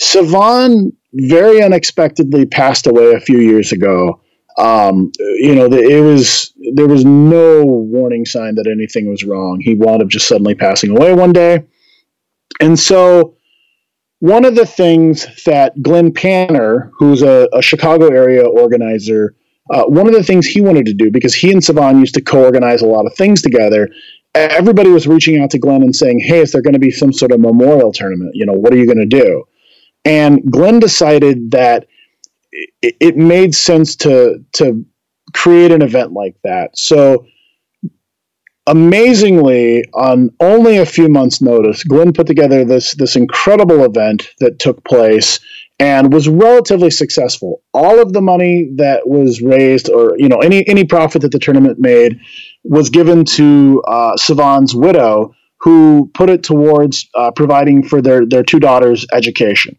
Sevan 0.00 0.92
very 1.12 1.62
unexpectedly 1.62 2.46
passed 2.46 2.86
away 2.86 3.12
a 3.12 3.20
few 3.20 3.38
years 3.38 3.72
ago. 3.72 4.20
Um, 4.58 5.12
you 5.18 5.54
know, 5.54 5.68
the, 5.68 5.78
it 5.78 6.00
was 6.00 6.52
there 6.74 6.88
was 6.88 7.04
no 7.04 7.64
warning 7.64 8.24
sign 8.24 8.56
that 8.56 8.66
anything 8.66 9.08
was 9.08 9.24
wrong. 9.24 9.60
He 9.60 9.74
wound 9.74 10.02
up 10.02 10.08
just 10.08 10.28
suddenly 10.28 10.54
passing 10.54 10.90
away 10.90 11.14
one 11.14 11.32
day, 11.32 11.64
and 12.60 12.78
so 12.78 13.36
one 14.20 14.44
of 14.44 14.56
the 14.56 14.66
things 14.66 15.26
that 15.44 15.80
Glenn 15.80 16.12
Panner, 16.12 16.90
who's 16.98 17.22
a, 17.22 17.48
a 17.52 17.62
Chicago 17.62 18.08
area 18.08 18.44
organizer, 18.44 19.34
uh, 19.70 19.84
one 19.84 20.06
of 20.06 20.14
the 20.14 20.22
things 20.22 20.46
he 20.46 20.60
wanted 20.60 20.86
to 20.86 20.94
do, 20.94 21.10
because 21.10 21.34
he 21.34 21.50
and 21.52 21.60
Sevan 21.60 22.00
used 22.00 22.14
to 22.14 22.20
co 22.20 22.44
organize 22.44 22.82
a 22.82 22.86
lot 22.86 23.06
of 23.06 23.14
things 23.14 23.42
together, 23.42 23.88
everybody 24.34 24.90
was 24.90 25.06
reaching 25.06 25.40
out 25.40 25.50
to 25.50 25.58
Glenn 25.58 25.82
and 25.82 25.94
saying, 25.94 26.20
Hey, 26.20 26.40
is 26.40 26.52
there 26.52 26.62
going 26.62 26.74
to 26.74 26.78
be 26.78 26.90
some 26.90 27.12
sort 27.12 27.32
of 27.32 27.40
memorial 27.40 27.92
tournament? 27.92 28.32
You 28.34 28.46
know, 28.46 28.52
what 28.52 28.72
are 28.72 28.76
you 28.76 28.86
going 28.86 28.98
to 28.98 29.06
do? 29.06 29.44
And 30.04 30.50
Glenn 30.50 30.78
decided 30.78 31.50
that 31.50 31.86
it, 32.52 32.96
it 33.00 33.16
made 33.16 33.54
sense 33.54 33.96
to, 33.96 34.44
to 34.54 34.84
create 35.34 35.72
an 35.72 35.82
event 35.82 36.12
like 36.12 36.36
that. 36.44 36.78
So, 36.78 37.26
amazingly, 38.66 39.84
on 39.92 40.30
only 40.40 40.78
a 40.78 40.86
few 40.86 41.08
months' 41.08 41.42
notice, 41.42 41.84
Glenn 41.84 42.12
put 42.12 42.26
together 42.26 42.64
this 42.64 42.94
this 42.94 43.16
incredible 43.16 43.84
event 43.84 44.30
that 44.40 44.58
took 44.58 44.84
place 44.84 45.40
and 45.78 46.12
was 46.12 46.28
relatively 46.28 46.90
successful. 46.90 47.62
All 47.72 48.00
of 48.00 48.12
the 48.12 48.20
money 48.20 48.70
that 48.76 49.08
was 49.08 49.40
raised, 49.40 49.88
or 49.88 50.14
you 50.18 50.28
know, 50.28 50.38
any 50.38 50.66
any 50.68 50.84
profit 50.84 51.22
that 51.22 51.32
the 51.32 51.38
tournament 51.38 51.78
made, 51.78 52.20
was 52.64 52.90
given 52.90 53.24
to 53.24 53.82
uh, 53.86 54.16
Sevan's 54.16 54.74
widow, 54.74 55.34
who 55.60 56.10
put 56.14 56.30
it 56.30 56.42
towards 56.42 57.08
uh, 57.14 57.30
providing 57.30 57.86
for 57.86 58.02
their 58.02 58.26
their 58.26 58.42
two 58.42 58.58
daughters' 58.58 59.06
education. 59.12 59.78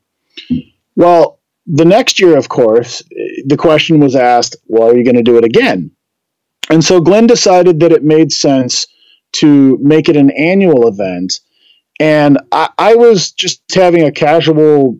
Well, 0.96 1.40
the 1.66 1.86
next 1.86 2.20
year, 2.20 2.38
of 2.38 2.50
course, 2.50 3.04
the 3.46 3.58
question 3.58 4.00
was 4.00 4.16
asked, 4.16 4.56
"Well, 4.68 4.90
are 4.90 4.98
you 4.98 5.04
going 5.04 5.16
to 5.16 5.24
do 5.24 5.38
it 5.38 5.44
again?" 5.44 5.92
And 6.70 6.84
so 6.84 7.02
Glenn 7.02 7.28
decided 7.28 7.80
that 7.80 7.92
it 7.92 8.04
made 8.04 8.32
sense 8.32 8.88
to 9.38 9.78
make 9.82 10.08
it 10.08 10.16
an 10.16 10.32
annual 10.32 10.88
event. 10.88 11.34
And 12.00 12.40
I, 12.52 12.70
I 12.78 12.96
was 12.96 13.32
just 13.32 13.62
having 13.74 14.04
a 14.04 14.12
casual 14.12 15.00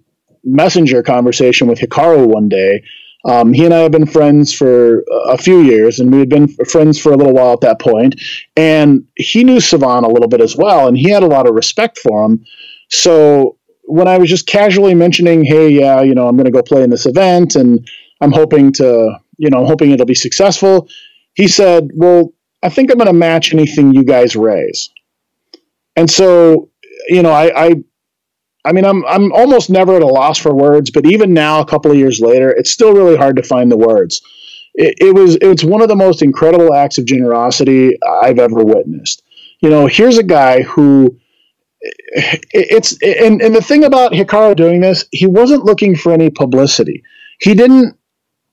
messenger 0.50 1.04
conversation 1.04 1.68
with 1.68 1.80
Hikaru 1.80 2.28
one 2.28 2.50
day. 2.50 2.84
Um, 3.26 3.52
he 3.52 3.66
and 3.66 3.74
I 3.74 3.80
have 3.80 3.92
been 3.92 4.06
friends 4.06 4.54
for 4.54 5.04
a 5.26 5.38
few 5.38 5.62
years, 5.62 6.00
and 6.00 6.12
we 6.12 6.20
had 6.20 6.30
been 6.30 6.48
friends 6.48 6.98
for 6.98 7.12
a 7.12 7.18
little 7.18 7.34
while 7.34 7.52
at 7.52 7.62
that 7.62 7.80
point. 7.80 8.16
And 8.56 9.06
he 9.16 9.44
knew 9.44 9.58
Sevan 9.58 10.06
a 10.06 10.10
little 10.10 10.30
bit 10.30 10.42
as 10.42 10.56
well, 10.56 10.88
and 10.88 10.98
he 10.98 11.10
had 11.10 11.24
a 11.24 11.28
lot 11.28 11.48
of 11.48 11.54
respect 11.54 11.98
for 12.00 12.26
him. 12.26 12.46
So 12.90 13.58
when 13.84 14.08
I 14.08 14.18
was 14.18 14.30
just 14.30 14.48
casually 14.48 14.96
mentioning, 14.96 15.44
"Hey, 15.44 15.70
yeah, 15.70 16.02
you 16.02 16.16
know, 16.16 16.28
I'm 16.28 16.38
going 16.38 16.46
to 16.46 16.52
go 16.52 16.62
play 16.62 16.82
in 16.82 16.90
this 16.90 17.06
event, 17.06 17.56
and 17.56 17.86
I'm 18.22 18.32
hoping 18.32 18.72
to, 18.74 19.20
you 19.38 19.50
know, 19.50 19.60
I'm 19.60 19.68
hoping 19.68 19.92
it'll 19.92 20.06
be 20.06 20.16
successful," 20.16 20.88
he 21.34 21.48
said, 21.50 21.90
"Well, 21.96 22.34
I 22.64 22.70
think 22.70 22.90
I'm 22.90 22.98
going 22.98 23.08
to 23.08 23.14
match 23.14 23.54
anything 23.54 23.94
you 23.94 24.06
guys 24.06 24.36
raise." 24.36 24.90
And 25.98 26.10
so, 26.10 26.70
you 27.10 27.22
know, 27.22 27.32
I, 27.32 27.68
I 27.68 27.76
I 28.66 28.74
mean, 28.74 28.86
I'm 28.86 29.06
I'm 29.06 29.32
almost 29.32 29.70
never 29.70 29.96
at 29.96 30.02
a 30.02 30.08
loss 30.08 30.38
for 30.38 30.54
words, 30.54 30.92
but 30.92 31.06
even 31.06 31.34
now, 31.34 31.62
a 31.62 31.66
couple 31.66 31.92
of 31.92 31.98
years 31.98 32.20
later, 32.20 32.52
it's 32.52 32.72
still 32.72 32.94
really 32.94 33.16
hard 33.16 33.36
to 33.38 33.44
find 33.44 33.72
the 33.72 33.78
words. 33.78 34.22
It, 34.76 34.96
it 35.00 35.16
was 35.16 35.38
it's 35.42 35.64
one 35.64 35.82
of 35.82 35.88
the 35.88 35.96
most 35.96 36.22
incredible 36.22 36.74
acts 36.74 36.98
of 36.98 37.06
generosity 37.06 37.98
I've 38.22 38.40
ever 38.40 38.64
witnessed. 38.64 39.24
You 39.62 39.70
know, 39.70 39.88
here's 39.88 40.18
a 40.18 40.24
guy 40.24 40.62
who 40.62 41.18
it's 41.82 42.98
and, 43.02 43.42
and 43.42 43.56
the 43.56 43.62
thing 43.62 43.86
about 43.86 44.12
Hikaru 44.12 44.56
doing 44.56 44.82
this, 44.82 45.06
he 45.12 45.26
wasn't 45.26 45.64
looking 45.64 45.96
for 45.96 46.12
any 46.12 46.30
publicity. 46.30 47.04
He 47.40 47.54
didn't 47.54 47.98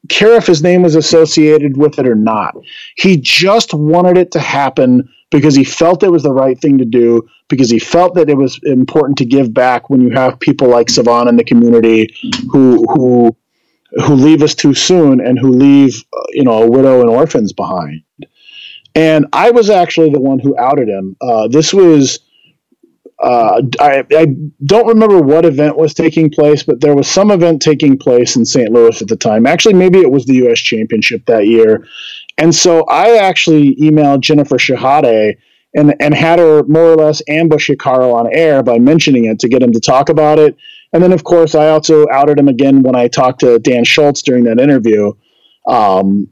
care 0.09 0.35
if 0.37 0.47
his 0.47 0.62
name 0.62 0.83
was 0.83 0.95
associated 0.95 1.77
with 1.77 1.99
it 1.99 2.07
or 2.07 2.14
not. 2.14 2.55
He 2.97 3.16
just 3.16 3.75
wanted 3.75 4.16
it 4.16 4.31
to 4.33 4.38
happen 4.38 5.09
because 5.31 5.55
he 5.55 5.65
felt 5.65 6.03
it 6.03 6.12
was 6.12 6.23
the 6.23 6.33
right 6.33 6.59
thing 6.61 6.79
to 6.79 6.85
do, 6.85 7.27
because 7.49 7.71
he 7.71 7.79
felt 7.79 8.15
that 8.15 8.31
it 8.31 8.37
was 8.37 8.61
important 8.65 9.19
to 9.19 9.25
give 9.25 9.53
back 9.53 9.91
when 9.91 10.01
you 10.01 10.11
have 10.11 10.41
people 10.41 10.69
like 10.69 10.87
Sevan 10.89 11.29
in 11.29 11.37
the 11.37 11.45
community 11.45 12.15
who 12.51 12.85
who 12.93 13.37
who 14.05 14.15
leave 14.15 14.43
us 14.43 14.55
too 14.55 14.75
soon 14.75 15.21
and 15.21 15.39
who 15.39 15.51
leave 15.51 16.05
you 16.31 16.45
know 16.45 16.62
a 16.62 16.71
widow 16.71 17.01
and 17.01 17.11
orphans 17.11 17.53
behind. 17.53 18.03
And 18.95 19.27
I 19.33 19.51
was 19.51 19.69
actually 19.69 20.11
the 20.11 20.21
one 20.21 20.39
who 20.39 20.59
outed 20.59 20.89
him. 20.89 21.17
Uh, 21.21 21.49
this 21.49 21.73
was. 21.73 22.21
Uh, 23.19 23.62
I, 23.81 24.05
I 24.11 24.27
don't 24.67 24.87
remember 24.89 25.23
what 25.23 25.47
event 25.47 25.79
was 25.79 25.95
taking 25.95 26.29
place, 26.29 26.62
but 26.62 26.83
there 26.83 26.95
was 26.95 27.09
some 27.09 27.31
event 27.31 27.62
taking 27.62 27.97
place 27.97 28.37
in 28.37 28.45
St. 28.45 28.71
Louis 28.71 29.01
at 29.01 29.09
the 29.09 29.17
time. 29.17 29.47
Actually, 29.47 29.73
maybe 29.73 30.01
it 30.01 30.11
was 30.11 30.27
the 30.27 30.35
U.S. 30.35 30.59
Championship 30.59 31.25
that 31.25 31.47
year, 31.47 31.87
and 32.38 32.55
so 32.55 32.85
I 32.85 33.16
actually 33.16 33.77
emailed 33.77 34.20
Jennifer 34.20 34.57
Shahade 34.57 35.37
and, 35.75 35.94
and 36.01 36.14
had 36.14 36.38
her 36.38 36.62
more 36.64 36.92
or 36.92 36.96
less 36.96 37.22
ambush 37.29 37.70
Hikaru 37.70 38.14
on 38.14 38.29
air 38.33 38.62
by 38.62 38.79
mentioning 38.79 39.27
it 39.27 39.38
to 39.40 39.49
get 39.49 39.62
him 39.62 39.72
to 39.72 39.81
talk 39.81 40.09
about 40.09 40.38
it. 40.38 40.57
And 40.92 41.03
then, 41.03 41.12
of 41.12 41.25
course, 41.25 41.55
I 41.55 41.68
also 41.68 42.07
outed 42.11 42.38
him 42.38 42.49
again 42.49 42.83
when 42.83 42.94
I 42.94 43.09
talked 43.09 43.40
to 43.40 43.59
Dan 43.59 43.85
Schultz 43.85 44.22
during 44.22 44.44
that 44.44 44.59
interview. 44.59 45.12
Um, 45.66 46.29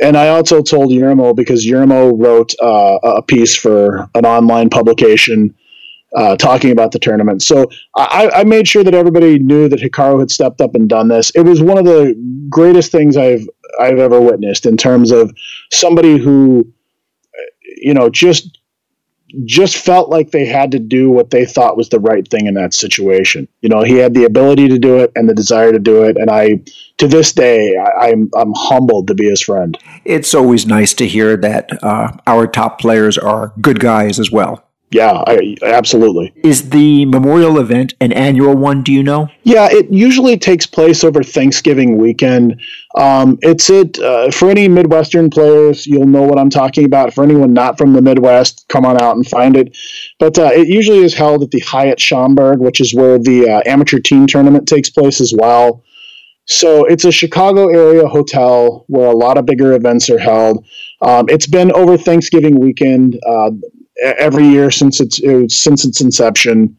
and 0.00 0.16
I 0.16 0.28
also 0.28 0.62
told 0.62 0.90
Yermo 0.90 1.34
because 1.34 1.66
Yermo 1.66 2.12
wrote 2.16 2.54
uh, 2.62 2.98
a 3.02 3.22
piece 3.22 3.56
for 3.56 4.08
an 4.14 4.24
online 4.24 4.70
publication 4.70 5.54
uh, 6.14 6.36
talking 6.36 6.70
about 6.70 6.92
the 6.92 6.98
tournament. 6.98 7.42
So 7.42 7.68
I, 7.96 8.30
I, 8.34 8.44
made 8.44 8.68
sure 8.68 8.84
that 8.84 8.94
everybody 8.94 9.38
knew 9.38 9.66
that 9.68 9.80
Hikaru 9.80 10.20
had 10.20 10.30
stepped 10.30 10.60
up 10.60 10.74
and 10.74 10.86
done 10.86 11.08
this. 11.08 11.30
It 11.34 11.40
was 11.40 11.62
one 11.62 11.78
of 11.78 11.86
the 11.86 12.14
greatest 12.50 12.92
things 12.92 13.16
I've 13.16 13.48
I've 13.80 13.98
ever 13.98 14.20
witnessed 14.20 14.66
in 14.66 14.76
terms 14.76 15.10
of 15.10 15.32
somebody 15.70 16.18
who, 16.18 16.72
you 17.76 17.94
know, 17.94 18.08
just 18.10 18.58
just 19.44 19.76
felt 19.76 20.10
like 20.10 20.30
they 20.30 20.44
had 20.44 20.72
to 20.72 20.78
do 20.78 21.10
what 21.10 21.30
they 21.30 21.46
thought 21.46 21.76
was 21.76 21.88
the 21.88 22.00
right 22.00 22.28
thing 22.28 22.46
in 22.46 22.54
that 22.54 22.74
situation. 22.74 23.48
You 23.60 23.68
know, 23.68 23.82
he 23.82 23.96
had 23.96 24.14
the 24.14 24.24
ability 24.24 24.68
to 24.68 24.78
do 24.78 24.98
it 24.98 25.10
and 25.16 25.28
the 25.28 25.34
desire 25.34 25.72
to 25.72 25.78
do 25.78 26.04
it, 26.04 26.16
and 26.16 26.30
I, 26.30 26.60
to 26.98 27.08
this 27.08 27.32
day, 27.32 27.74
I, 27.76 28.10
am 28.10 28.30
I'm, 28.34 28.48
I'm 28.48 28.52
humbled 28.54 29.08
to 29.08 29.14
be 29.14 29.28
his 29.28 29.40
friend. 29.40 29.78
It's 30.04 30.34
always 30.34 30.66
nice 30.66 30.92
to 30.94 31.08
hear 31.08 31.36
that 31.38 31.70
uh, 31.82 32.12
our 32.26 32.46
top 32.46 32.78
players 32.78 33.16
are 33.16 33.54
good 33.60 33.80
guys 33.80 34.20
as 34.20 34.30
well. 34.30 34.68
Yeah, 34.92 35.22
I, 35.26 35.56
absolutely. 35.62 36.32
Is 36.44 36.68
the 36.68 37.06
memorial 37.06 37.58
event 37.58 37.94
an 38.00 38.12
annual 38.12 38.54
one? 38.54 38.82
Do 38.82 38.92
you 38.92 39.02
know? 39.02 39.28
Yeah, 39.42 39.68
it 39.70 39.90
usually 39.90 40.36
takes 40.36 40.66
place 40.66 41.02
over 41.02 41.22
Thanksgiving 41.22 41.96
weekend. 41.96 42.60
Um, 42.94 43.38
it's 43.40 43.70
it 43.70 43.98
uh, 43.98 44.30
for 44.30 44.50
any 44.50 44.68
Midwestern 44.68 45.30
players. 45.30 45.86
You'll 45.86 46.06
know 46.06 46.22
what 46.22 46.38
I'm 46.38 46.50
talking 46.50 46.84
about. 46.84 47.14
For 47.14 47.24
anyone 47.24 47.54
not 47.54 47.78
from 47.78 47.94
the 47.94 48.02
Midwest, 48.02 48.66
come 48.68 48.84
on 48.84 49.00
out 49.00 49.16
and 49.16 49.26
find 49.26 49.56
it. 49.56 49.76
But 50.18 50.38
uh, 50.38 50.50
it 50.52 50.68
usually 50.68 50.98
is 50.98 51.14
held 51.14 51.42
at 51.42 51.50
the 51.50 51.60
Hyatt 51.60 51.98
Schaumburg, 51.98 52.60
which 52.60 52.80
is 52.80 52.94
where 52.94 53.18
the 53.18 53.48
uh, 53.48 53.62
amateur 53.64 53.98
team 53.98 54.26
tournament 54.26 54.68
takes 54.68 54.90
place 54.90 55.22
as 55.22 55.32
well. 55.36 55.82
So 56.44 56.84
it's 56.84 57.04
a 57.04 57.12
Chicago 57.12 57.68
area 57.68 58.06
hotel 58.06 58.84
where 58.88 59.06
a 59.06 59.16
lot 59.16 59.38
of 59.38 59.46
bigger 59.46 59.72
events 59.72 60.10
are 60.10 60.18
held. 60.18 60.66
Um, 61.00 61.26
it's 61.28 61.46
been 61.46 61.72
over 61.72 61.96
Thanksgiving 61.96 62.60
weekend 62.60 63.18
uh, 63.26 63.52
every 64.00 64.46
year 64.46 64.70
since 64.70 65.00
its 65.00 65.20
since 65.54 65.84
its 65.84 66.00
inception. 66.00 66.76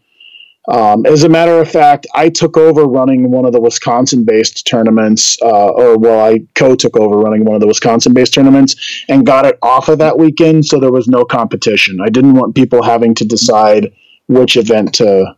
Um, 0.69 1.05
as 1.05 1.23
a 1.23 1.29
matter 1.29 1.59
of 1.59 1.69
fact, 1.69 2.07
I 2.15 2.29
took 2.29 2.55
over 2.55 2.85
running 2.85 3.29
one 3.29 3.43
of 3.43 3.51
the 3.51 3.59
Wisconsin-based 3.59 4.65
tournaments, 4.65 5.37
uh, 5.41 5.67
or 5.67 5.97
well, 5.97 6.25
I 6.25 6.39
co-took 6.55 6.95
over 6.95 7.17
running 7.17 7.43
one 7.43 7.55
of 7.55 7.59
the 7.59 7.67
Wisconsin-based 7.67 8.33
tournaments 8.33 9.03
and 9.09 9.25
got 9.25 9.45
it 9.45 9.57
off 9.61 9.89
of 9.89 9.97
that 9.97 10.17
weekend, 10.17 10.65
so 10.65 10.79
there 10.79 10.91
was 10.91 11.07
no 11.07 11.25
competition. 11.25 11.99
I 12.01 12.09
didn't 12.09 12.35
want 12.35 12.55
people 12.55 12.81
having 12.81 13.13
to 13.15 13.25
decide 13.25 13.91
which 14.27 14.55
event 14.55 14.93
to 14.95 15.35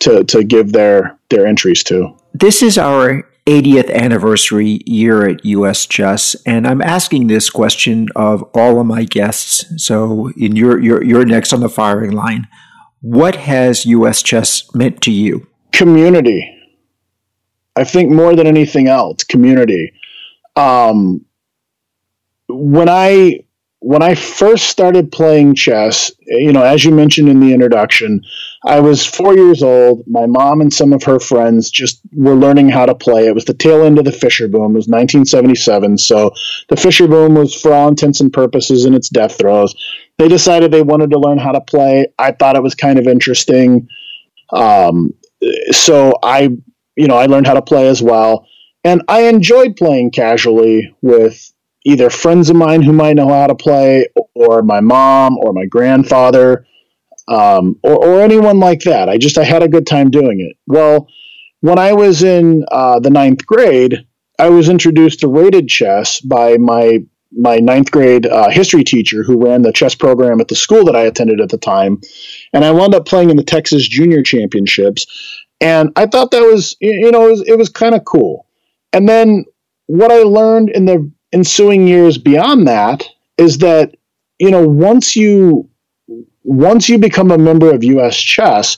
to 0.00 0.24
to 0.24 0.42
give 0.42 0.72
their 0.72 1.16
their 1.30 1.46
entries 1.46 1.84
to. 1.84 2.14
This 2.34 2.62
is 2.62 2.78
our 2.78 3.28
80th 3.48 3.90
anniversary 3.94 4.82
year 4.84 5.26
at 5.26 5.42
US 5.42 5.86
Chess, 5.86 6.36
and 6.44 6.66
I'm 6.66 6.82
asking 6.82 7.28
this 7.28 7.48
question 7.48 8.08
of 8.14 8.42
all 8.52 8.78
of 8.78 8.86
my 8.86 9.04
guests. 9.04 9.64
So, 9.82 10.30
in 10.36 10.54
your 10.54 10.78
you're, 10.78 11.02
you're 11.02 11.24
next 11.24 11.54
on 11.54 11.60
the 11.60 11.70
firing 11.70 12.10
line. 12.10 12.46
What 13.00 13.36
has 13.36 13.86
US 13.86 14.22
Chess 14.22 14.68
meant 14.74 15.00
to 15.02 15.10
you? 15.10 15.46
Community. 15.72 16.54
I 17.74 17.84
think 17.84 18.10
more 18.10 18.36
than 18.36 18.46
anything 18.46 18.86
else, 18.86 19.24
community. 19.24 19.94
Um, 20.54 21.24
when 22.48 22.90
I 22.90 23.44
when 23.80 24.02
I 24.02 24.14
first 24.14 24.68
started 24.68 25.10
playing 25.10 25.54
chess, 25.54 26.12
you 26.26 26.52
know, 26.52 26.64
as 26.64 26.84
you 26.84 26.90
mentioned 26.90 27.30
in 27.30 27.40
the 27.40 27.54
introduction, 27.54 28.22
I 28.64 28.80
was 28.80 29.06
four 29.06 29.36
years 29.36 29.62
old. 29.62 30.02
My 30.06 30.26
mom 30.26 30.60
and 30.60 30.72
some 30.72 30.92
of 30.92 31.04
her 31.04 31.20
friends 31.20 31.70
just 31.70 32.00
were 32.12 32.34
learning 32.34 32.70
how 32.70 32.86
to 32.86 32.94
play. 32.94 33.26
It 33.26 33.34
was 33.34 33.44
the 33.44 33.54
tail 33.54 33.84
end 33.84 33.98
of 33.98 34.04
the 34.04 34.12
Fischer 34.12 34.48
boom. 34.48 34.72
It 34.72 34.78
was 34.78 34.88
1977. 34.88 35.98
So 35.98 36.32
the 36.68 36.76
Fischer 36.76 37.06
boom 37.06 37.34
was, 37.34 37.54
for 37.54 37.72
all 37.72 37.88
intents 37.88 38.20
and 38.20 38.32
purposes, 38.32 38.84
in 38.84 38.94
its 38.94 39.08
death 39.08 39.38
throes. 39.38 39.74
They 40.18 40.26
decided 40.26 40.72
they 40.72 40.82
wanted 40.82 41.10
to 41.10 41.20
learn 41.20 41.38
how 41.38 41.52
to 41.52 41.60
play. 41.60 42.08
I 42.18 42.32
thought 42.32 42.56
it 42.56 42.62
was 42.62 42.74
kind 42.74 42.98
of 42.98 43.06
interesting. 43.06 43.88
Um, 44.52 45.14
so 45.70 46.14
I, 46.22 46.50
you 46.96 47.06
know, 47.06 47.16
I 47.16 47.26
learned 47.26 47.46
how 47.46 47.54
to 47.54 47.62
play 47.62 47.88
as 47.88 48.02
well. 48.02 48.46
And 48.82 49.02
I 49.08 49.28
enjoyed 49.28 49.76
playing 49.76 50.10
casually 50.10 50.94
with 51.00 51.52
either 51.84 52.10
friends 52.10 52.50
of 52.50 52.56
mine 52.56 52.82
who 52.82 52.92
might 52.92 53.14
know 53.14 53.28
how 53.28 53.46
to 53.46 53.54
play, 53.54 54.06
or 54.34 54.62
my 54.62 54.80
mom, 54.80 55.38
or 55.38 55.52
my 55.52 55.66
grandfather, 55.66 56.66
um, 57.28 57.76
or, 57.82 58.04
or 58.04 58.20
anyone 58.20 58.58
like 58.58 58.80
that. 58.80 59.08
I 59.08 59.18
just 59.18 59.38
I 59.38 59.44
had 59.44 59.62
a 59.62 59.68
good 59.68 59.86
time 59.86 60.10
doing 60.10 60.40
it. 60.40 60.56
Well, 60.66 61.08
when 61.60 61.78
I 61.78 61.92
was 61.92 62.22
in 62.22 62.64
uh, 62.70 63.00
the 63.00 63.10
ninth 63.10 63.46
grade, 63.46 64.06
I 64.38 64.48
was 64.48 64.68
introduced 64.68 65.20
to 65.20 65.28
rated 65.28 65.68
chess 65.68 66.20
by 66.20 66.56
my 66.56 67.00
my 67.30 67.56
ninth 67.56 67.90
grade 67.90 68.24
uh, 68.24 68.48
history 68.48 68.82
teacher 68.82 69.22
who 69.22 69.44
ran 69.44 69.60
the 69.60 69.72
chess 69.72 69.94
program 69.94 70.40
at 70.40 70.48
the 70.48 70.54
school 70.54 70.84
that 70.86 70.96
I 70.96 71.02
attended 71.02 71.40
at 71.40 71.50
the 71.50 71.58
time, 71.58 72.00
and 72.52 72.64
I 72.64 72.70
wound 72.70 72.94
up 72.94 73.06
playing 73.06 73.30
in 73.30 73.36
the 73.36 73.44
Texas 73.44 73.86
Junior 73.86 74.22
Championships, 74.22 75.06
and 75.60 75.90
I 75.96 76.06
thought 76.06 76.30
that 76.30 76.42
was 76.42 76.76
you 76.80 77.10
know 77.10 77.26
it 77.26 77.30
was, 77.30 77.44
it 77.46 77.58
was 77.58 77.68
kind 77.68 77.94
of 77.94 78.04
cool. 78.04 78.46
And 78.92 79.08
then 79.08 79.44
what 79.86 80.10
I 80.10 80.22
learned 80.22 80.70
in 80.70 80.86
the 80.86 81.10
ensuing 81.32 81.86
years 81.86 82.16
beyond 82.16 82.66
that 82.68 83.06
is 83.36 83.58
that 83.58 83.94
you 84.38 84.50
know 84.50 84.66
once 84.66 85.14
you 85.14 85.68
once 86.48 86.88
you 86.88 86.98
become 86.98 87.30
a 87.30 87.38
member 87.38 87.72
of 87.72 87.84
US 87.84 88.16
Chess, 88.16 88.76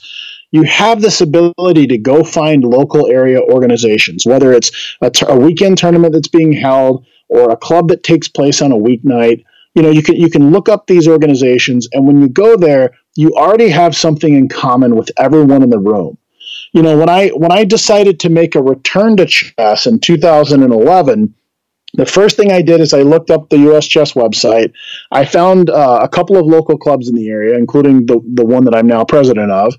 you 0.51 0.63
have 0.63 1.01
this 1.01 1.21
ability 1.21 1.87
to 1.87 1.97
go 1.97 2.23
find 2.23 2.63
local 2.63 3.07
area 3.07 3.39
organizations, 3.39 4.25
whether 4.25 4.51
it's 4.51 4.71
a, 5.01 5.09
t- 5.09 5.25
a 5.27 5.35
weekend 5.35 5.77
tournament 5.77 6.13
that's 6.13 6.27
being 6.27 6.51
held 6.51 7.05
or 7.29 7.49
a 7.49 7.55
club 7.55 7.87
that 7.87 8.03
takes 8.03 8.27
place 8.27 8.61
on 8.61 8.73
a 8.73 8.77
weeknight. 8.77 9.45
You 9.73 9.83
know, 9.83 9.89
you 9.89 10.03
can 10.03 10.17
you 10.17 10.29
can 10.29 10.51
look 10.51 10.67
up 10.67 10.85
these 10.85 11.07
organizations, 11.07 11.87
and 11.93 12.05
when 12.05 12.21
you 12.21 12.27
go 12.27 12.57
there, 12.57 12.91
you 13.15 13.31
already 13.35 13.69
have 13.69 13.95
something 13.95 14.35
in 14.35 14.49
common 14.49 14.97
with 14.97 15.09
everyone 15.17 15.63
in 15.63 15.69
the 15.69 15.79
room. 15.79 16.17
You 16.73 16.81
know, 16.81 16.97
when 16.97 17.07
I 17.07 17.29
when 17.29 17.53
I 17.53 17.63
decided 17.63 18.19
to 18.19 18.29
make 18.29 18.55
a 18.55 18.61
return 18.61 19.15
to 19.15 19.25
chess 19.25 19.85
in 19.85 19.99
2011 19.99 21.33
the 21.93 22.05
first 22.05 22.37
thing 22.37 22.51
I 22.51 22.61
did 22.61 22.79
is 22.79 22.93
I 22.93 23.01
looked 23.01 23.29
up 23.29 23.49
the 23.49 23.69
US 23.71 23.85
Chess 23.85 24.13
website. 24.13 24.71
I 25.11 25.25
found 25.25 25.69
uh, 25.69 25.99
a 26.01 26.07
couple 26.07 26.37
of 26.37 26.45
local 26.45 26.77
clubs 26.77 27.09
in 27.09 27.15
the 27.15 27.29
area, 27.29 27.57
including 27.57 28.05
the, 28.05 28.19
the 28.33 28.45
one 28.45 28.63
that 28.65 28.75
I'm 28.75 28.87
now 28.87 29.03
president 29.03 29.51
of. 29.51 29.75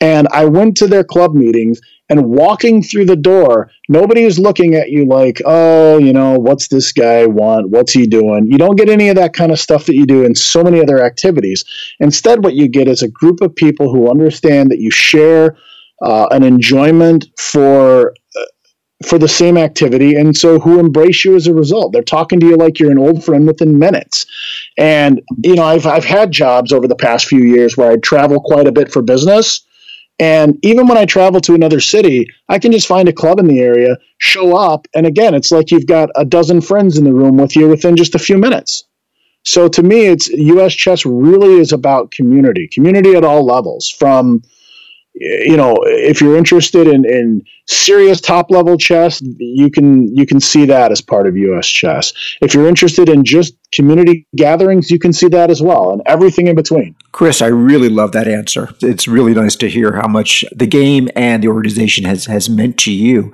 And 0.00 0.28
I 0.32 0.44
went 0.44 0.76
to 0.78 0.86
their 0.86 1.04
club 1.04 1.34
meetings 1.34 1.80
and 2.10 2.26
walking 2.26 2.82
through 2.82 3.06
the 3.06 3.16
door, 3.16 3.70
nobody 3.88 4.24
is 4.24 4.38
looking 4.38 4.74
at 4.74 4.90
you 4.90 5.06
like, 5.06 5.40
oh, 5.46 5.98
you 5.98 6.12
know, 6.12 6.38
what's 6.38 6.68
this 6.68 6.92
guy 6.92 7.24
want? 7.26 7.70
What's 7.70 7.92
he 7.92 8.06
doing? 8.06 8.46
You 8.46 8.58
don't 8.58 8.76
get 8.76 8.90
any 8.90 9.08
of 9.08 9.16
that 9.16 9.32
kind 9.32 9.50
of 9.50 9.58
stuff 9.58 9.86
that 9.86 9.94
you 9.94 10.04
do 10.04 10.24
in 10.24 10.34
so 10.34 10.62
many 10.62 10.82
other 10.82 11.02
activities. 11.02 11.64
Instead, 12.00 12.44
what 12.44 12.54
you 12.54 12.68
get 12.68 12.88
is 12.88 13.02
a 13.02 13.08
group 13.08 13.40
of 13.40 13.56
people 13.56 13.90
who 13.90 14.10
understand 14.10 14.70
that 14.70 14.80
you 14.80 14.90
share 14.90 15.56
uh, 16.02 16.26
an 16.30 16.42
enjoyment 16.42 17.26
for 17.38 18.14
for 19.04 19.18
the 19.18 19.28
same 19.28 19.56
activity. 19.56 20.14
And 20.14 20.36
so 20.36 20.58
who 20.58 20.78
embrace 20.78 21.24
you 21.24 21.36
as 21.36 21.46
a 21.46 21.54
result? 21.54 21.92
They're 21.92 22.02
talking 22.02 22.40
to 22.40 22.46
you 22.46 22.56
like 22.56 22.78
you're 22.78 22.90
an 22.90 22.98
old 22.98 23.24
friend 23.24 23.46
within 23.46 23.78
minutes. 23.78 24.26
And 24.78 25.20
you 25.42 25.54
know 25.54 25.64
i've, 25.64 25.86
I've 25.86 26.04
had 26.04 26.30
jobs 26.30 26.72
over 26.72 26.88
the 26.88 26.96
past 26.96 27.26
few 27.26 27.42
years 27.42 27.76
where 27.76 27.90
i 27.90 27.96
travel 27.96 28.40
quite 28.40 28.66
a 28.66 28.72
bit 28.72 28.90
for 28.90 29.02
business. 29.02 29.62
And 30.18 30.58
even 30.62 30.86
when 30.86 30.98
i 30.98 31.04
travel 31.04 31.40
to 31.42 31.54
another 31.54 31.80
city 31.80 32.26
i 32.48 32.58
can 32.58 32.72
just 32.72 32.86
find 32.88 33.08
a 33.08 33.12
club 33.12 33.38
in 33.38 33.46
the 33.46 33.60
area 33.60 33.96
show 34.18 34.56
up 34.56 34.86
and 34.94 35.06
again 35.06 35.34
it's 35.34 35.50
like 35.50 35.70
you've 35.70 35.86
got 35.86 36.10
a 36.14 36.24
dozen 36.24 36.60
friends 36.60 36.98
in 36.98 37.04
the 37.04 37.12
room 37.12 37.36
with 37.36 37.56
you 37.56 37.68
within 37.68 37.96
just 37.96 38.14
a 38.14 38.18
few 38.18 38.38
minutes. 38.38 38.84
So 39.44 39.68
to 39.68 39.82
me 39.82 40.06
it's 40.06 40.28
us 40.30 40.74
chess 40.74 41.04
really 41.04 41.60
is 41.60 41.72
about 41.72 42.10
community 42.10 42.68
community 42.72 43.14
at 43.14 43.24
all 43.24 43.44
levels 43.44 43.88
from 43.88 44.42
you 45.14 45.56
know, 45.56 45.76
if 45.84 46.20
you're 46.20 46.36
interested 46.36 46.88
in, 46.88 47.04
in 47.04 47.44
serious 47.66 48.20
top 48.20 48.50
level 48.50 48.76
chess, 48.76 49.20
you 49.22 49.70
can 49.70 50.14
you 50.14 50.26
can 50.26 50.40
see 50.40 50.66
that 50.66 50.90
as 50.90 51.00
part 51.00 51.28
of 51.28 51.36
US 51.36 51.68
chess. 51.68 52.12
If 52.40 52.52
you're 52.52 52.68
interested 52.68 53.08
in 53.08 53.24
just 53.24 53.54
community 53.72 54.26
gatherings, 54.34 54.90
you 54.90 54.98
can 54.98 55.12
see 55.12 55.28
that 55.28 55.50
as 55.50 55.62
well, 55.62 55.92
and 55.92 56.02
everything 56.06 56.48
in 56.48 56.56
between. 56.56 56.96
Chris, 57.12 57.40
I 57.40 57.46
really 57.46 57.88
love 57.88 58.10
that 58.12 58.26
answer. 58.26 58.70
It's 58.80 59.06
really 59.06 59.34
nice 59.34 59.54
to 59.56 59.70
hear 59.70 59.92
how 59.92 60.08
much 60.08 60.44
the 60.54 60.66
game 60.66 61.08
and 61.14 61.42
the 61.42 61.48
organization 61.48 62.04
has 62.04 62.26
has 62.26 62.50
meant 62.50 62.76
to 62.78 62.92
you. 62.92 63.32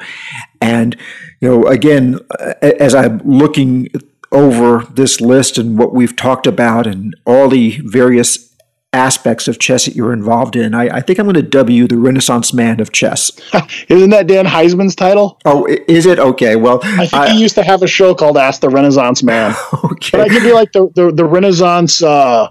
And 0.60 0.96
you 1.40 1.48
know, 1.48 1.66
again, 1.66 2.20
as 2.60 2.94
I'm 2.94 3.18
looking 3.24 3.88
over 4.32 4.84
this 4.84 5.20
list 5.20 5.58
and 5.58 5.78
what 5.78 5.94
we've 5.94 6.14
talked 6.14 6.46
about 6.46 6.86
and 6.86 7.16
all 7.26 7.48
the 7.48 7.80
various 7.84 8.49
aspects 8.92 9.46
of 9.46 9.58
chess 9.58 9.84
that 9.84 9.94
you're 9.94 10.12
involved 10.12 10.56
in. 10.56 10.74
I, 10.74 10.96
I 10.96 11.00
think 11.00 11.18
I'm 11.18 11.26
going 11.26 11.34
to 11.34 11.42
dub 11.42 11.70
you 11.70 11.86
the 11.86 11.96
Renaissance 11.96 12.52
man 12.52 12.80
of 12.80 12.90
chess. 12.92 13.30
Isn't 13.88 14.10
that 14.10 14.26
Dan 14.26 14.46
Heisman's 14.46 14.96
title? 14.96 15.38
Oh, 15.44 15.66
is 15.66 16.06
it? 16.06 16.18
Okay. 16.18 16.56
Well, 16.56 16.80
I 16.82 17.06
think 17.06 17.14
I, 17.14 17.30
he 17.30 17.40
used 17.40 17.54
to 17.54 17.62
have 17.62 17.82
a 17.82 17.86
show 17.86 18.14
called 18.14 18.36
Ask 18.36 18.60
the 18.60 18.68
Renaissance 18.68 19.22
Man. 19.22 19.54
okay. 19.84 20.18
But 20.18 20.20
I 20.22 20.28
could 20.28 20.42
be 20.42 20.52
like 20.52 20.72
the, 20.72 20.88
the, 20.94 21.12
the 21.12 21.24
Renaissance 21.24 22.02
uh, 22.02 22.48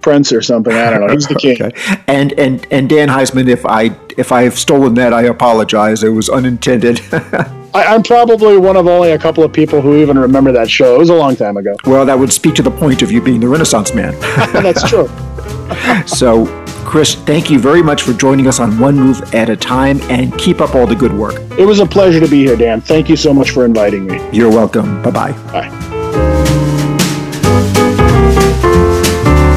prince 0.00 0.32
or 0.32 0.40
something. 0.40 0.72
I 0.72 0.90
don't 0.90 1.06
know. 1.06 1.12
He's 1.12 1.26
the 1.26 1.34
king. 1.34 1.60
okay. 1.62 2.02
And 2.06 2.32
and 2.34 2.66
and 2.70 2.88
Dan 2.88 3.08
Heisman, 3.08 3.48
if 3.48 3.66
I 3.66 3.96
if 4.16 4.30
I've 4.30 4.56
stolen 4.58 4.94
that, 4.94 5.12
I 5.12 5.22
apologize. 5.22 6.04
It 6.04 6.10
was 6.10 6.28
unintended. 6.28 7.00
I, 7.76 7.94
am 7.94 8.02
probably 8.02 8.56
one 8.56 8.74
of 8.76 8.86
only 8.86 9.12
a 9.12 9.18
couple 9.18 9.44
of 9.44 9.52
people 9.52 9.82
who 9.82 9.96
even 9.96 10.18
remember 10.18 10.50
that 10.52 10.70
show. 10.70 10.94
It 10.94 10.98
was 10.98 11.10
a 11.10 11.14
long 11.14 11.36
time 11.36 11.58
ago. 11.58 11.74
Well, 11.84 12.06
that 12.06 12.18
would 12.18 12.32
speak 12.32 12.54
to 12.54 12.62
the 12.62 12.70
point 12.70 13.02
of 13.02 13.12
you 13.12 13.20
being 13.20 13.38
the 13.38 13.48
Renaissance 13.48 13.92
man. 13.92 14.18
That's 14.52 14.88
true. 14.88 15.08
so, 16.06 16.46
Chris, 16.86 17.14
thank 17.14 17.50
you 17.50 17.58
very 17.58 17.82
much 17.82 18.00
for 18.00 18.14
joining 18.14 18.46
us 18.46 18.60
on 18.60 18.78
One 18.78 18.96
Move 18.96 19.34
at 19.34 19.50
a 19.50 19.56
Time 19.56 20.00
and 20.02 20.36
keep 20.38 20.62
up 20.62 20.74
all 20.74 20.86
the 20.86 20.94
good 20.94 21.12
work. 21.12 21.34
It 21.58 21.66
was 21.66 21.80
a 21.80 21.86
pleasure 21.86 22.18
to 22.20 22.28
be 22.28 22.42
here, 22.44 22.56
Dan. 22.56 22.80
Thank 22.80 23.10
you 23.10 23.16
so 23.16 23.34
much 23.34 23.50
for 23.50 23.66
inviting 23.66 24.06
me. 24.06 24.26
You're 24.32 24.50
welcome. 24.50 25.02
Bye-bye. 25.02 25.32
Bye. 25.52 25.70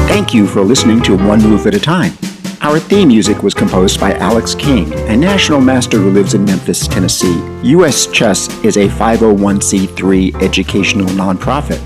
Thank 0.08 0.34
you 0.34 0.46
for 0.46 0.60
listening 0.60 1.00
to 1.04 1.16
One 1.16 1.40
Move 1.40 1.66
at 1.66 1.74
a 1.74 1.80
Time. 1.80 2.12
Our 2.62 2.78
theme 2.78 3.08
music 3.08 3.42
was 3.42 3.54
composed 3.54 3.98
by 3.98 4.12
Alex 4.16 4.54
King, 4.54 4.92
a 5.08 5.16
national 5.16 5.62
master 5.62 5.96
who 5.96 6.10
lives 6.10 6.34
in 6.34 6.44
Memphis, 6.44 6.86
Tennessee. 6.86 7.40
US 7.62 8.06
Chess 8.06 8.48
is 8.62 8.76
a 8.76 8.86
501c3 8.86 10.42
educational 10.42 11.06
nonprofit. 11.06 11.80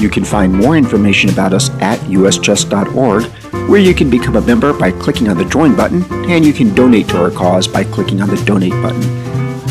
You 0.00 0.08
can 0.08 0.24
find 0.24 0.54
more 0.54 0.76
information 0.76 1.30
about 1.30 1.52
us 1.52 1.70
at 1.80 1.98
uschess.org 2.00 3.24
where 3.68 3.80
you 3.80 3.94
can 3.94 4.10
become 4.10 4.36
a 4.36 4.40
member 4.40 4.72
by 4.72 4.92
clicking 4.92 5.28
on 5.28 5.38
the 5.38 5.44
Join 5.44 5.74
button, 5.74 6.04
and 6.30 6.44
you 6.44 6.52
can 6.52 6.72
donate 6.72 7.08
to 7.08 7.20
our 7.20 7.32
cause 7.32 7.66
by 7.66 7.82
clicking 7.82 8.22
on 8.22 8.28
the 8.28 8.40
Donate 8.44 8.80
button. 8.80 9.02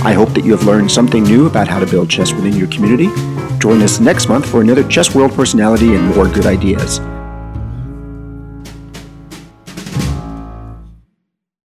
I 0.06 0.12
hope 0.12 0.30
that 0.34 0.44
you 0.44 0.52
have 0.52 0.66
learned 0.66 0.92
something 0.92 1.24
new 1.24 1.48
about 1.48 1.70
how 1.70 1.80
to 1.80 1.86
build 1.86 2.10
chess 2.10 2.34
within 2.34 2.58
your 2.58 2.68
community. 2.68 3.08
Join 3.58 3.82
us 3.82 4.02
next 4.02 4.28
month 4.28 4.50
for 4.50 4.60
another 4.60 4.86
Chess 4.90 5.16
World 5.16 5.34
personality 5.34 5.96
and 5.96 6.14
more 6.14 6.28
good 6.28 6.46
ideas. 6.46 7.00